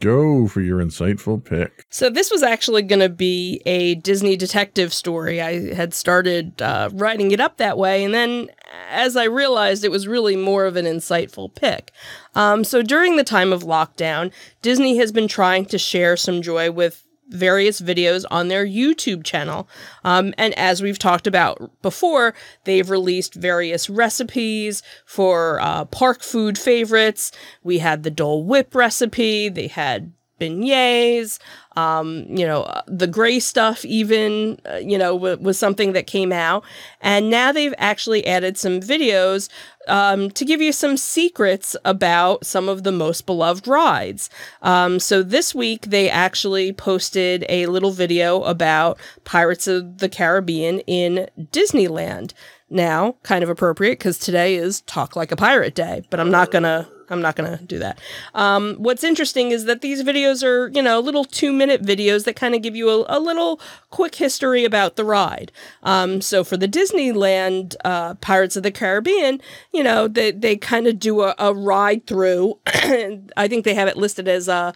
Go 0.00 0.48
for 0.48 0.62
your 0.62 0.78
insightful 0.78 1.44
pick. 1.44 1.84
So 1.90 2.08
this 2.08 2.30
was 2.30 2.42
actually 2.42 2.82
going 2.82 3.00
to 3.00 3.10
be 3.10 3.60
a 3.66 3.96
Disney 3.96 4.34
detective 4.34 4.94
story. 4.94 5.42
I 5.42 5.74
had 5.74 5.92
started 5.92 6.62
uh, 6.62 6.88
writing 6.94 7.32
it 7.32 7.40
up 7.40 7.58
that 7.58 7.76
way, 7.76 8.02
and 8.02 8.14
then 8.14 8.48
as 8.88 9.14
I 9.14 9.24
realized, 9.24 9.84
it 9.84 9.90
was 9.90 10.08
really 10.08 10.36
more 10.36 10.64
of 10.64 10.76
an 10.76 10.86
insightful 10.86 11.54
pick. 11.54 11.90
Um, 12.34 12.64
so 12.64 12.80
during 12.80 13.16
the 13.16 13.24
time 13.24 13.52
of 13.52 13.64
lockdown, 13.64 14.32
Disney 14.62 14.96
has 14.96 15.12
been 15.12 15.28
trying 15.28 15.66
to 15.66 15.76
share 15.76 16.16
some 16.16 16.40
joy 16.40 16.70
with 16.70 17.04
various 17.28 17.80
videos 17.80 18.24
on 18.30 18.48
their 18.48 18.66
YouTube 18.66 19.24
channel. 19.24 19.68
Um, 20.04 20.34
and 20.38 20.56
as 20.58 20.82
we've 20.82 20.98
talked 20.98 21.26
about 21.26 21.70
before, 21.82 22.34
they've 22.64 22.88
released 22.88 23.34
various 23.34 23.90
recipes 23.90 24.82
for 25.04 25.60
uh, 25.60 25.84
park 25.86 26.22
food 26.22 26.58
favorites. 26.58 27.32
We 27.62 27.78
had 27.78 28.02
the 28.02 28.10
Dole 28.10 28.44
Whip 28.44 28.74
recipe, 28.74 29.48
they 29.48 29.68
had 29.68 30.12
beignets, 30.38 31.38
um, 31.76 32.24
you 32.28 32.46
know, 32.46 32.62
uh, 32.62 32.82
the 32.86 33.06
gray 33.06 33.38
stuff, 33.38 33.84
even, 33.84 34.58
uh, 34.70 34.76
you 34.76 34.98
know, 34.98 35.14
w- 35.14 35.38
was 35.38 35.58
something 35.58 35.92
that 35.92 36.06
came 36.06 36.32
out. 36.32 36.64
And 37.00 37.30
now 37.30 37.52
they've 37.52 37.74
actually 37.78 38.26
added 38.26 38.58
some 38.58 38.80
videos 38.80 39.48
um, 39.86 40.30
to 40.32 40.44
give 40.44 40.60
you 40.60 40.72
some 40.72 40.96
secrets 40.96 41.76
about 41.84 42.44
some 42.44 42.68
of 42.68 42.82
the 42.82 42.92
most 42.92 43.26
beloved 43.26 43.68
rides. 43.68 44.28
Um, 44.62 44.98
so 44.98 45.22
this 45.22 45.54
week, 45.54 45.86
they 45.86 46.10
actually 46.10 46.72
posted 46.72 47.44
a 47.48 47.66
little 47.66 47.92
video 47.92 48.42
about 48.42 48.98
Pirates 49.24 49.66
of 49.66 49.98
the 49.98 50.08
Caribbean 50.08 50.80
in 50.80 51.28
Disneyland. 51.38 52.32
Now, 52.70 53.14
kind 53.22 53.42
of 53.42 53.48
appropriate 53.48 53.98
because 53.98 54.18
today 54.18 54.56
is 54.56 54.82
Talk 54.82 55.16
Like 55.16 55.32
a 55.32 55.36
Pirate 55.36 55.74
Day, 55.74 56.02
but 56.10 56.20
I'm 56.20 56.30
not 56.30 56.50
gonna. 56.50 56.88
I'm 57.10 57.22
not 57.22 57.36
gonna 57.36 57.58
do 57.58 57.78
that. 57.78 57.98
Um, 58.34 58.76
what's 58.76 59.04
interesting 59.04 59.50
is 59.50 59.64
that 59.64 59.80
these 59.80 60.02
videos 60.02 60.42
are, 60.44 60.68
you 60.68 60.82
know, 60.82 61.00
little 61.00 61.24
two 61.24 61.52
minute 61.52 61.82
videos 61.82 62.24
that 62.24 62.36
kind 62.36 62.54
of 62.54 62.62
give 62.62 62.76
you 62.76 62.90
a, 62.90 63.04
a 63.08 63.20
little 63.20 63.60
quick 63.90 64.14
history 64.14 64.64
about 64.64 64.96
the 64.96 65.04
ride. 65.04 65.52
Um, 65.82 66.20
so 66.20 66.44
for 66.44 66.56
the 66.56 66.68
Disneyland 66.68 67.74
uh, 67.84 68.14
Pirates 68.14 68.56
of 68.56 68.62
the 68.62 68.70
Caribbean, 68.70 69.40
you 69.72 69.82
know, 69.82 70.08
they, 70.08 70.32
they 70.32 70.56
kind 70.56 70.86
of 70.86 70.98
do 70.98 71.22
a, 71.22 71.34
a 71.38 71.54
ride 71.54 72.06
through. 72.06 72.58
I 72.66 73.48
think 73.48 73.64
they 73.64 73.74
have 73.74 73.88
it 73.88 73.96
listed 73.96 74.28
as 74.28 74.48
a 74.48 74.74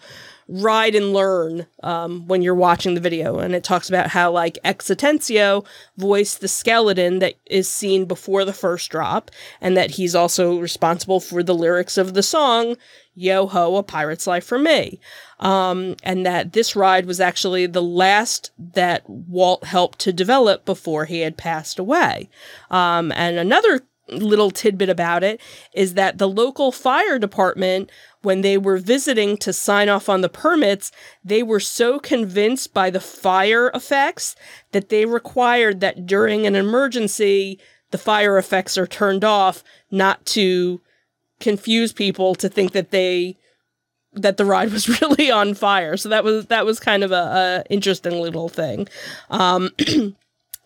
ride 0.53 0.95
and 0.95 1.15
learn 1.15 1.67
um, 1.83 2.27
when 2.29 2.43
you're 2.43 2.55
watching 2.55 2.95
the 2.95 3.01
video. 3.01 3.39
And 3.39 3.55
it 3.55 3.65
talks 3.65 3.89
about 3.89 4.09
how, 4.09 4.31
like, 4.31 4.59
X 4.63 4.89
Atencio 4.89 5.65
voiced 5.97 6.41
the 6.41 6.49
skeleton 6.49 7.21
that 7.21 7.35
is 7.47 7.69
seen 7.69 8.05
before 8.05 8.45
the 8.45 8.53
first 8.53 8.91
drop, 8.91 9.31
and 9.61 9.77
that 9.77 9.93
he's 9.93 10.15
also 10.15 10.59
responsible 10.59 11.21
for 11.21 11.43
the 11.43 11.55
lyrics 11.55 11.97
of 11.97 12.13
the 12.13 12.23
song, 12.23 12.77
Yo 13.15 13.47
Ho, 13.47 13.77
A 13.77 13.83
Pirate's 13.83 14.27
Life 14.27 14.45
for 14.45 14.59
Me. 14.59 15.01
Um, 15.41 15.97
and 16.03 16.25
that 16.27 16.53
this 16.53 16.77
ride 16.77 17.07
was 17.07 17.21
actually 17.21 17.67
the 17.67 17.83
last 17.83 18.53
that 18.59 19.09
Walt 19.09 19.65
helped 19.65 19.99
to 20.01 20.13
develop 20.13 20.65
before 20.65 21.07
he 21.07 21.21
had 21.21 21.37
passed 21.37 21.79
away. 21.79 22.29
Um, 22.71 23.11
and 23.13 23.39
another 23.39 23.81
little 24.09 24.51
tidbit 24.51 24.89
about 24.89 25.23
it 25.23 25.41
is 25.73 25.95
that 25.95 26.19
the 26.19 26.29
local 26.29 26.73
fire 26.73 27.19
department 27.19 27.91
when 28.23 28.41
they 28.41 28.57
were 28.57 28.79
visiting 28.79 29.37
to 29.37 29.53
sign 29.53 29.89
off 29.89 30.09
on 30.09 30.21
the 30.21 30.29
permits, 30.29 30.93
they 31.25 31.43
were 31.43 31.61
so 31.61 31.99
convinced 31.99 32.73
by 32.73 32.89
the 32.89 33.01
fire 33.01 33.71
effects 33.75 34.37
that 34.71 34.89
they 34.89 35.05
required 35.05 35.81
that 35.81 36.07
during 36.07 36.47
an 36.47 36.55
emergency, 36.55 37.59
the 37.91 37.99
fire 37.99 38.39
effects 38.39 38.79
are 38.79 38.87
turned 38.87 39.25
off, 39.25 39.63
not 39.91 40.25
to 40.25 40.81
confuse 41.41 41.93
people 41.93 42.35
to 42.37 42.49
think 42.49 42.73
that 42.73 42.91
they 42.91 43.37
that 44.15 44.37
the 44.37 44.45
ride 44.45 44.71
was 44.71 44.89
really 45.01 45.31
on 45.31 45.55
fire. 45.55 45.97
So 45.97 46.09
that 46.09 46.25
was 46.25 46.47
that 46.47 46.65
was 46.65 46.79
kind 46.79 47.03
of 47.03 47.11
a, 47.13 47.65
a 47.67 47.73
interesting 47.73 48.21
little 48.21 48.49
thing. 48.49 48.89
Um, 49.31 49.71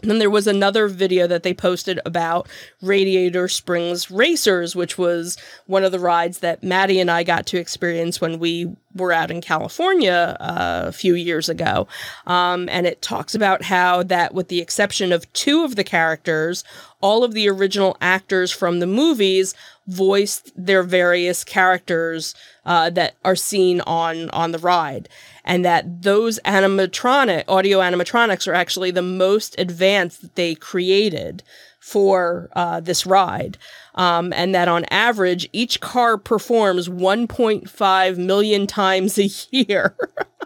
And 0.03 0.11
then 0.11 0.19
there 0.19 0.29
was 0.29 0.47
another 0.47 0.89
video 0.89 1.27
that 1.27 1.43
they 1.43 1.55
posted 1.55 2.01
about 2.05 2.49
Radiator 2.83 3.49
Springs 3.49 4.11
Racers, 4.11 4.77
which 4.77 4.99
was 4.99 5.39
one 5.67 5.85
of 5.85 5.93
the 5.93 5.99
rides 5.99 6.41
that 6.41 6.63
Maddie 6.63 7.01
and 7.01 7.11
I 7.11 7.23
got 7.23 7.47
to 7.47 7.59
experience 7.59 8.21
when 8.21 8.39
we 8.39 8.77
were 8.95 9.13
out 9.13 9.31
in 9.31 9.41
California 9.41 10.37
uh, 10.39 10.85
a 10.87 10.93
few 10.93 11.15
years 11.15 11.49
ago. 11.49 11.89
Um, 12.27 12.69
and 12.69 12.87
it 12.87 13.01
talks 13.01 13.35
about 13.35 13.63
how 13.63 14.03
that, 14.03 14.35
with 14.35 14.49
the 14.49 14.61
exception 14.61 15.13
of 15.13 15.33
two 15.33 15.65
of 15.65 15.77
the 15.77 15.85
characters, 15.85 16.63
all 17.01 17.25
of 17.25 17.33
the 17.33 17.49
original 17.49 17.97
actors 18.01 18.53
from 18.53 18.81
the 18.81 18.87
movies 18.87 19.55
voiced 19.87 20.53
their 20.57 20.83
various 20.83 21.43
characters 21.43 22.35
uh, 22.67 22.91
that 22.91 23.15
are 23.25 23.37
seen 23.37 23.81
on 23.83 24.29
on 24.31 24.53
the 24.53 24.59
ride, 24.59 25.09
and 25.45 25.65
that 25.65 26.03
those 26.03 26.39
animatronic 26.45 27.45
audio 27.49 27.79
animatronics 27.79 28.47
are 28.47 28.55
actually 28.55 28.91
the 28.91 29.01
most 29.01 29.55
advanced 29.59 30.21
that 30.21 30.35
they 30.35 30.55
created 30.55 31.43
for 31.81 32.51
uh, 32.57 32.81
this 32.81 33.07
ride, 33.07 33.57
um, 33.95 34.33
and 34.33 34.55
that 34.55 34.69
on 34.69 34.85
average 34.91 35.49
each 35.53 35.81
car 35.81 36.19
performs 36.19 36.89
1.5 36.89 38.19
million 38.19 38.67
times 38.67 39.19
a 39.19 39.29
year. 39.51 39.97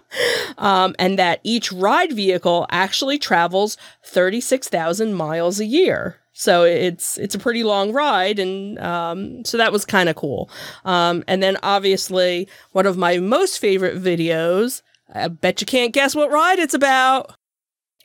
um, 0.59 0.95
and 0.99 1.19
that 1.19 1.41
each 1.43 1.73
ride 1.73 2.13
vehicle 2.13 2.67
actually 2.71 3.19
travels 3.19 3.77
36,000 4.05 5.15
miles 5.15 5.61
a 5.61 5.65
year. 5.65 6.20
So 6.33 6.65
it's 6.65 7.19
it's 7.19 7.35
a 7.35 7.39
pretty 7.39 7.65
long 7.65 7.93
ride, 7.93 8.39
and 8.39 8.79
um, 8.79 9.45
so 9.45 9.57
that 9.57 9.73
was 9.73 9.85
kind 9.85 10.09
of 10.09 10.17
cool. 10.17 10.51
Um, 10.85 11.25
and 11.27 11.43
then 11.43 11.57
obviously 11.63 12.49
one 12.73 12.87
of 12.87 12.97
my 12.97 13.19
most 13.19 13.59
favorite 13.59 14.03
videos. 14.03 14.83
I 15.13 15.27
bet 15.27 15.61
you 15.61 15.67
can't 15.67 15.93
guess 15.93 16.15
what 16.15 16.31
ride 16.31 16.61
it's 16.61 16.75
about. 16.75 17.35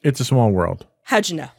It's 0.03 0.19
a 0.19 0.25
small 0.25 0.51
world. 0.51 0.85
How'd 1.03 1.29
you 1.29 1.37
know? 1.37 1.49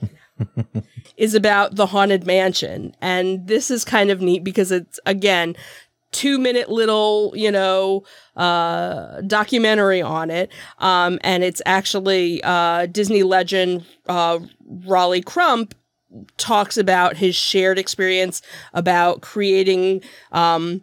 is 1.17 1.35
about 1.35 1.77
the 1.77 1.87
Haunted 1.87 2.27
Mansion. 2.27 2.95
And 3.01 3.47
this 3.47 3.71
is 3.71 3.85
kind 3.85 4.11
of 4.11 4.21
neat 4.21 4.45
because 4.45 4.71
it's, 4.71 5.01
again, 5.07 5.57
two 6.12 6.39
minute 6.39 6.69
little, 6.69 7.33
you 7.35 7.51
know, 7.51 8.05
uh, 8.37 9.21
documentary 9.23 10.03
on 10.03 10.31
it. 10.31 10.51
Um, 10.79 11.19
and 11.23 11.43
it's 11.43 11.62
actually 11.67 12.43
uh, 12.43 12.87
Disney 12.87 13.23
legend 13.23 13.85
uh, 14.09 14.39
Rolly 14.85 15.23
Crump 15.23 15.75
talks 16.37 16.77
about 16.77 17.17
his 17.17 17.35
shared 17.35 17.79
experience 17.79 18.43
about 18.73 19.21
creating 19.21 20.03
um, 20.33 20.83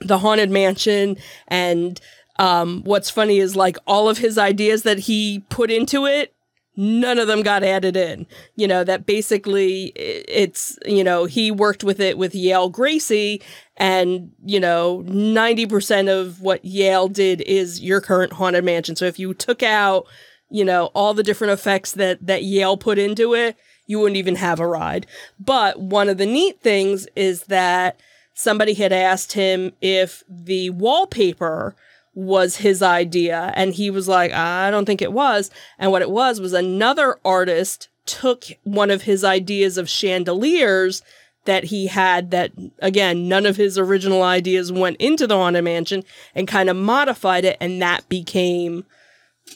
the 0.00 0.18
Haunted 0.18 0.50
Mansion 0.50 1.16
and 1.48 2.00
um, 2.38 2.82
what's 2.84 3.10
funny 3.10 3.38
is 3.38 3.56
like 3.56 3.76
all 3.86 4.08
of 4.08 4.18
his 4.18 4.38
ideas 4.38 4.84
that 4.84 5.00
he 5.00 5.44
put 5.48 5.70
into 5.70 6.06
it, 6.06 6.34
none 6.76 7.18
of 7.18 7.26
them 7.26 7.42
got 7.42 7.64
added 7.64 7.96
in. 7.96 8.26
You 8.54 8.68
know, 8.68 8.84
that 8.84 9.06
basically 9.06 9.86
it's, 9.96 10.78
you 10.86 11.02
know, 11.02 11.24
he 11.24 11.50
worked 11.50 11.82
with 11.82 11.98
it 11.98 12.16
with 12.16 12.34
Yale 12.34 12.70
Gracey 12.70 13.42
and, 13.76 14.30
you 14.44 14.60
know, 14.60 15.02
90% 15.06 16.08
of 16.08 16.40
what 16.40 16.64
Yale 16.64 17.08
did 17.08 17.40
is 17.42 17.82
your 17.82 18.00
current 18.00 18.34
Haunted 18.34 18.64
Mansion. 18.64 18.94
So 18.94 19.06
if 19.06 19.18
you 19.18 19.34
took 19.34 19.62
out, 19.62 20.06
you 20.50 20.64
know, 20.64 20.86
all 20.94 21.14
the 21.14 21.24
different 21.24 21.52
effects 21.52 21.92
that, 21.92 22.24
that 22.24 22.44
Yale 22.44 22.76
put 22.76 22.98
into 22.98 23.34
it, 23.34 23.56
you 23.88 23.98
wouldn't 23.98 24.16
even 24.16 24.36
have 24.36 24.60
a 24.60 24.66
ride. 24.66 25.06
But 25.40 25.80
one 25.80 26.08
of 26.08 26.18
the 26.18 26.26
neat 26.26 26.60
things 26.60 27.08
is 27.16 27.44
that 27.44 27.98
somebody 28.34 28.74
had 28.74 28.92
asked 28.92 29.32
him 29.32 29.72
if 29.80 30.22
the 30.28 30.70
wallpaper 30.70 31.74
was 32.14 32.56
his 32.56 32.82
idea. 32.82 33.52
And 33.56 33.74
he 33.74 33.90
was 33.90 34.06
like, 34.06 34.30
I 34.32 34.70
don't 34.70 34.84
think 34.84 35.02
it 35.02 35.12
was. 35.12 35.50
And 35.78 35.90
what 35.90 36.02
it 36.02 36.10
was 36.10 36.40
was 36.40 36.52
another 36.52 37.18
artist 37.24 37.88
took 38.06 38.44
one 38.64 38.90
of 38.90 39.02
his 39.02 39.24
ideas 39.24 39.76
of 39.78 39.88
chandeliers 39.88 41.02
that 41.44 41.64
he 41.64 41.86
had 41.86 42.30
that 42.30 42.50
again 42.80 43.28
none 43.28 43.46
of 43.46 43.56
his 43.56 43.78
original 43.78 44.22
ideas 44.22 44.72
went 44.72 44.96
into 44.98 45.26
the 45.26 45.36
haunted 45.36 45.64
mansion 45.64 46.02
and 46.34 46.48
kind 46.48 46.68
of 46.68 46.76
modified 46.76 47.44
it 47.44 47.56
and 47.60 47.80
that 47.80 48.06
became 48.08 48.84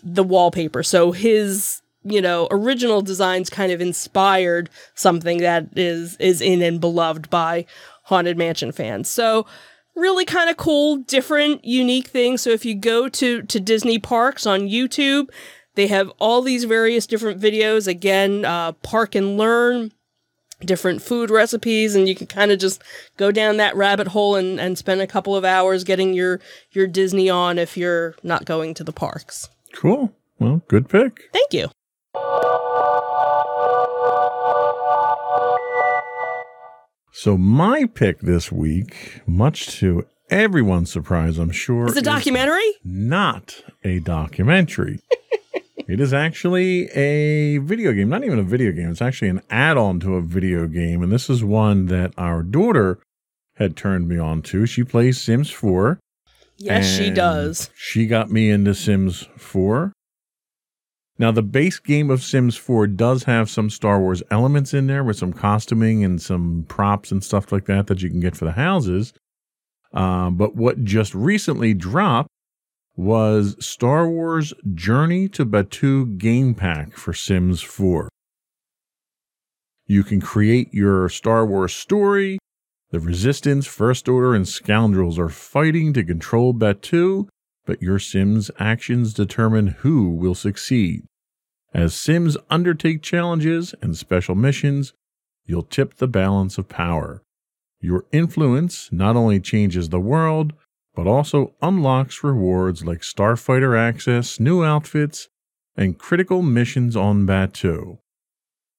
the 0.03 0.23
wallpaper 0.23 0.83
so 0.83 1.13
his 1.13 1.83
you 2.05 2.21
know 2.21 2.49
original 2.51 3.03
designs 3.03 3.51
kind 3.51 3.73
of 3.73 3.81
inspired 3.81 4.71
something 4.95 5.39
that 5.39 5.69
is 5.77 6.17
is 6.17 6.41
in 6.41 6.63
and 6.63 6.81
beloved 6.81 7.31
by 7.31 7.67
haunted 8.05 8.37
mansion 8.37 8.73
fans. 8.73 9.09
So 9.09 9.47
really 9.95 10.25
kind 10.25 10.51
of 10.51 10.57
cool, 10.57 10.99
different, 10.99 11.65
unique 11.65 12.09
things. 12.09 12.43
So 12.43 12.51
if 12.51 12.65
you 12.65 12.75
go 12.75 13.09
to 13.09 13.43
to 13.43 13.61
Disney 13.61 13.99
parks 13.99 14.47
on 14.47 14.63
YouTube, 14.63 15.29
they 15.75 15.87
have 15.87 16.11
all 16.19 16.43
these 16.43 16.65
various 16.65 17.07
different 17.07 17.41
videos. 17.41 17.87
Again, 17.87 18.45
uh, 18.45 18.73
park 18.73 19.15
and 19.15 19.37
learn 19.37 19.93
different 20.65 21.03
food 21.03 21.29
recipes 21.29 21.97
and 21.97 22.09
you 22.09 22.15
can 22.15 22.29
kind 22.29 22.53
of 22.53 22.59
just 22.59 22.85
go 23.17 23.33
down 23.33 23.57
that 23.57 23.75
rabbit 23.75 24.07
hole 24.07 24.37
and, 24.37 24.61
and 24.61 24.79
spend 24.79 25.01
a 25.01 25.09
couple 25.09 25.35
of 25.35 25.45
hours 25.45 25.83
getting 25.83 26.15
your 26.15 26.39
your 26.71 26.87
disney 26.87 27.29
on 27.29 27.59
if 27.59 27.77
you're 27.77 28.15
not 28.23 28.45
going 28.45 28.73
to 28.73 28.85
the 28.85 28.93
parks. 28.93 29.49
Cool. 29.75 30.13
Well 30.39 30.63
good 30.69 30.89
pick. 30.89 31.31
Thank 31.33 31.53
you 31.53 31.69
So 37.15 37.37
my 37.37 37.85
pick 37.85 38.21
this 38.21 38.51
week, 38.51 39.21
much 39.27 39.79
to 39.81 40.07
everyone's 40.31 40.91
surprise, 40.91 41.37
I'm 41.37 41.51
sure, 41.51 41.87
is 41.87 41.97
a 41.99 42.01
documentary. 42.01 42.65
Not 42.83 43.63
a 43.85 43.99
documentary. 43.99 44.99
it 45.77 46.01
is 46.01 46.15
actually 46.15 46.87
a 46.93 47.59
video 47.59 47.93
game. 47.93 48.09
Not 48.09 48.25
even 48.25 48.39
a 48.39 48.43
video 48.43 48.73
game. 48.73 48.91
It's 48.91 49.03
actually 49.03 49.29
an 49.29 49.43
add-on 49.51 50.01
to 50.01 50.15
a 50.15 50.23
video 50.23 50.67
game, 50.67 51.03
and 51.03 51.13
this 51.13 51.29
is 51.29 51.45
one 51.45 51.85
that 51.87 52.15
our 52.17 52.43
daughter 52.43 52.99
had 53.57 53.77
turned 53.77 54.09
me 54.09 54.17
on 54.17 54.41
to. 54.45 54.65
She 54.65 54.83
plays 54.83 55.21
Sims 55.21 55.51
4. 55.51 56.01
Yes, 56.57 56.87
she 56.87 57.11
does. 57.11 57.69
She 57.77 58.07
got 58.07 58.31
me 58.31 58.49
into 58.49 58.75
Sims 58.75 59.29
4. 59.37 59.93
Now, 61.19 61.31
the 61.31 61.43
base 61.43 61.79
game 61.79 62.11
of 62.11 62.23
Sims 62.23 62.57
4 62.57 62.87
does 62.89 63.25
have 63.25 63.51
some 63.51 63.71
Star 63.71 64.01
Wars 64.01 64.23
elements 64.31 64.73
in 64.73 64.87
there 64.87 65.05
with 65.05 65.19
some 65.19 65.33
costuming 65.33 66.05
and 66.05 66.21
some 66.21 66.65
props 66.69 67.13
and 67.13 67.23
stuff 67.23 67.53
like 67.53 67.67
that 67.67 67.87
that 67.89 68.03
you 68.03 68.11
can 68.11 68.21
get 68.21 68.37
for 68.37 68.47
the 68.47 68.53
houses. 68.53 69.13
Uh, 69.93 70.31
but 70.31 70.57
what 70.57 70.85
just 70.85 71.15
recently 71.15 71.75
dropped 71.75 72.31
was 72.97 73.57
Star 73.65 74.09
Wars 74.09 74.53
Journey 74.75 75.29
to 75.29 75.45
Batuu 75.47 76.19
game 76.19 76.55
pack 76.55 76.97
for 76.97 77.13
Sims 77.13 77.61
4. 77.61 78.09
You 79.87 80.05
can 80.05 80.21
create 80.21 80.73
your 80.73 81.09
Star 81.09 81.45
Wars 81.45 81.75
story. 81.75 82.39
The 82.91 83.01
Resistance, 83.01 83.67
First 83.67 84.09
Order, 84.09 84.35
and 84.35 84.47
Scoundrels 84.47 85.19
are 85.19 85.31
fighting 85.31 85.93
to 85.95 86.05
control 86.05 86.53
Batuu, 86.53 87.29
but 87.65 87.83
your 87.83 87.99
Sims' 87.99 88.51
actions 88.59 89.15
determine 89.15 89.69
who 89.69 90.11
will 90.11 90.35
succeed. 90.35 91.05
As 91.75 91.95
Sims 91.95 92.37
undertake 92.51 93.03
challenges 93.03 93.75
and 93.81 93.97
special 93.97 94.35
missions, 94.35 94.93
you'll 95.47 95.63
tip 95.63 95.95
the 95.95 96.09
balance 96.09 96.59
of 96.59 96.69
power. 96.69 97.23
Your 97.81 98.05
influence 98.13 98.91
not 98.93 99.17
only 99.17 99.41
changes 99.41 99.89
the 99.89 100.01
world, 100.01 100.53
but 100.95 101.07
also 101.07 101.55
unlocks 101.63 102.23
rewards 102.23 102.85
like 102.85 103.01
starfighter 103.01 103.79
access, 103.79 104.39
new 104.39 104.63
outfits, 104.63 105.29
and 105.77 105.99
critical 105.99 106.43
missions 106.43 106.95
on 106.95 107.27
Batuu. 107.27 107.99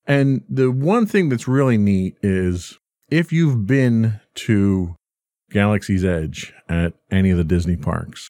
And 0.06 0.44
the 0.48 0.70
one 0.70 1.06
thing 1.06 1.30
that's 1.30 1.48
really 1.48 1.78
neat 1.78 2.16
is 2.22 2.78
if 3.10 3.32
you've 3.32 3.66
been 3.66 4.20
to 4.36 4.96
Galaxy's 5.52 6.04
Edge 6.04 6.54
at 6.70 6.94
any 7.12 7.32
of 7.32 7.38
the 7.38 7.44
Disney 7.44 7.78
parks, 7.78 8.30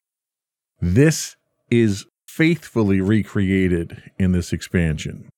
this 0.84 1.38
is 1.72 2.06
faithfully 2.28 3.00
recreated 3.00 4.12
in 4.20 4.34
this 4.34 4.52
expansion. 4.52 5.30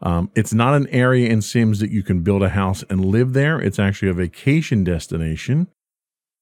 Um, 0.00 0.30
it's 0.34 0.54
not 0.54 0.74
an 0.74 0.86
area 0.88 1.28
in 1.28 1.42
Sims 1.42 1.80
that 1.80 1.90
you 1.90 2.02
can 2.02 2.22
build 2.22 2.42
a 2.42 2.48
house 2.48 2.82
and 2.88 3.04
live 3.04 3.34
there. 3.34 3.60
It's 3.60 3.78
actually 3.78 4.08
a 4.08 4.14
vacation 4.14 4.82
destination, 4.82 5.68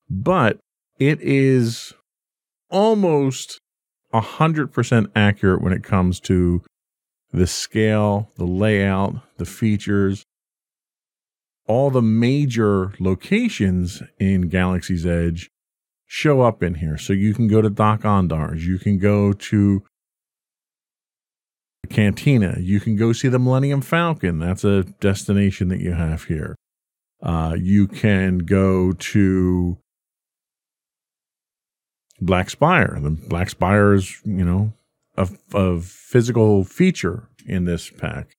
but 0.08 0.58
it 1.00 1.20
is 1.20 1.94
almost 2.70 3.58
100% 4.14 5.06
accurate 5.16 5.60
when 5.60 5.72
it 5.72 5.82
comes 5.82 6.20
to 6.20 6.62
the 7.32 7.46
scale, 7.48 8.30
the 8.36 8.46
layout, 8.46 9.16
the 9.38 9.46
features. 9.46 10.22
All 11.66 11.90
the 11.90 12.02
major 12.02 12.94
locations 13.00 14.02
in 14.18 14.48
Galaxy's 14.48 15.04
Edge 15.04 15.50
show 16.08 16.40
up 16.40 16.62
in 16.62 16.74
here. 16.74 16.96
So 16.96 17.12
you 17.12 17.34
can 17.34 17.46
go 17.46 17.62
to 17.62 17.70
Dok-Ondar's, 17.70 18.66
you 18.66 18.78
can 18.78 18.98
go 18.98 19.32
to 19.32 19.82
Cantina, 21.88 22.56
you 22.58 22.80
can 22.80 22.96
go 22.96 23.12
see 23.12 23.28
the 23.28 23.38
Millennium 23.38 23.82
Falcon. 23.82 24.38
That's 24.38 24.64
a 24.64 24.82
destination 24.82 25.68
that 25.68 25.80
you 25.80 25.92
have 25.92 26.24
here. 26.24 26.56
Uh, 27.22 27.54
you 27.58 27.86
can 27.86 28.38
go 28.38 28.92
to 28.92 29.78
Black 32.20 32.50
Spire. 32.50 32.98
The 33.00 33.10
Black 33.10 33.50
Spire 33.50 33.92
is, 33.92 34.20
you 34.24 34.44
know, 34.44 34.72
a, 35.16 35.28
a 35.54 35.80
physical 35.80 36.64
feature 36.64 37.28
in 37.46 37.64
this 37.64 37.90
pack. 37.90 38.34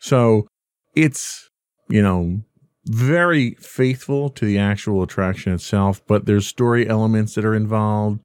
So 0.00 0.46
it's, 0.94 1.48
you 1.88 2.02
know, 2.02 2.42
very 2.84 3.54
faithful 3.54 4.28
to 4.30 4.44
the 4.44 4.58
actual 4.58 5.02
attraction 5.02 5.52
itself, 5.52 6.02
but 6.06 6.26
there's 6.26 6.46
story 6.46 6.88
elements 6.88 7.34
that 7.34 7.44
are 7.44 7.54
involved. 7.54 8.20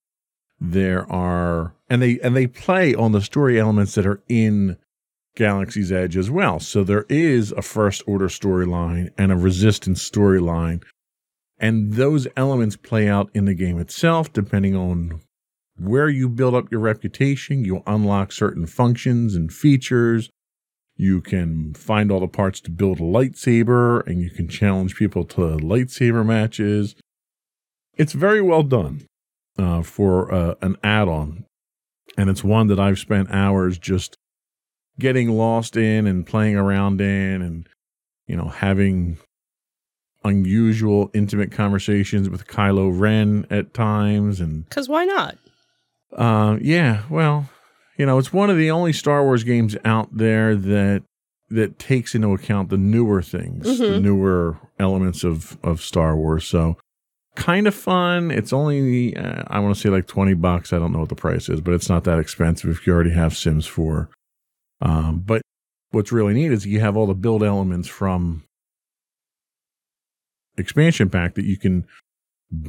There 0.60 1.10
are 1.12 1.76
and 1.90 2.02
they 2.02 2.20
and 2.22 2.36
they 2.36 2.48
play 2.48 2.96
on 2.96 3.12
the 3.12 3.22
story 3.22 3.60
elements 3.60 3.94
that 3.96 4.08
are 4.08 4.22
in 4.28 4.78
Galaxy's 5.36 5.92
Edge 5.92 6.18
as 6.18 6.32
well. 6.32 6.60
So 6.60 6.84
there 6.84 7.06
is 7.08 7.52
a 7.52 7.62
first 7.62 8.02
order 8.08 8.28
storyline 8.28 9.12
and 9.18 9.32
a 9.32 9.38
resistance 9.38 10.08
storyline. 10.10 10.84
And 11.60 11.94
those 11.94 12.28
elements 12.36 12.76
play 12.76 13.08
out 13.08 13.30
in 13.34 13.46
the 13.46 13.54
game 13.54 13.80
itself, 13.80 14.34
depending 14.34 14.76
on 14.76 15.22
where 15.78 16.10
you 16.10 16.30
build 16.30 16.56
up 16.56 16.72
your 16.72 16.82
reputation. 16.82 17.64
You'll 17.64 17.84
unlock 17.86 18.32
certain 18.32 18.66
functions 18.66 19.36
and 19.36 19.54
features 19.54 20.30
you 20.98 21.22
can 21.22 21.74
find 21.76 22.12
all 22.12 22.20
the 22.20 22.28
parts 22.28 22.60
to 22.62 22.72
build 22.72 23.00
a 23.00 23.04
lightsaber 23.04 24.06
and 24.08 24.20
you 24.20 24.32
can 24.32 24.48
challenge 24.48 24.96
people 24.96 25.24
to 25.24 25.42
lightsaber 25.42 26.26
matches. 26.26 26.96
It's 27.96 28.14
very 28.14 28.42
well 28.42 28.64
done 28.64 29.06
uh, 29.58 29.84
for 29.84 30.34
uh, 30.34 30.56
an 30.62 30.76
add 30.84 31.08
on. 31.08 31.46
And 32.18 32.32
it's 32.32 32.44
one 32.44 32.68
that 32.68 32.80
I've 32.80 32.98
spent 32.98 33.30
hours 33.30 33.78
just 33.78 34.18
getting 35.00 35.30
lost 35.30 35.78
in 35.78 36.08
and 36.08 36.26
playing 36.26 36.56
around 36.56 37.00
in 37.00 37.44
and, 37.44 37.70
you 38.26 38.36
know, 38.36 38.48
having 38.48 39.20
unusual, 40.24 41.12
intimate 41.14 41.52
conversations 41.52 42.28
with 42.28 42.48
Kylo 42.48 42.92
Ren 42.92 43.46
at 43.52 43.76
times. 43.76 44.40
And 44.40 44.68
because 44.68 44.90
why 44.90 45.06
not? 45.06 45.38
Uh, 46.12 46.58
yeah, 46.60 47.04
well, 47.08 47.50
you 47.98 48.06
know, 48.06 48.18
it's 48.18 48.32
one 48.32 48.50
of 48.50 48.58
the 48.58 48.72
only 48.72 48.94
Star 48.94 49.24
Wars 49.24 49.44
games 49.44 49.76
out 49.84 50.16
there 50.16 50.56
that 50.56 51.04
that 51.50 51.80
takes 51.80 52.14
into 52.14 52.34
account 52.34 52.70
the 52.70 52.78
newer 52.78 53.22
things, 53.22 53.80
the 53.80 53.86
Mhm. 53.86 54.02
newer 54.02 54.58
elements 54.80 55.24
of 55.24 55.58
of 55.64 55.82
Star 55.82 56.16
Wars. 56.16 56.46
So 56.46 56.78
kind 57.36 57.68
of 57.68 57.76
fun. 57.76 58.32
It's 58.32 58.52
only 58.52 59.16
uh, 59.16 59.44
I 59.48 59.60
want 59.60 59.76
to 59.76 59.80
say 59.82 59.90
like 59.90 60.08
twenty 60.08 60.34
bucks. 60.34 60.74
I 60.74 60.80
don't 60.80 60.92
know 60.92 61.00
what 61.00 61.10
the 61.10 61.16
price 61.16 61.50
is, 61.50 61.62
but 61.62 61.74
it's 61.74 61.90
not 61.90 62.04
that 62.06 62.20
expensive 62.20 62.70
if 62.70 62.86
you 62.86 62.94
already 62.94 63.12
have 63.12 63.36
Sims 63.38 63.66
Four. 63.66 64.10
Um, 64.82 65.24
but 65.26 65.42
what's 65.92 66.12
really 66.12 66.34
neat 66.34 66.52
is 66.52 66.66
you 66.66 66.80
have 66.82 66.98
all 66.98 67.08
the 67.08 67.14
build 67.16 67.44
elements 67.44 67.88
from 67.88 68.44
expansion 70.58 71.10
pack 71.10 71.36
that 71.36 71.46
you 71.46 71.58
can 71.58 71.86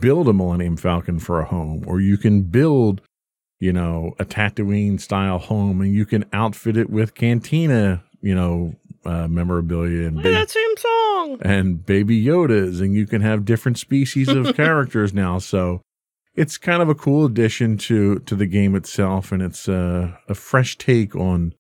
build 0.01 0.29
a 0.29 0.33
Millennium 0.33 0.77
Falcon 0.77 1.19
for 1.19 1.41
a 1.41 1.45
home, 1.45 1.85
or 1.87 2.01
you 2.01 2.17
can 2.17 2.43
build, 2.43 3.01
you 3.61 3.73
know, 3.73 4.15
a 4.19 4.25
Tatooine 4.25 5.01
style 5.01 5.39
home, 5.39 5.81
and 5.81 5.95
you 5.95 6.07
can 6.07 6.25
outfit 6.33 6.77
it 6.77 6.91
with 6.91 7.15
Cantina, 7.15 8.03
you 8.21 8.35
know, 8.35 8.75
uh, 9.05 9.27
memorabilia 9.29 10.07
and 10.07 10.23
ba- 10.23 10.31
that 10.31 10.51
same 10.51 10.77
song. 10.77 11.39
and 11.43 11.85
baby 11.87 12.23
Yodas, 12.23 12.81
and 12.81 12.95
you 12.95 13.07
can 13.07 13.23
have 13.23 13.45
different 13.45 13.79
species 13.79 14.29
of 14.29 14.55
characters 14.57 15.13
now. 15.15 15.39
So 15.39 15.81
it's 16.35 16.59
kind 16.59 16.83
of 16.83 16.89
a 16.89 16.95
cool 16.95 17.25
addition 17.25 17.79
to 17.79 18.19
to 18.21 18.35
the 18.37 18.47
game 18.47 18.75
itself, 18.75 19.33
and 19.33 19.43
it's 19.43 19.69
uh, 19.69 20.13
a 20.29 20.35
fresh 20.35 20.77
take 20.79 21.17
on 21.17 21.55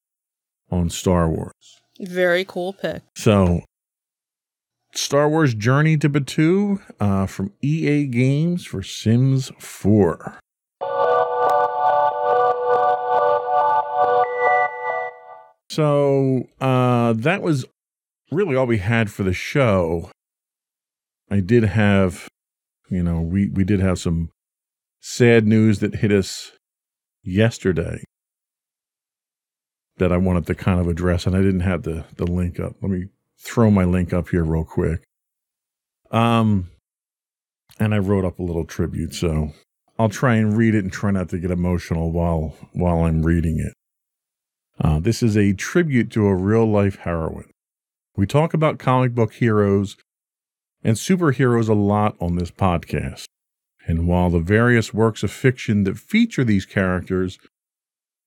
on 0.70 0.90
Star 0.90 1.28
Wars. 1.28 1.80
Very 2.00 2.44
cool 2.44 2.72
pick. 2.74 3.02
So, 3.16 3.62
Star 4.94 5.28
Wars 5.28 5.54
Journey 5.54 5.96
to 5.98 6.08
Batuu 6.08 6.80
uh, 7.00 7.26
from 7.26 7.52
EA 7.62 8.06
Games 8.06 8.64
for 8.66 8.82
Sims 8.82 9.50
4. 9.58 10.38
So, 15.70 16.48
uh, 16.60 17.12
that 17.14 17.42
was 17.42 17.66
really 18.30 18.56
all 18.56 18.66
we 18.66 18.78
had 18.78 19.10
for 19.10 19.22
the 19.22 19.32
show. 19.32 20.10
I 21.30 21.40
did 21.40 21.64
have, 21.64 22.28
you 22.88 23.02
know, 23.02 23.20
we, 23.20 23.48
we 23.48 23.64
did 23.64 23.80
have 23.80 23.98
some 23.98 24.30
sad 25.00 25.46
news 25.46 25.80
that 25.80 25.96
hit 25.96 26.10
us 26.10 26.52
yesterday 27.22 28.02
that 29.98 30.12
I 30.12 30.16
wanted 30.16 30.46
to 30.46 30.54
kind 30.54 30.80
of 30.80 30.88
address, 30.88 31.26
and 31.26 31.36
I 31.36 31.40
didn't 31.40 31.60
have 31.60 31.82
the 31.82 32.04
the 32.16 32.26
link 32.26 32.58
up. 32.58 32.76
Let 32.80 32.90
me 32.90 33.06
throw 33.38 33.70
my 33.70 33.84
link 33.84 34.12
up 34.12 34.28
here 34.28 34.44
real 34.44 34.64
quick. 34.64 35.04
Um, 36.10 36.70
and 37.78 37.94
I 37.94 37.98
wrote 37.98 38.24
up 38.24 38.38
a 38.38 38.42
little 38.42 38.64
tribute, 38.64 39.14
so 39.14 39.52
I'll 39.98 40.08
try 40.08 40.36
and 40.36 40.56
read 40.56 40.74
it 40.74 40.84
and 40.84 40.92
try 40.92 41.10
not 41.10 41.28
to 41.30 41.38
get 41.38 41.50
emotional 41.50 42.12
while 42.12 42.54
while 42.72 43.04
I'm 43.04 43.22
reading 43.22 43.58
it. 43.58 43.74
Uh, 44.80 45.00
this 45.00 45.22
is 45.22 45.36
a 45.36 45.52
tribute 45.54 46.10
to 46.12 46.26
a 46.26 46.34
real 46.34 46.66
life 46.66 46.96
heroine. 46.96 47.50
We 48.16 48.26
talk 48.26 48.54
about 48.54 48.78
comic 48.78 49.14
book 49.14 49.34
heroes 49.34 49.96
and 50.82 50.96
superheroes 50.96 51.68
a 51.68 51.74
lot 51.74 52.16
on 52.20 52.36
this 52.36 52.50
podcast. 52.50 53.24
And 53.86 54.06
while 54.06 54.30
the 54.30 54.40
various 54.40 54.92
works 54.94 55.22
of 55.22 55.32
fiction 55.32 55.84
that 55.84 55.98
feature 55.98 56.44
these 56.44 56.66
characters 56.66 57.38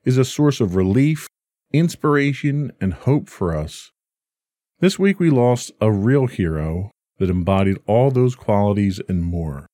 is 0.03 0.17
a 0.17 0.25
source 0.25 0.59
of 0.59 0.75
relief, 0.75 1.27
inspiration, 1.71 2.71
and 2.81 2.93
hope 2.93 3.29
for 3.29 3.55
us, 3.55 3.91
this 4.79 4.97
week 4.97 5.19
we 5.19 5.29
lost 5.29 5.71
a 5.79 5.91
real 5.91 6.27
hero 6.27 6.91
that 7.19 7.29
embodied 7.29 7.77
all 7.85 8.09
those 8.09 8.35
qualities 8.35 8.99
and 9.07 9.21
more. 9.21 9.67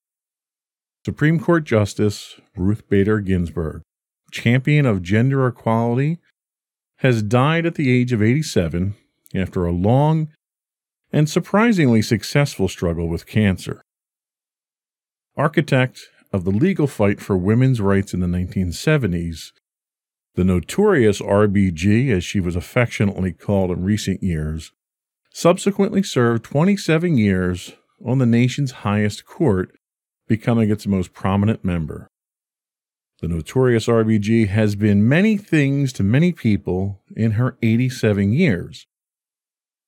Supreme 1.05 1.39
Court 1.39 1.63
Justice 1.63 2.41
Ruth 2.57 2.87
Bader 2.89 3.21
Ginsburg, 3.21 3.81
champion 4.31 4.85
of 4.85 5.01
gender 5.01 5.47
equality, 5.47 6.19
has 6.97 7.21
died 7.21 7.65
at 7.65 7.75
the 7.75 7.91
age 7.91 8.11
of 8.11 8.21
87 8.21 8.95
after 9.35 9.65
a 9.65 9.71
long 9.71 10.29
and 11.11 11.29
surprisingly 11.29 12.01
successful 12.01 12.67
struggle 12.67 13.07
with 13.07 13.27
cancer. 13.27 13.81
Architect 15.35 16.01
of 16.33 16.43
the 16.43 16.51
legal 16.51 16.87
fight 16.87 17.21
for 17.21 17.37
women's 17.37 17.79
rights 17.79 18.13
in 18.13 18.19
the 18.19 18.27
1970s, 18.27 19.51
the 20.35 20.43
notorious 20.43 21.21
RBG, 21.21 22.11
as 22.11 22.23
she 22.23 22.39
was 22.39 22.55
affectionately 22.55 23.31
called 23.31 23.71
in 23.71 23.83
recent 23.83 24.21
years, 24.21 24.71
subsequently 25.31 26.03
served 26.03 26.43
27 26.43 27.17
years 27.17 27.73
on 28.05 28.17
the 28.17 28.25
nation's 28.25 28.71
highest 28.71 29.25
court, 29.25 29.71
becoming 30.27 30.69
its 30.69 30.85
most 30.85 31.13
prominent 31.13 31.63
member. 31.63 32.07
The 33.19 33.27
notorious 33.27 33.87
RBG 33.87 34.47
has 34.49 34.75
been 34.75 35.09
many 35.09 35.37
things 35.37 35.91
to 35.93 36.03
many 36.03 36.31
people 36.31 37.01
in 37.15 37.31
her 37.31 37.57
87 37.63 38.31
years. 38.31 38.85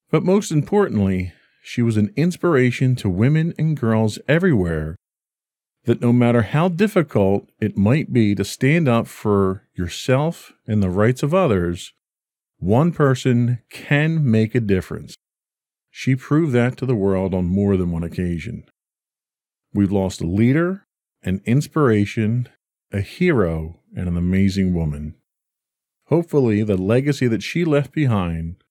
But 0.09 0.23
most 0.23 0.51
importantly, 0.51 1.33
she 1.61 1.83
was 1.83 1.95
an 1.95 2.11
inspiration 2.15 2.95
to 2.95 3.09
women 3.09 3.53
and 3.59 3.77
girls 3.77 4.17
everywhere 4.27 4.95
that 5.83 6.01
no 6.01 6.11
matter 6.11 6.41
how 6.41 6.69
difficult 6.69 7.49
it 7.59 7.77
might 7.77 8.11
be 8.11 8.33
to 8.33 8.43
stand 8.43 8.87
up 8.87 9.07
for 9.07 9.67
yourself 9.75 10.53
and 10.65 10.81
the 10.81 10.89
rights 10.89 11.21
of 11.21 11.33
others, 11.33 11.93
one 12.57 12.91
person 12.91 13.59
can 13.69 14.29
make 14.29 14.55
a 14.55 14.59
difference. 14.59 15.15
She 15.91 16.15
proved 16.15 16.53
that 16.53 16.77
to 16.77 16.85
the 16.87 16.95
world 16.95 17.35
on 17.35 17.45
more 17.45 17.77
than 17.77 17.91
one 17.91 18.03
occasion. 18.03 18.63
We've 19.71 19.91
lost 19.91 20.21
a 20.21 20.27
leader, 20.27 20.85
an 21.21 21.41
inspiration, 21.45 22.49
a 22.91 23.01
hero, 23.01 23.79
and 23.95 24.07
an 24.07 24.17
amazing 24.17 24.73
woman. 24.73 25.15
Hopefully, 26.05 26.63
the 26.63 26.77
legacy 26.77 27.27
that 27.27 27.43
she 27.43 27.63
left 27.63 27.91
behind 27.91 28.63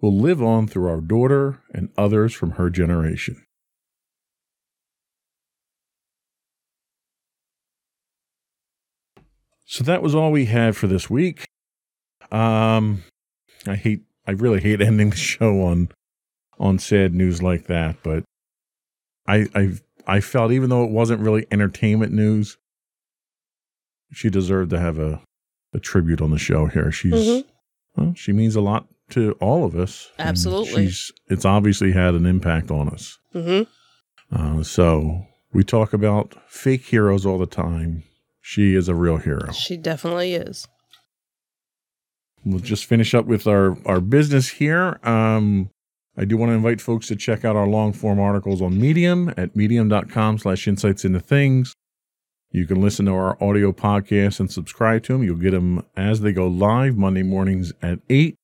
will 0.00 0.16
live 0.16 0.42
on 0.42 0.66
through 0.66 0.88
our 0.88 1.00
daughter 1.00 1.60
and 1.72 1.90
others 1.96 2.34
from 2.34 2.52
her 2.52 2.68
generation. 2.68 3.44
So 9.64 9.84
that 9.84 10.02
was 10.02 10.14
all 10.14 10.32
we 10.32 10.46
had 10.46 10.76
for 10.76 10.86
this 10.86 11.08
week. 11.08 11.46
Um, 12.30 13.04
I 13.66 13.76
hate, 13.76 14.02
I 14.26 14.32
really 14.32 14.60
hate 14.60 14.80
ending 14.82 15.10
the 15.10 15.16
show 15.16 15.62
on, 15.62 15.88
on 16.58 16.78
sad 16.78 17.14
news 17.14 17.42
like 17.42 17.68
that, 17.68 17.96
but 18.02 18.24
I, 19.26 19.46
I, 19.54 19.72
I 20.06 20.20
felt 20.20 20.50
even 20.50 20.68
though 20.68 20.84
it 20.84 20.90
wasn't 20.90 21.22
really 21.22 21.46
entertainment 21.50 22.12
news, 22.12 22.58
she 24.12 24.30
deserved 24.30 24.70
to 24.70 24.78
have 24.78 24.98
a, 24.98 25.20
a 25.74 25.78
tribute 25.80 26.20
on 26.20 26.30
the 26.30 26.38
show 26.38 26.66
here. 26.66 26.92
She's, 26.92 27.12
Mhm. 27.14 27.44
well, 27.96 28.14
she 28.14 28.32
means 28.32 28.54
a 28.56 28.60
lot 28.60 28.86
to 29.10 29.32
all 29.40 29.64
of 29.64 29.74
us. 29.74 30.10
Absolutely. 30.18 30.86
she's, 30.86 31.12
it's 31.28 31.44
obviously 31.44 31.92
had 31.92 32.14
an 32.14 32.26
impact 32.26 32.70
on 32.70 32.88
us. 32.88 33.18
Mm-hmm. 33.34 33.70
Uh, 34.34 34.62
so 34.62 35.26
we 35.52 35.62
talk 35.64 35.92
about 35.92 36.34
fake 36.48 36.84
heroes 36.86 37.26
all 37.26 37.38
the 37.38 37.46
time. 37.46 38.04
She 38.40 38.74
is 38.74 38.88
a 38.88 38.94
real 38.94 39.18
hero. 39.18 39.52
She 39.52 39.76
definitely 39.76 40.34
is. 40.34 40.66
We'll 42.44 42.58
just 42.58 42.86
finish 42.86 43.14
up 43.14 43.26
with 43.26 43.46
our, 43.46 43.76
our 43.86 44.00
business 44.00 44.48
here. 44.48 44.98
Um, 45.04 45.70
I 46.16 46.24
do 46.24 46.36
want 46.36 46.50
to 46.50 46.54
invite 46.54 46.80
folks 46.80 47.06
to 47.08 47.16
check 47.16 47.44
out 47.44 47.54
our 47.56 47.68
long 47.68 47.92
form 47.92 48.18
articles 48.18 48.60
on 48.60 48.78
Medium 48.80 49.32
at 49.36 49.54
medium.com 49.54 50.38
slash 50.38 50.66
insights 50.66 51.04
into 51.04 51.20
things. 51.20 51.72
You 52.52 52.66
can 52.66 52.82
listen 52.82 53.06
to 53.06 53.12
our 53.12 53.42
audio 53.42 53.72
podcasts 53.72 54.38
and 54.38 54.50
subscribe 54.50 55.04
to 55.04 55.14
them. 55.14 55.22
You'll 55.22 55.36
get 55.36 55.52
them 55.52 55.86
as 55.96 56.20
they 56.20 56.32
go 56.32 56.46
live 56.46 56.96
Monday 56.98 57.22
mornings 57.22 57.72
at 57.80 58.00
8 58.10 58.36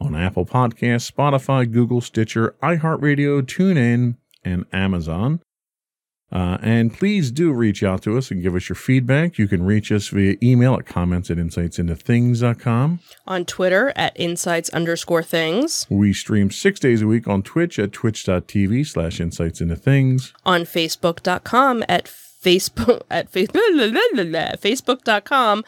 on 0.00 0.16
Apple 0.16 0.44
Podcasts, 0.44 1.10
Spotify, 1.10 1.70
Google, 1.70 2.00
Stitcher, 2.00 2.56
iHeartRadio, 2.62 3.42
TuneIn, 3.42 4.16
and 4.44 4.64
Amazon. 4.72 5.40
Uh, 6.30 6.58
and 6.60 6.92
please 6.92 7.30
do 7.30 7.52
reach 7.52 7.82
out 7.82 8.02
to 8.02 8.18
us 8.18 8.30
and 8.30 8.42
give 8.42 8.54
us 8.54 8.68
your 8.68 8.76
feedback. 8.76 9.38
You 9.38 9.48
can 9.48 9.64
reach 9.64 9.90
us 9.90 10.08
via 10.08 10.36
email 10.42 10.74
at 10.74 10.84
comments 10.84 11.30
at 11.30 11.38
insightsintothings.com. 11.38 13.00
On 13.26 13.44
Twitter 13.46 13.92
at 13.96 14.12
insights 14.18 14.68
underscore 14.70 15.22
things. 15.22 15.86
We 15.88 16.12
stream 16.12 16.50
six 16.50 16.80
days 16.80 17.00
a 17.00 17.06
week 17.06 17.26
on 17.26 17.42
Twitch 17.42 17.78
at 17.78 17.92
twitch.tv 17.92 18.86
slash 18.86 19.20
insights 19.20 19.62
into 19.62 19.76
things. 19.76 20.34
On 20.44 20.62
Facebook.com 20.62 21.84
at 21.88 22.08
Facebook 22.42 23.02
at 23.10 23.30
Facebook 23.32 24.56
Facebook.com 24.60 25.64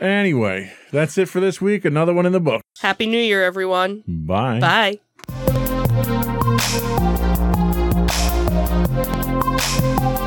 Anyway, 0.00 0.72
that's 0.92 1.18
it 1.18 1.28
for 1.28 1.40
this 1.40 1.60
week. 1.60 1.84
Another 1.84 2.14
one 2.14 2.24
in 2.24 2.32
the 2.32 2.40
book. 2.40 2.62
Happy 2.80 3.04
New 3.04 3.20
Year, 3.20 3.44
everyone. 3.44 4.02
Bye. 4.08 4.58
Bye. 4.58 4.98
Bye. 9.76 10.26